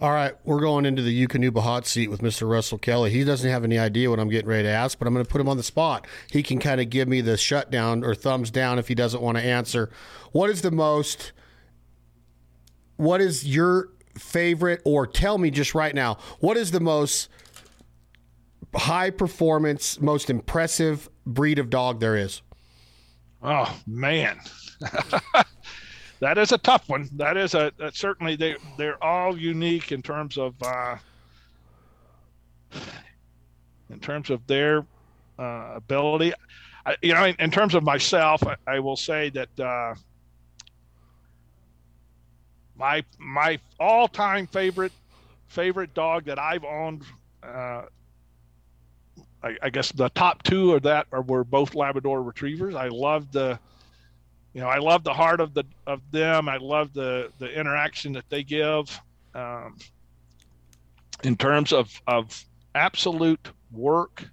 All 0.00 0.10
right, 0.10 0.34
we're 0.44 0.60
going 0.60 0.86
into 0.86 1.02
the 1.02 1.26
Eukanuba 1.26 1.62
hot 1.62 1.86
seat 1.86 2.08
with 2.10 2.20
Mr. 2.20 2.50
Russell 2.50 2.78
Kelley. 2.78 3.10
He 3.10 3.22
doesn't 3.22 3.48
have 3.48 3.62
any 3.62 3.78
idea 3.78 4.10
what 4.10 4.18
I'm 4.18 4.28
getting 4.28 4.48
ready 4.48 4.64
to 4.64 4.68
ask, 4.68 4.98
but 4.98 5.06
I'm 5.06 5.14
going 5.14 5.24
to 5.24 5.30
put 5.30 5.40
him 5.40 5.48
on 5.48 5.56
the 5.56 5.62
spot. 5.62 6.06
He 6.32 6.42
can 6.42 6.58
kind 6.58 6.80
of 6.80 6.90
give 6.90 7.06
me 7.06 7.20
the 7.20 7.36
shutdown 7.36 8.02
or 8.02 8.12
thumbs 8.14 8.50
down 8.50 8.80
if 8.80 8.88
he 8.88 8.96
doesn't 8.96 9.22
want 9.22 9.38
to 9.38 9.44
answer. 9.44 9.90
What 10.32 10.50
is 10.50 10.62
the 10.62 10.72
most? 10.72 11.32
What 12.96 13.20
is 13.20 13.46
your 13.46 13.90
favorite, 14.18 14.82
or 14.84 15.06
tell 15.06 15.38
me 15.38 15.50
just 15.50 15.74
right 15.74 15.94
now, 15.94 16.18
what 16.40 16.56
is 16.56 16.72
the 16.72 16.80
most 16.80 17.28
high 18.74 19.10
performance, 19.10 20.00
most 20.00 20.28
impressive 20.28 21.08
breed 21.24 21.58
of 21.58 21.70
dog 21.70 22.00
there 22.00 22.16
is? 22.16 22.42
Oh 23.42 23.78
man, 23.86 24.40
that 26.20 26.38
is 26.38 26.52
a 26.52 26.58
tough 26.58 26.88
one. 26.88 27.08
That 27.12 27.36
is 27.36 27.54
a 27.54 27.72
certainly 27.92 28.36
they 28.36 28.56
they're 28.76 29.02
all 29.02 29.38
unique 29.38 29.92
in 29.92 30.02
terms 30.02 30.38
of 30.38 30.54
uh, 30.62 30.96
in 33.90 34.00
terms 34.00 34.30
of 34.30 34.46
their 34.46 34.84
uh, 35.38 35.72
ability. 35.76 36.32
I, 36.86 36.96
you 37.02 37.14
know, 37.14 37.24
in, 37.24 37.34
in, 37.38 37.50
terms 37.50 37.74
of 37.74 37.82
myself, 37.82 38.46
I, 38.46 38.56
I 38.66 38.78
will 38.78 38.96
say 38.96 39.30
that 39.30 39.60
uh, 39.60 39.94
my 42.76 43.04
my 43.18 43.58
all-time 43.80 44.46
favorite 44.46 44.92
favorite 45.48 45.94
dog 45.94 46.24
that 46.24 46.38
I've 46.38 46.64
owned. 46.64 47.02
Uh, 47.42 47.82
I, 49.42 49.56
I, 49.62 49.70
guess 49.70 49.92
the 49.92 50.08
top 50.10 50.42
two 50.42 50.72
of 50.72 50.82
that 50.82 51.06
are 51.12 51.20
were 51.20 51.44
both 51.44 51.74
Labrador 51.74 52.22
Retrievers. 52.22 52.74
I 52.74 52.88
loved 52.88 53.34
the, 53.34 53.58
you 54.54 54.60
know, 54.60 54.68
I 54.68 54.78
love 54.78 55.02
the 55.02 55.12
heart 55.12 55.40
of 55.40 55.52
the 55.52 55.64
of 55.86 56.00
them. 56.12 56.48
I 56.48 56.56
love 56.58 56.92
the 56.94 57.30
the 57.38 57.52
interaction 57.52 58.12
that 58.12 58.28
they 58.30 58.44
give. 58.44 58.98
Um, 59.34 59.76
in 61.24 61.36
terms 61.36 61.72
of 61.72 62.00
of 62.06 62.44
absolute 62.74 63.50
work, 63.72 64.24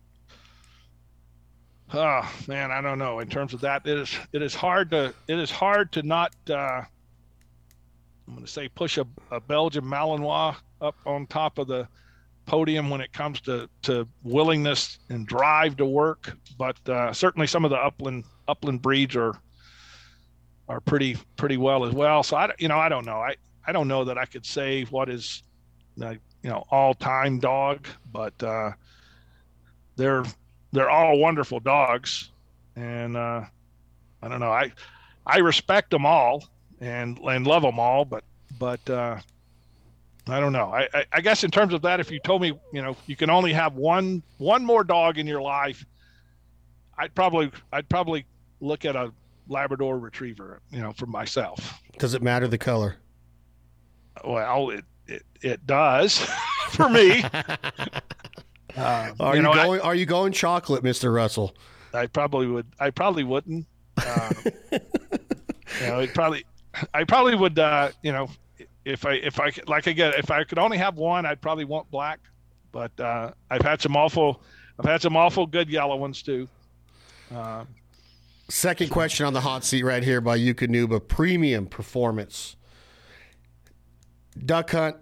oh 1.94 2.32
man, 2.48 2.72
I 2.72 2.82
don't 2.82 3.00
know. 3.00 3.20
In 3.20 3.28
terms 3.28 3.56
of 3.56 3.62
that, 3.62 3.88
it 3.88 3.98
is 3.98 4.16
it 4.32 4.44
is 4.44 4.54
hard 4.54 4.92
to 4.92 5.14
it 5.28 5.40
is 5.40 5.50
hard 5.50 5.92
to 5.94 6.04
not. 6.04 6.34
Uh, 6.48 6.84
I'm 8.28 8.36
going 8.36 8.46
to 8.46 8.52
say 8.52 8.70
push 8.70 8.98
a, 8.98 9.08
a 9.32 9.42
Belgian 9.42 9.84
Malinois 9.84 10.56
up 10.80 10.96
on 11.06 11.26
top 11.28 11.58
of 11.58 11.68
the 11.68 11.88
podium 12.46 12.90
when 12.90 13.02
it 13.02 13.12
comes 13.12 13.42
to, 13.42 13.70
to 13.82 14.08
willingness 14.24 15.00
and 15.10 15.28
drive 15.28 15.76
to 15.78 15.86
work. 15.86 16.38
But 16.58 16.78
uh, 16.88 17.12
certainly 17.12 17.48
some 17.48 17.66
of 17.66 17.72
the 17.72 17.78
upland 17.78 18.24
upland 18.48 18.82
breeds 18.82 19.16
are 19.16 19.40
are 20.72 20.80
pretty 20.80 21.18
pretty 21.36 21.58
well 21.58 21.84
as 21.84 21.94
well. 21.94 22.24
So 22.24 22.38
I 22.38 22.50
you 22.58 22.70
know 22.70 22.80
I 22.80 22.88
don't 22.88 23.06
know 23.06 23.18
I 23.18 23.36
I 23.68 23.74
don't 23.74 23.88
know 23.90 24.06
that 24.06 24.18
I 24.18 24.26
could 24.26 24.46
say 24.46 24.84
what 24.86 25.10
is 25.10 25.44
the 25.98 26.18
you 26.44 26.50
know 26.50 26.66
all 26.72 26.94
time 26.94 27.40
dog, 27.40 27.88
but 28.12 28.42
uh, 28.42 28.72
they're 29.98 30.24
they're 30.72 30.90
all 30.90 31.20
wonderful 31.20 31.60
dogs, 31.60 32.32
and 32.78 33.18
uh, 33.18 33.44
I 34.24 34.28
don't 34.30 34.40
know 34.40 34.52
I 34.52 34.72
I 35.26 35.40
respect 35.40 35.92
them 35.92 36.06
all 36.06 36.46
and 36.80 37.20
and 37.20 37.46
love 37.46 37.64
them 37.64 37.78
all, 37.78 38.06
but 38.06 38.24
but 38.58 38.90
uh, 38.90 39.20
I 40.28 40.40
don't 40.40 40.54
know. 40.54 40.72
I, 40.72 40.88
I, 40.94 41.06
I 41.12 41.22
guess 41.22 41.44
in 41.44 41.52
terms 41.52 41.74
of 41.74 41.82
that, 41.82 42.00
if 42.00 42.10
you 42.10 42.20
told 42.22 42.42
me 42.42 42.54
you 42.72 42.82
know 42.82 42.96
you 43.08 43.18
can 43.18 43.30
only 43.30 43.52
have 43.52 43.76
one 43.76 44.24
one 44.38 44.64
more 44.64 44.86
dog 44.86 45.18
in 45.18 45.28
your 45.28 45.42
life, 45.42 45.86
I'd 46.98 47.14
probably 47.14 47.52
I'd 47.74 47.90
probably 47.90 48.26
look 48.62 48.86
at 48.86 48.96
a 48.96 49.12
Labrador 49.48 50.00
Retriever, 50.00 50.62
you 50.72 50.80
know, 50.80 50.92
for 50.94 51.06
myself. 51.06 51.82
Does 51.98 52.14
it 52.14 52.22
matter 52.22 52.48
the 52.48 52.58
color? 52.58 52.98
Well, 54.24 54.70
it 54.70 54.86
it, 55.08 55.24
it 55.42 55.68
does 55.68 56.18
for 56.70 56.90
me. 56.90 57.24
Uh, 58.78 59.12
are 59.20 59.36
you, 59.36 59.42
know, 59.42 59.54
going? 59.54 59.82
I, 59.82 59.84
are 59.84 59.96
you 59.96 60.06
going 60.06 60.32
chocolate, 60.32 60.82
Mister 60.82 61.12
Russell? 61.12 61.54
I 61.94 62.08
probably 62.08 62.48
would. 62.48 62.68
I 62.80 62.90
probably 62.90 63.24
wouldn't. 63.24 63.66
Uh, 63.98 64.32
you 64.72 65.88
know, 65.88 66.00
it 66.00 66.14
probably. 66.14 66.46
I 66.94 67.04
probably 67.04 67.36
would. 67.36 67.60
Uh, 67.60 67.92
you 68.02 68.12
know, 68.12 68.30
if 68.86 69.06
I 69.06 69.14
if 69.16 69.40
I 69.40 69.52
like 69.68 69.88
again, 69.88 70.14
if 70.18 70.32
I 70.32 70.44
could 70.44 70.58
only 70.58 70.78
have 70.78 70.96
one, 70.96 71.26
I'd 71.26 71.42
probably 71.42 71.66
want 71.66 71.92
black. 71.92 72.20
But 72.72 72.98
uh, 73.00 73.32
I've 73.50 73.62
had 73.62 73.82
some 73.82 73.96
awful. 73.98 74.42
I've 74.80 74.86
had 74.86 75.02
some 75.02 75.18
awful 75.18 75.46
good 75.46 75.70
yellow 75.70 75.98
ones 75.98 76.22
too. 76.22 76.48
Uh, 77.34 77.66
Second 78.52 78.90
question 78.90 79.26
on 79.26 79.32
the 79.32 79.40
hot 79.40 79.64
seat 79.64 79.84
right 79.84 80.04
here 80.04 80.20
by 80.20 80.38
Eukanuba 80.38 81.08
Premium 81.08 81.68
Performance. 81.68 82.58
Duck 84.38 84.72
hunt, 84.72 84.98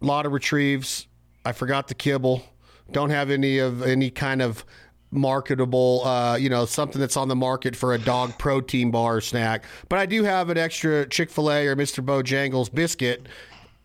lot 0.00 0.24
of 0.24 0.30
retrieves. 0.30 1.08
I 1.44 1.50
forgot 1.50 1.88
the 1.88 1.94
kibble. 1.94 2.44
Don't 2.92 3.10
have 3.10 3.28
any 3.28 3.58
of 3.58 3.82
any 3.82 4.08
kind 4.08 4.40
of 4.40 4.64
marketable, 5.10 6.04
uh, 6.04 6.36
you 6.36 6.48
know, 6.48 6.64
something 6.64 7.00
that's 7.00 7.16
on 7.16 7.26
the 7.26 7.34
market 7.34 7.74
for 7.74 7.92
a 7.92 7.98
dog 7.98 8.38
protein 8.38 8.92
bar 8.92 9.20
snack. 9.20 9.64
But 9.88 9.98
I 9.98 10.06
do 10.06 10.22
have 10.22 10.48
an 10.48 10.56
extra 10.56 11.04
Chick 11.08 11.28
fil 11.28 11.50
A 11.50 11.66
or 11.66 11.74
Mr. 11.74 12.04
Bojangles 12.04 12.72
biscuit. 12.72 13.26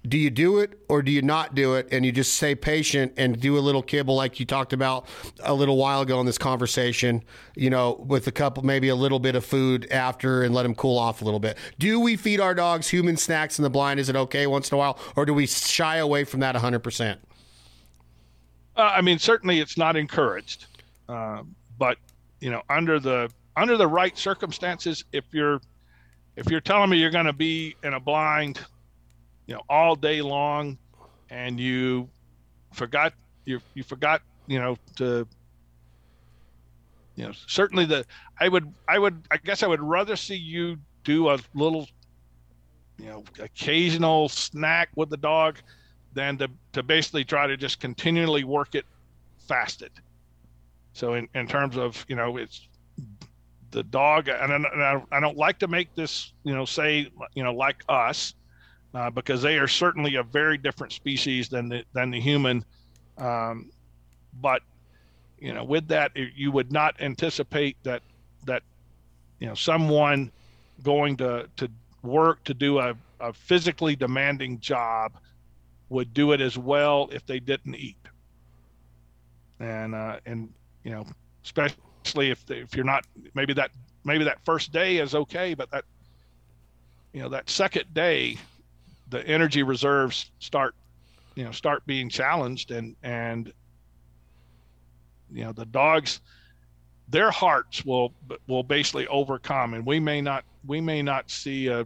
Do 0.07 0.17
you 0.17 0.29
do 0.29 0.59
it 0.59 0.79
or 0.87 1.01
do 1.01 1.11
you 1.11 1.21
not 1.21 1.55
do 1.55 1.75
it? 1.75 1.87
And 1.91 2.05
you 2.05 2.11
just 2.11 2.35
stay 2.35 2.55
patient 2.55 3.13
and 3.17 3.39
do 3.39 3.57
a 3.57 3.59
little 3.59 3.81
kibble 3.81 4.15
like 4.15 4.39
you 4.39 4.45
talked 4.45 4.71
about 4.71 5.07
a 5.43 5.53
little 5.53 5.77
while 5.77 6.01
ago 6.01 6.19
in 6.19 6.25
this 6.25 6.37
conversation, 6.37 7.23
you 7.55 7.69
know, 7.69 8.03
with 8.07 8.27
a 8.27 8.31
couple, 8.31 8.63
maybe 8.63 8.89
a 8.89 8.95
little 8.95 9.19
bit 9.19 9.35
of 9.35 9.43
food 9.43 9.87
after 9.91 10.43
and 10.43 10.53
let 10.53 10.63
them 10.63 10.75
cool 10.75 10.97
off 10.97 11.21
a 11.21 11.25
little 11.25 11.39
bit. 11.39 11.57
Do 11.79 11.99
we 11.99 12.15
feed 12.15 12.39
our 12.39 12.53
dogs 12.53 12.87
human 12.87 13.17
snacks 13.17 13.59
in 13.59 13.63
the 13.63 13.69
blind? 13.69 13.99
Is 13.99 14.07
it 14.07 14.15
okay 14.15 14.47
once 14.47 14.71
in 14.71 14.75
a 14.75 14.77
while? 14.77 14.99
Or 15.15 15.25
do 15.25 15.33
we 15.33 15.47
shy 15.47 15.97
away 15.97 16.23
from 16.23 16.39
that 16.41 16.55
100%? 16.55 17.17
Uh, 18.77 18.81
I 18.81 19.01
mean, 19.01 19.17
certainly 19.19 19.59
it's 19.59 19.77
not 19.77 19.95
encouraged. 19.95 20.67
Uh, 21.09 21.41
but 21.77 21.97
you 22.39 22.51
know, 22.51 22.61
under 22.69 22.99
the 22.99 23.29
under 23.55 23.75
the 23.75 23.87
right 23.87 24.17
circumstances, 24.17 25.03
if 25.11 25.25
you're 25.31 25.59
if 26.35 26.49
you're 26.49 26.61
telling 26.61 26.89
me 26.89 26.97
you're 26.97 27.11
going 27.11 27.25
to 27.25 27.33
be 27.33 27.75
in 27.83 27.95
a 27.95 27.99
blind, 27.99 28.59
you 29.47 29.55
know, 29.55 29.61
all 29.69 29.95
day 29.95 30.21
long, 30.21 30.77
and 31.29 31.59
you 31.59 32.09
forgot 32.73 33.13
you 33.45 33.59
you 33.73 33.83
forgot 33.83 34.21
you 34.45 34.59
know 34.59 34.77
to 34.97 35.27
you 37.15 37.25
know 37.25 37.31
certainly 37.47 37.85
the 37.85 38.05
I 38.39 38.49
would 38.49 38.71
I 38.87 38.99
would 38.99 39.23
I 39.31 39.37
guess 39.37 39.63
I 39.63 39.67
would 39.67 39.81
rather 39.81 40.15
see 40.15 40.35
you 40.35 40.77
do 41.03 41.29
a 41.29 41.39
little 41.53 41.87
you 42.99 43.07
know 43.07 43.23
occasional 43.39 44.29
snack 44.29 44.89
with 44.95 45.09
the 45.09 45.17
dog 45.17 45.59
than 46.13 46.37
to 46.37 46.49
to 46.73 46.83
basically 46.83 47.23
try 47.23 47.47
to 47.47 47.57
just 47.57 47.79
continually 47.79 48.43
work 48.43 48.75
it 48.75 48.85
fasted. 49.47 49.91
So 50.93 51.13
in, 51.13 51.27
in 51.35 51.47
terms 51.47 51.77
of 51.77 52.05
you 52.07 52.15
know 52.15 52.37
it's 52.37 52.67
the 53.71 53.83
dog, 53.83 54.29
and 54.29 54.65
I, 54.65 55.01
I 55.11 55.19
don't 55.19 55.37
like 55.37 55.59
to 55.59 55.67
make 55.67 55.93
this 55.95 56.33
you 56.43 56.53
know 56.53 56.65
say 56.65 57.11
you 57.33 57.43
know 57.43 57.53
like 57.53 57.83
us, 57.87 58.33
uh, 58.93 59.09
because 59.09 59.41
they 59.41 59.57
are 59.57 59.67
certainly 59.67 60.15
a 60.15 60.23
very 60.23 60.57
different 60.57 60.93
species 60.93 61.49
than 61.49 61.69
the 61.69 61.83
than 61.93 62.11
the 62.11 62.19
human. 62.19 62.63
Um, 63.17 63.71
but 64.41 64.61
you 65.39 65.53
know, 65.53 65.63
with 65.63 65.87
that, 65.89 66.11
you 66.15 66.51
would 66.51 66.71
not 66.71 66.99
anticipate 66.99 67.77
that 67.83 68.01
that 68.45 68.63
you 69.39 69.47
know 69.47 69.55
someone 69.55 70.31
going 70.83 71.17
to 71.17 71.49
to 71.57 71.69
work 72.03 72.43
to 72.45 72.53
do 72.53 72.79
a, 72.79 72.95
a 73.19 73.33
physically 73.33 73.95
demanding 73.95 74.59
job 74.59 75.13
would 75.89 76.13
do 76.13 76.31
it 76.31 76.41
as 76.41 76.57
well 76.57 77.09
if 77.11 77.25
they 77.25 77.39
didn't 77.39 77.75
eat. 77.75 77.97
And 79.59 79.95
uh, 79.95 80.19
and 80.25 80.53
you 80.83 80.91
know, 80.91 81.05
especially 81.43 82.31
if 82.31 82.49
if 82.49 82.75
you're 82.75 82.85
not 82.85 83.05
maybe 83.33 83.53
that 83.53 83.71
maybe 84.03 84.23
that 84.23 84.39
first 84.45 84.71
day 84.71 84.97
is 84.97 85.15
okay, 85.15 85.53
but 85.53 85.69
that 85.71 85.83
you 87.13 87.21
know 87.21 87.29
that 87.29 87.49
second 87.49 87.93
day, 87.93 88.37
the 89.09 89.25
energy 89.27 89.63
reserves 89.63 90.31
start 90.39 90.75
you 91.35 91.43
know 91.43 91.51
start 91.51 91.85
being 91.85 92.09
challenged 92.09 92.71
and 92.71 92.95
and 93.03 93.51
you 95.31 95.43
know 95.43 95.51
the 95.51 95.65
dogs 95.65 96.21
their 97.09 97.31
hearts 97.31 97.85
will 97.85 98.13
will 98.47 98.63
basically 98.63 99.07
overcome 99.07 99.73
and 99.73 99.85
we 99.85 99.99
may 99.99 100.21
not 100.21 100.43
we 100.65 100.81
may 100.81 101.01
not 101.01 101.29
see 101.29 101.67
a 101.67 101.85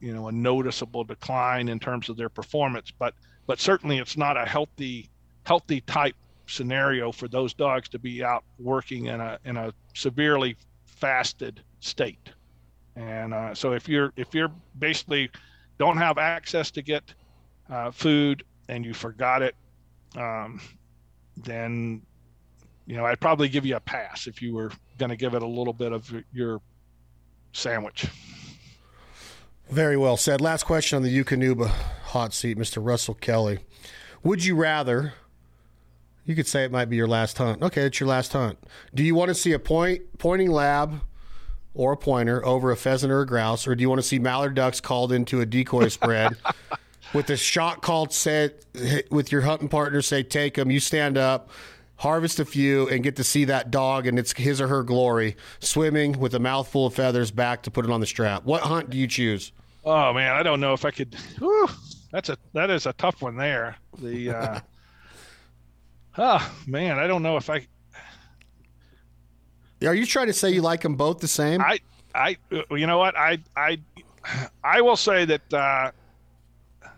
you 0.00 0.12
know 0.14 0.28
a 0.28 0.32
noticeable 0.32 1.04
decline 1.04 1.68
in 1.68 1.78
terms 1.78 2.08
of 2.08 2.16
their 2.16 2.28
performance 2.28 2.92
but 2.98 3.14
but 3.46 3.58
certainly 3.58 3.98
it's 3.98 4.16
not 4.16 4.36
a 4.36 4.44
healthy 4.44 5.08
healthy 5.44 5.80
type 5.82 6.14
scenario 6.46 7.12
for 7.12 7.28
those 7.28 7.54
dogs 7.54 7.88
to 7.88 7.98
be 7.98 8.22
out 8.22 8.44
working 8.58 9.06
in 9.06 9.20
a 9.20 9.38
in 9.44 9.56
a 9.56 9.72
severely 9.94 10.56
fasted 10.84 11.62
state. 11.80 12.30
And 12.96 13.32
uh, 13.32 13.54
so 13.54 13.72
if 13.72 13.88
you're 13.88 14.12
if 14.16 14.34
you're 14.34 14.52
basically 14.78 15.30
don't 15.80 15.96
have 15.96 16.18
access 16.18 16.70
to 16.72 16.82
get 16.82 17.02
uh, 17.70 17.90
food 17.90 18.44
and 18.68 18.84
you 18.84 18.92
forgot 18.92 19.40
it, 19.40 19.56
um, 20.14 20.60
then 21.38 22.02
you 22.86 22.96
know 22.96 23.06
I'd 23.06 23.18
probably 23.18 23.48
give 23.48 23.64
you 23.64 23.76
a 23.76 23.80
pass 23.80 24.26
if 24.26 24.42
you 24.42 24.54
were 24.54 24.70
going 24.98 25.08
to 25.08 25.16
give 25.16 25.34
it 25.34 25.42
a 25.42 25.46
little 25.46 25.72
bit 25.72 25.92
of 25.92 26.12
your 26.34 26.60
sandwich. 27.52 28.06
Very 29.70 29.96
well 29.96 30.18
said. 30.18 30.42
Last 30.42 30.64
question 30.64 30.96
on 30.96 31.02
the 31.02 31.24
Eukanuba 31.24 31.68
hot 31.68 32.34
seat, 32.34 32.58
Mr. 32.58 32.84
Russell 32.84 33.14
Kelley. 33.14 33.60
Would 34.22 34.44
you 34.44 34.56
rather 34.56 35.14
you 36.26 36.36
could 36.36 36.46
say 36.46 36.64
it 36.64 36.70
might 36.70 36.90
be 36.90 36.96
your 36.96 37.08
last 37.08 37.38
hunt. 37.38 37.62
Okay, 37.62 37.82
it's 37.82 37.98
your 37.98 38.08
last 38.08 38.34
hunt. 38.34 38.58
Do 38.94 39.02
you 39.02 39.14
want 39.14 39.30
to 39.30 39.34
see 39.34 39.52
a 39.52 39.58
point 39.58 40.18
pointing 40.18 40.50
lab 40.50 41.00
or 41.74 41.92
a 41.92 41.96
pointer 41.96 42.44
over 42.44 42.70
a 42.70 42.76
pheasant 42.76 43.12
or 43.12 43.20
a 43.20 43.26
grouse, 43.26 43.66
or 43.66 43.74
do 43.74 43.82
you 43.82 43.88
want 43.88 44.00
to 44.00 44.06
see 44.06 44.18
mallard 44.18 44.54
ducks 44.54 44.80
called 44.80 45.12
into 45.12 45.40
a 45.40 45.46
decoy 45.46 45.88
spread 45.88 46.36
with 47.14 47.26
the 47.26 47.36
shot 47.36 47.82
called 47.82 48.12
set 48.12 48.64
with 49.10 49.30
your 49.32 49.42
hunting 49.42 49.68
partner 49.68 50.02
say 50.02 50.22
take 50.22 50.54
them, 50.54 50.70
you 50.70 50.80
stand 50.80 51.16
up, 51.16 51.50
harvest 51.96 52.40
a 52.40 52.44
few, 52.44 52.88
and 52.88 53.02
get 53.02 53.16
to 53.16 53.24
see 53.24 53.44
that 53.44 53.70
dog 53.70 54.06
and 54.06 54.18
it's 54.18 54.32
his 54.32 54.60
or 54.60 54.68
her 54.68 54.82
glory 54.82 55.36
swimming 55.60 56.18
with 56.18 56.34
a 56.34 56.40
mouthful 56.40 56.86
of 56.86 56.94
feathers 56.94 57.30
back 57.30 57.62
to 57.62 57.70
put 57.70 57.84
it 57.84 57.90
on 57.90 58.00
the 58.00 58.06
strap. 58.06 58.44
What 58.44 58.62
hunt 58.62 58.90
do 58.90 58.98
you 58.98 59.06
choose? 59.06 59.52
Oh 59.84 60.12
man, 60.12 60.34
I 60.34 60.42
don't 60.42 60.60
know 60.60 60.74
if 60.74 60.84
I 60.84 60.90
could. 60.90 61.14
Whew, 61.38 61.68
that's 62.12 62.28
a 62.28 62.36
that 62.52 62.68
is 62.70 62.86
a 62.86 62.92
tough 62.94 63.22
one 63.22 63.36
there. 63.36 63.76
The 63.98 64.30
uh, 64.30 64.60
Oh 66.18 66.52
man, 66.66 66.98
I 66.98 67.06
don't 67.06 67.22
know 67.22 67.36
if 67.36 67.48
I. 67.48 67.66
Are 69.86 69.94
you 69.94 70.06
trying 70.06 70.26
to 70.26 70.32
say 70.32 70.50
you 70.50 70.62
like 70.62 70.82
them 70.82 70.94
both 70.94 71.20
the 71.20 71.28
same? 71.28 71.60
I, 71.60 71.80
I, 72.14 72.36
you 72.70 72.86
know 72.86 72.98
what? 72.98 73.16
I, 73.16 73.38
I, 73.56 73.78
I 74.62 74.80
will 74.80 74.96
say 74.96 75.24
that, 75.24 75.54
uh, 75.54 75.90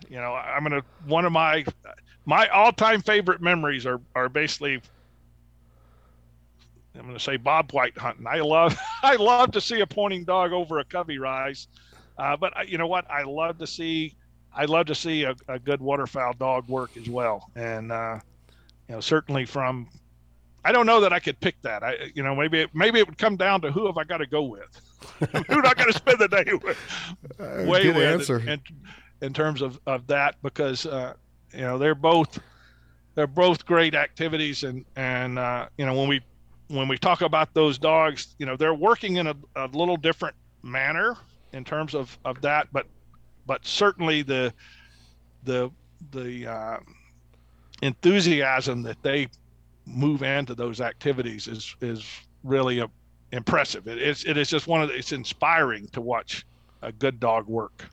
you 0.09 0.17
know, 0.17 0.35
I'm 0.35 0.63
gonna 0.63 0.83
one 1.07 1.25
of 1.25 1.33
my, 1.33 1.65
my 2.25 2.49
all-time 2.49 3.01
favorite 3.03 3.41
memories 3.41 3.87
are 3.87 4.01
are 4.15 4.29
basically. 4.29 4.81
I'm 6.95 7.03
going 7.03 7.15
to 7.15 7.21
say 7.21 7.39
bobwhite 7.39 7.97
hunting. 7.97 8.27
I 8.27 8.41
love, 8.41 8.79
I 9.03 9.17
love 9.17 9.53
to 9.53 9.63
see 9.63 9.81
a 9.81 9.87
pointing 9.87 10.25
dog 10.25 10.53
over 10.53 10.79
a 10.79 10.85
covey 10.85 11.19
rise, 11.19 11.67
uh, 12.19 12.37
but 12.37 12.69
you 12.69 12.77
know 12.77 12.87
what? 12.87 13.11
I 13.11 13.23
love 13.23 13.57
to 13.59 13.67
see, 13.67 14.15
I 14.55 14.67
love 14.67 14.87
to 14.87 14.95
see 14.95 15.25
a, 15.25 15.35
a 15.49 15.59
good 15.59 15.81
waterfowl 15.81 16.35
dog 16.35 16.69
work 16.69 16.91
as 16.99 17.09
well. 17.09 17.51
And 17.57 17.91
uh, 17.91 18.21
you 18.89 18.95
know, 18.95 19.01
certainly 19.01 19.47
from 19.47 19.89
I 20.65 20.73
don't 20.73 20.87
know 20.87 21.01
that 21.01 21.13
I 21.13 21.19
could 21.19 21.41
pick 21.41 21.61
that. 21.63 21.83
I, 21.83 22.11
you 22.15 22.23
know, 22.23 22.35
maybe 22.35 22.61
it, 22.61 22.71
maybe 22.75 22.99
it 23.01 23.07
would 23.07 23.19
come 23.19 23.37
down 23.37 23.61
to 23.63 23.73
who 23.73 23.87
have 23.87 23.99
I 23.99 24.05
got 24.05 24.19
to 24.19 24.27
go 24.27 24.43
with, 24.43 24.81
who 25.19 25.55
am 25.55 25.67
I 25.67 25.75
going 25.75 25.93
to 25.93 25.93
spend 25.93 26.19
the 26.19 26.29
day 26.29 26.53
with, 26.63 26.79
uh, 27.41 27.65
way 27.69 27.89
with 27.89 27.97
answer. 27.97 28.39
In, 28.39 28.49
in, 28.49 28.63
in, 29.21 29.33
terms 29.33 29.63
of, 29.63 29.81
of 29.87 30.07
that, 30.07 30.37
because 30.43 30.87
uh, 30.87 31.15
you 31.53 31.63
know 31.63 31.79
they're 31.79 31.95
both 31.95 32.39
they're 33.15 33.27
both 33.27 33.67
great 33.67 33.95
activities, 33.95 34.63
and 34.63 34.85
and 34.97 35.39
uh, 35.39 35.67
you 35.79 35.87
know 35.87 35.95
when 35.95 36.09
we 36.09 36.21
when 36.69 36.89
we 36.89 36.97
talk 36.97 37.23
about 37.23 37.53
those 37.55 37.79
dogs, 37.79 38.35
you 38.39 38.47
know 38.47 38.57
they're 38.57 38.75
working 38.75 39.17
in 39.17 39.27
a, 39.27 39.35
a 39.57 39.67
little 39.67 39.97
different 39.97 40.37
manner 40.63 41.17
in 41.53 41.65
terms 41.65 41.95
of 41.95 42.17
of 42.25 42.41
that, 42.43 42.69
but 42.73 42.87
but 43.47 43.67
certainly 43.67 44.23
the 44.23 44.55
the 45.45 45.71
the 46.13 46.47
uh, 46.47 46.79
enthusiasm 47.83 48.83
that 48.83 49.03
they 49.03 49.29
move 49.87 50.23
into 50.23 50.55
those 50.55 50.81
activities 50.81 51.49
is 51.49 51.75
is 51.81 52.05
really 52.45 52.81
a, 52.81 52.91
impressive. 53.33 53.89
It 53.89 53.99
is 53.99 54.25
it 54.25 54.37
is 54.37 54.49
just 54.49 54.67
one 54.67 54.83
of 54.83 54.89
the, 54.89 54.95
it's 54.95 55.13
inspiring 55.13 55.89
to 55.89 56.01
watch 56.01 56.45
a 56.83 56.93
good 56.93 57.21
dog 57.21 57.47
work. 57.47 57.89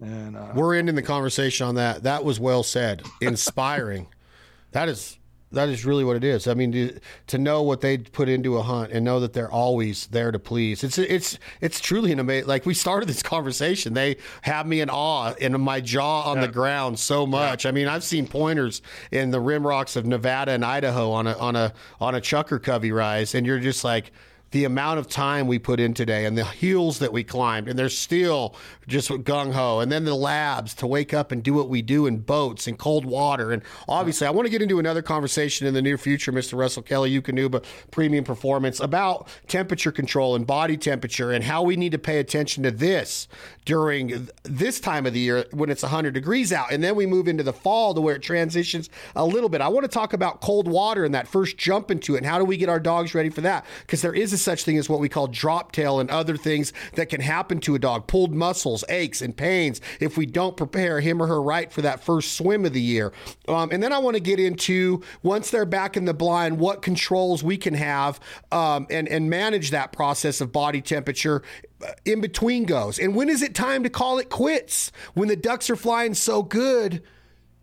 And 0.00 0.36
uh, 0.36 0.52
we're 0.54 0.76
ending 0.76 0.94
the 0.94 1.02
conversation 1.02 1.66
on 1.66 1.74
that. 1.74 2.04
That 2.04 2.24
was 2.24 2.38
well 2.38 2.62
said. 2.62 3.02
Inspiring. 3.20 4.08
that 4.72 4.88
is 4.88 5.18
That 5.50 5.70
is 5.70 5.86
really 5.86 6.04
what 6.04 6.16
it 6.16 6.24
is. 6.24 6.46
I 6.46 6.54
mean, 6.54 6.72
to, 6.72 7.00
to 7.28 7.38
know 7.38 7.62
what 7.62 7.80
they 7.80 7.96
put 7.96 8.28
into 8.28 8.58
a 8.58 8.62
hunt 8.62 8.92
and 8.92 9.04
know 9.04 9.18
that 9.20 9.32
they're 9.32 9.50
always 9.50 10.06
there 10.08 10.30
to 10.30 10.38
please. 10.38 10.84
It's 10.84 10.98
it's 10.98 11.38
it's 11.60 11.80
truly 11.80 12.12
an 12.12 12.18
amazing. 12.18 12.48
Like 12.48 12.66
we 12.66 12.74
started 12.74 13.08
this 13.08 13.22
conversation, 13.22 13.94
they 13.94 14.16
have 14.42 14.66
me 14.66 14.80
in 14.80 14.90
awe 14.90 15.34
and 15.40 15.58
my 15.62 15.80
jaw 15.80 16.30
on 16.30 16.36
yeah. 16.36 16.46
the 16.46 16.52
ground 16.52 16.98
so 16.98 17.26
much. 17.26 17.64
Yeah. 17.64 17.70
I 17.70 17.72
mean, 17.72 17.88
I've 17.88 18.04
seen 18.04 18.26
pointers 18.26 18.82
in 19.10 19.30
the 19.30 19.40
rim 19.40 19.66
rocks 19.66 19.96
of 19.96 20.04
Nevada 20.04 20.52
and 20.52 20.64
Idaho 20.64 21.10
on 21.12 21.26
a 21.26 21.36
on 21.38 21.56
a 21.56 21.72
on 21.98 22.14
a 22.14 22.20
chukar 22.20 22.62
covey 22.62 22.92
rise, 22.92 23.34
and 23.34 23.46
you're 23.46 23.58
just 23.58 23.84
like 23.84 24.12
the 24.50 24.64
amount 24.64 24.98
of 24.98 25.08
time 25.08 25.46
we 25.46 25.58
put 25.58 25.78
in 25.78 25.92
today 25.92 26.24
and 26.24 26.36
the 26.36 26.44
hills 26.44 26.98
that 27.00 27.12
we 27.12 27.22
climbed, 27.22 27.68
and 27.68 27.78
they're 27.78 27.88
still 27.88 28.54
just 28.86 29.10
gung 29.10 29.52
ho. 29.52 29.80
And 29.80 29.92
then 29.92 30.04
the 30.04 30.14
labs 30.14 30.74
to 30.76 30.86
wake 30.86 31.12
up 31.12 31.30
and 31.30 31.42
do 31.42 31.52
what 31.52 31.68
we 31.68 31.82
do 31.82 32.06
in 32.06 32.18
boats 32.18 32.66
and 32.66 32.78
cold 32.78 33.04
water. 33.04 33.52
And 33.52 33.62
obviously, 33.88 34.26
I 34.26 34.30
want 34.30 34.46
to 34.46 34.50
get 34.50 34.62
into 34.62 34.78
another 34.78 35.02
conversation 35.02 35.66
in 35.66 35.74
the 35.74 35.82
near 35.82 35.98
future, 35.98 36.32
Mr. 36.32 36.58
Russell 36.58 36.82
Kelley, 36.82 37.10
Eukanuba 37.10 37.62
Premium 37.90 38.24
Performance, 38.24 38.80
about 38.80 39.28
temperature 39.46 39.92
control 39.92 40.34
and 40.34 40.46
body 40.46 40.76
temperature 40.76 41.30
and 41.30 41.44
how 41.44 41.62
we 41.62 41.76
need 41.76 41.92
to 41.92 41.98
pay 41.98 42.18
attention 42.18 42.62
to 42.62 42.70
this 42.70 43.28
during 43.66 44.28
this 44.44 44.80
time 44.80 45.04
of 45.04 45.12
the 45.12 45.20
year 45.20 45.44
when 45.50 45.68
it's 45.68 45.82
100 45.82 46.14
degrees 46.14 46.52
out. 46.52 46.72
And 46.72 46.82
then 46.82 46.96
we 46.96 47.04
move 47.04 47.28
into 47.28 47.42
the 47.42 47.52
fall 47.52 47.92
to 47.92 48.00
where 48.00 48.16
it 48.16 48.22
transitions 48.22 48.88
a 49.14 49.24
little 49.24 49.50
bit. 49.50 49.60
I 49.60 49.68
want 49.68 49.84
to 49.84 49.88
talk 49.88 50.14
about 50.14 50.40
cold 50.40 50.66
water 50.66 51.04
and 51.04 51.14
that 51.14 51.28
first 51.28 51.58
jump 51.58 51.90
into 51.90 52.14
it 52.14 52.18
and 52.18 52.26
how 52.26 52.38
do 52.38 52.44
we 52.46 52.56
get 52.56 52.70
our 52.70 52.80
dogs 52.80 53.14
ready 53.14 53.28
for 53.28 53.42
that? 53.42 53.66
Because 53.80 54.00
there 54.00 54.14
is 54.14 54.32
a 54.32 54.37
such 54.38 54.64
thing 54.64 54.78
as 54.78 54.88
what 54.88 55.00
we 55.00 55.08
call 55.08 55.26
drop 55.26 55.72
tail 55.72 56.00
and 56.00 56.10
other 56.10 56.36
things 56.36 56.72
that 56.94 57.08
can 57.08 57.20
happen 57.20 57.60
to 57.60 57.74
a 57.74 57.78
dog, 57.78 58.06
pulled 58.06 58.34
muscles, 58.34 58.84
aches, 58.88 59.20
and 59.22 59.36
pains 59.36 59.80
if 60.00 60.16
we 60.16 60.26
don't 60.26 60.56
prepare 60.56 61.00
him 61.00 61.22
or 61.22 61.26
her 61.26 61.42
right 61.42 61.72
for 61.72 61.82
that 61.82 62.02
first 62.02 62.34
swim 62.34 62.64
of 62.64 62.72
the 62.72 62.80
year. 62.80 63.12
Um, 63.46 63.70
and 63.70 63.82
then 63.82 63.92
I 63.92 63.98
want 63.98 64.16
to 64.16 64.20
get 64.22 64.40
into 64.40 65.02
once 65.22 65.50
they're 65.50 65.64
back 65.64 65.96
in 65.96 66.04
the 66.04 66.14
blind, 66.14 66.58
what 66.58 66.82
controls 66.82 67.42
we 67.42 67.56
can 67.56 67.74
have 67.74 68.20
um, 68.52 68.86
and 68.90 69.08
and 69.08 69.30
manage 69.30 69.70
that 69.70 69.92
process 69.92 70.40
of 70.40 70.52
body 70.52 70.80
temperature 70.80 71.42
uh, 71.82 71.92
in 72.04 72.20
between 72.20 72.64
goes. 72.64 72.98
And 72.98 73.14
when 73.14 73.28
is 73.28 73.42
it 73.42 73.54
time 73.54 73.82
to 73.82 73.90
call 73.90 74.18
it 74.18 74.30
quits? 74.30 74.92
When 75.14 75.28
the 75.28 75.36
ducks 75.36 75.70
are 75.70 75.76
flying 75.76 76.14
so 76.14 76.42
good, 76.42 77.02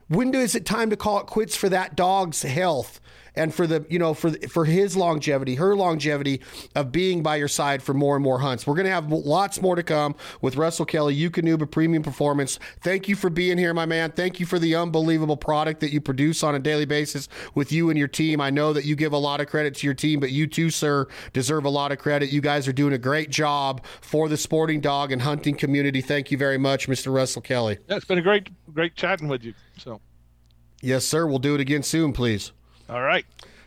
when 0.08 0.34
is 0.34 0.56
it 0.56 0.66
time 0.66 0.90
to 0.92 0.98
call 0.98 1.20
it 1.20 1.26
quits 1.26 1.56
for 1.56 1.70
that 1.70 1.96
dog's 1.96 2.44
health? 2.44 3.00
And 3.36 3.54
for 3.54 3.68
the 3.68 3.86
you 3.90 4.00
know 4.00 4.14
for 4.14 4.32
for 4.48 4.66
his 4.66 4.96
longevity, 4.96 5.56
her 5.56 5.76
longevity 5.76 6.42
of 6.76 6.92
being 6.92 7.24
by 7.24 7.36
your 7.36 7.48
side 7.48 7.82
for 7.82 7.94
more 7.94 8.16
and 8.16 8.24
more 8.24 8.40
hunts. 8.40 8.66
We're 8.66 8.76
going 8.76 8.86
to 8.86 8.92
have 8.92 9.12
lots 9.12 9.62
more 9.62 9.76
to 9.76 9.84
come 9.84 10.16
with 10.42 10.56
Russell 10.56 10.86
Kelley, 10.86 11.18
Eukanuba 11.18 11.70
Premium 11.70 12.04
Performance. 12.04 12.60
Thank 12.82 13.08
you 13.08 13.16
for 13.16 13.30
being 13.30 13.58
here, 13.58 13.74
my 13.74 13.86
man. 13.86 14.12
Thank 14.12 14.40
you 14.40 14.46
for 14.46 14.60
the 14.60 14.76
unbelievable 14.76 15.38
product 15.38 15.80
that 15.82 15.92
you 15.92 16.02
produce 16.02 16.44
on 16.44 16.56
a 16.56 16.60
daily 16.60 16.86
basis 16.86 17.28
with 17.54 17.72
you 17.72 17.90
and 17.90 17.98
your 17.98 18.08
team. 18.08 18.42
I 18.42 18.50
know 18.50 18.74
that 18.74 18.86
you 18.86 18.96
give 18.96 19.14
a 19.14 19.18
lot 19.18 19.42
of 19.42 19.48
credit 19.48 19.76
to 19.76 19.88
your 19.88 19.94
team, 19.94 20.20
but 20.20 20.32
you 20.32 20.48
too, 20.48 20.70
sir, 20.70 21.08
deserve 21.34 21.66
a 21.66 21.70
lot 21.70 21.92
of 21.92 22.00
credit. 22.00 22.32
You 22.32 22.42
guys 22.42 22.68
are 22.68 22.74
doing 22.74 22.94
a 22.94 22.98
great 22.98 23.30
job 23.30 23.86
for 24.02 24.30
the 24.30 24.38
sporting 24.38 24.82
dog 24.82 25.12
and 25.12 25.22
hunting 25.22 25.56
community. 25.56 26.02
Thank 26.02 26.32
you 26.32 26.38
very 26.38 26.58
much, 26.58 26.88
Mr. 26.88 27.14
Russell 27.14 27.42
Kelley. 27.42 27.78
Yeah, 27.90 27.98
it's 27.98 28.06
been 28.06 28.18
a 28.18 28.22
great, 28.22 28.50
great 28.74 28.96
chatting 28.96 29.28
with 29.28 29.44
you. 29.44 29.54
So, 29.78 30.02
yes, 30.82 31.06
sir. 31.06 31.28
We'll 31.28 31.40
do 31.40 31.56
it 31.56 31.62
again 31.62 31.84
soon, 31.84 32.14
please. 32.14 32.52
All 32.90 33.02
right. 33.02 33.26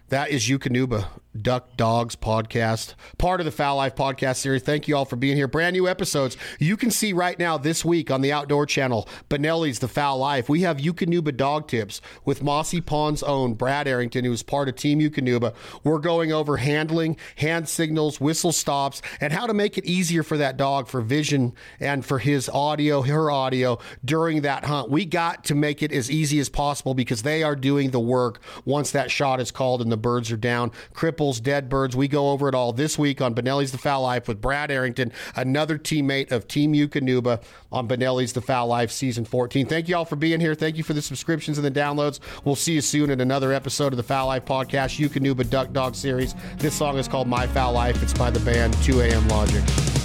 That 0.08 0.30
is 0.30 0.48
Eukanuba 0.48 1.06
Duck 1.36 1.76
Dogs 1.76 2.16
podcast, 2.16 2.94
part 3.18 3.40
of 3.40 3.44
the 3.44 3.52
Fowl 3.52 3.76
Life 3.76 3.94
podcast 3.94 4.36
series. 4.36 4.62
Thank 4.62 4.88
you 4.88 4.96
all 4.96 5.04
for 5.04 5.16
being 5.16 5.36
here. 5.36 5.46
Brand 5.46 5.74
new 5.74 5.86
episodes. 5.86 6.36
You 6.58 6.76
can 6.76 6.90
see 6.90 7.12
right 7.12 7.38
now 7.38 7.58
this 7.58 7.84
week 7.84 8.10
on 8.10 8.22
the 8.22 8.32
Outdoor 8.32 8.66
Channel, 8.66 9.08
Benelli's 9.28 9.78
The 9.78 9.88
Fowl 9.88 10.18
Life. 10.18 10.48
We 10.48 10.62
have 10.62 10.78
Eukanuba 10.78 11.36
dog 11.36 11.68
tips 11.68 12.00
with 12.24 12.42
Mossy 12.42 12.80
Pond's 12.80 13.22
own 13.22 13.54
Brad 13.54 13.86
Arrington, 13.86 14.24
who 14.24 14.32
is 14.32 14.42
part 14.42 14.68
of 14.68 14.76
Team 14.76 15.00
Eukanuba. 15.00 15.54
We're 15.84 15.98
going 15.98 16.32
over 16.32 16.56
handling, 16.56 17.16
hand 17.36 17.68
signals, 17.68 18.20
whistle 18.20 18.52
stops, 18.52 19.00
and 19.20 19.32
how 19.32 19.46
to 19.46 19.54
make 19.54 19.78
it 19.78 19.84
easier 19.84 20.22
for 20.22 20.38
that 20.38 20.56
dog 20.56 20.88
for 20.88 21.00
vision 21.00 21.52
and 21.78 22.04
for 22.04 22.18
his 22.18 22.48
audio, 22.48 23.02
her 23.02 23.30
audio 23.30 23.78
during 24.04 24.40
that 24.42 24.64
hunt. 24.64 24.90
We 24.90 25.04
got 25.04 25.44
to 25.44 25.54
make 25.54 25.82
it 25.82 25.92
as 25.92 26.10
easy 26.10 26.40
as 26.40 26.48
possible 26.48 26.94
because 26.94 27.22
they 27.22 27.42
are 27.42 27.54
doing 27.54 27.90
the 27.90 28.00
work 28.00 28.40
once 28.64 28.90
that 28.90 29.10
shot 29.10 29.40
is 29.40 29.50
called 29.50 29.82
and 29.82 29.92
the 29.92 29.96
birds 29.96 30.32
are 30.32 30.36
down. 30.36 30.72
Crippled 30.94 31.27
dead 31.32 31.68
birds. 31.68 31.94
We 31.94 32.08
go 32.08 32.30
over 32.30 32.48
it 32.48 32.54
all 32.54 32.72
this 32.72 32.98
week 32.98 33.20
on 33.20 33.34
Benelli's 33.34 33.72
The 33.72 33.78
Fowl 33.78 34.02
Life 34.02 34.26
with 34.28 34.40
Brad 34.40 34.70
Arrington, 34.70 35.12
another 35.36 35.78
teammate 35.78 36.32
of 36.32 36.48
Team 36.48 36.72
Eukanuba 36.72 37.42
on 37.70 37.86
Benelli's 37.86 38.32
The 38.32 38.40
Fowl 38.40 38.68
Life 38.68 38.90
Season 38.90 39.24
14. 39.24 39.66
Thank 39.66 39.88
you 39.88 39.96
all 39.96 40.04
for 40.04 40.16
being 40.16 40.40
here. 40.40 40.54
Thank 40.54 40.76
you 40.76 40.82
for 40.82 40.94
the 40.94 41.02
subscriptions 41.02 41.58
and 41.58 41.64
the 41.66 41.70
downloads. 41.70 42.20
We'll 42.44 42.56
see 42.56 42.72
you 42.72 42.80
soon 42.80 43.10
in 43.10 43.20
another 43.20 43.52
episode 43.52 43.92
of 43.92 43.98
the 43.98 44.02
Fowl 44.02 44.28
Life 44.28 44.44
Podcast, 44.44 44.98
Eukanuba 44.98 45.48
Duck 45.48 45.72
Dog 45.72 45.94
Series. 45.94 46.34
This 46.56 46.74
song 46.74 46.96
is 46.98 47.06
called 47.06 47.28
My 47.28 47.46
Fowl 47.46 47.72
Life. 47.72 48.02
It's 48.02 48.14
by 48.14 48.30
the 48.30 48.40
band 48.40 48.74
2 48.82 49.02
AM 49.02 49.28
Logic. 49.28 49.97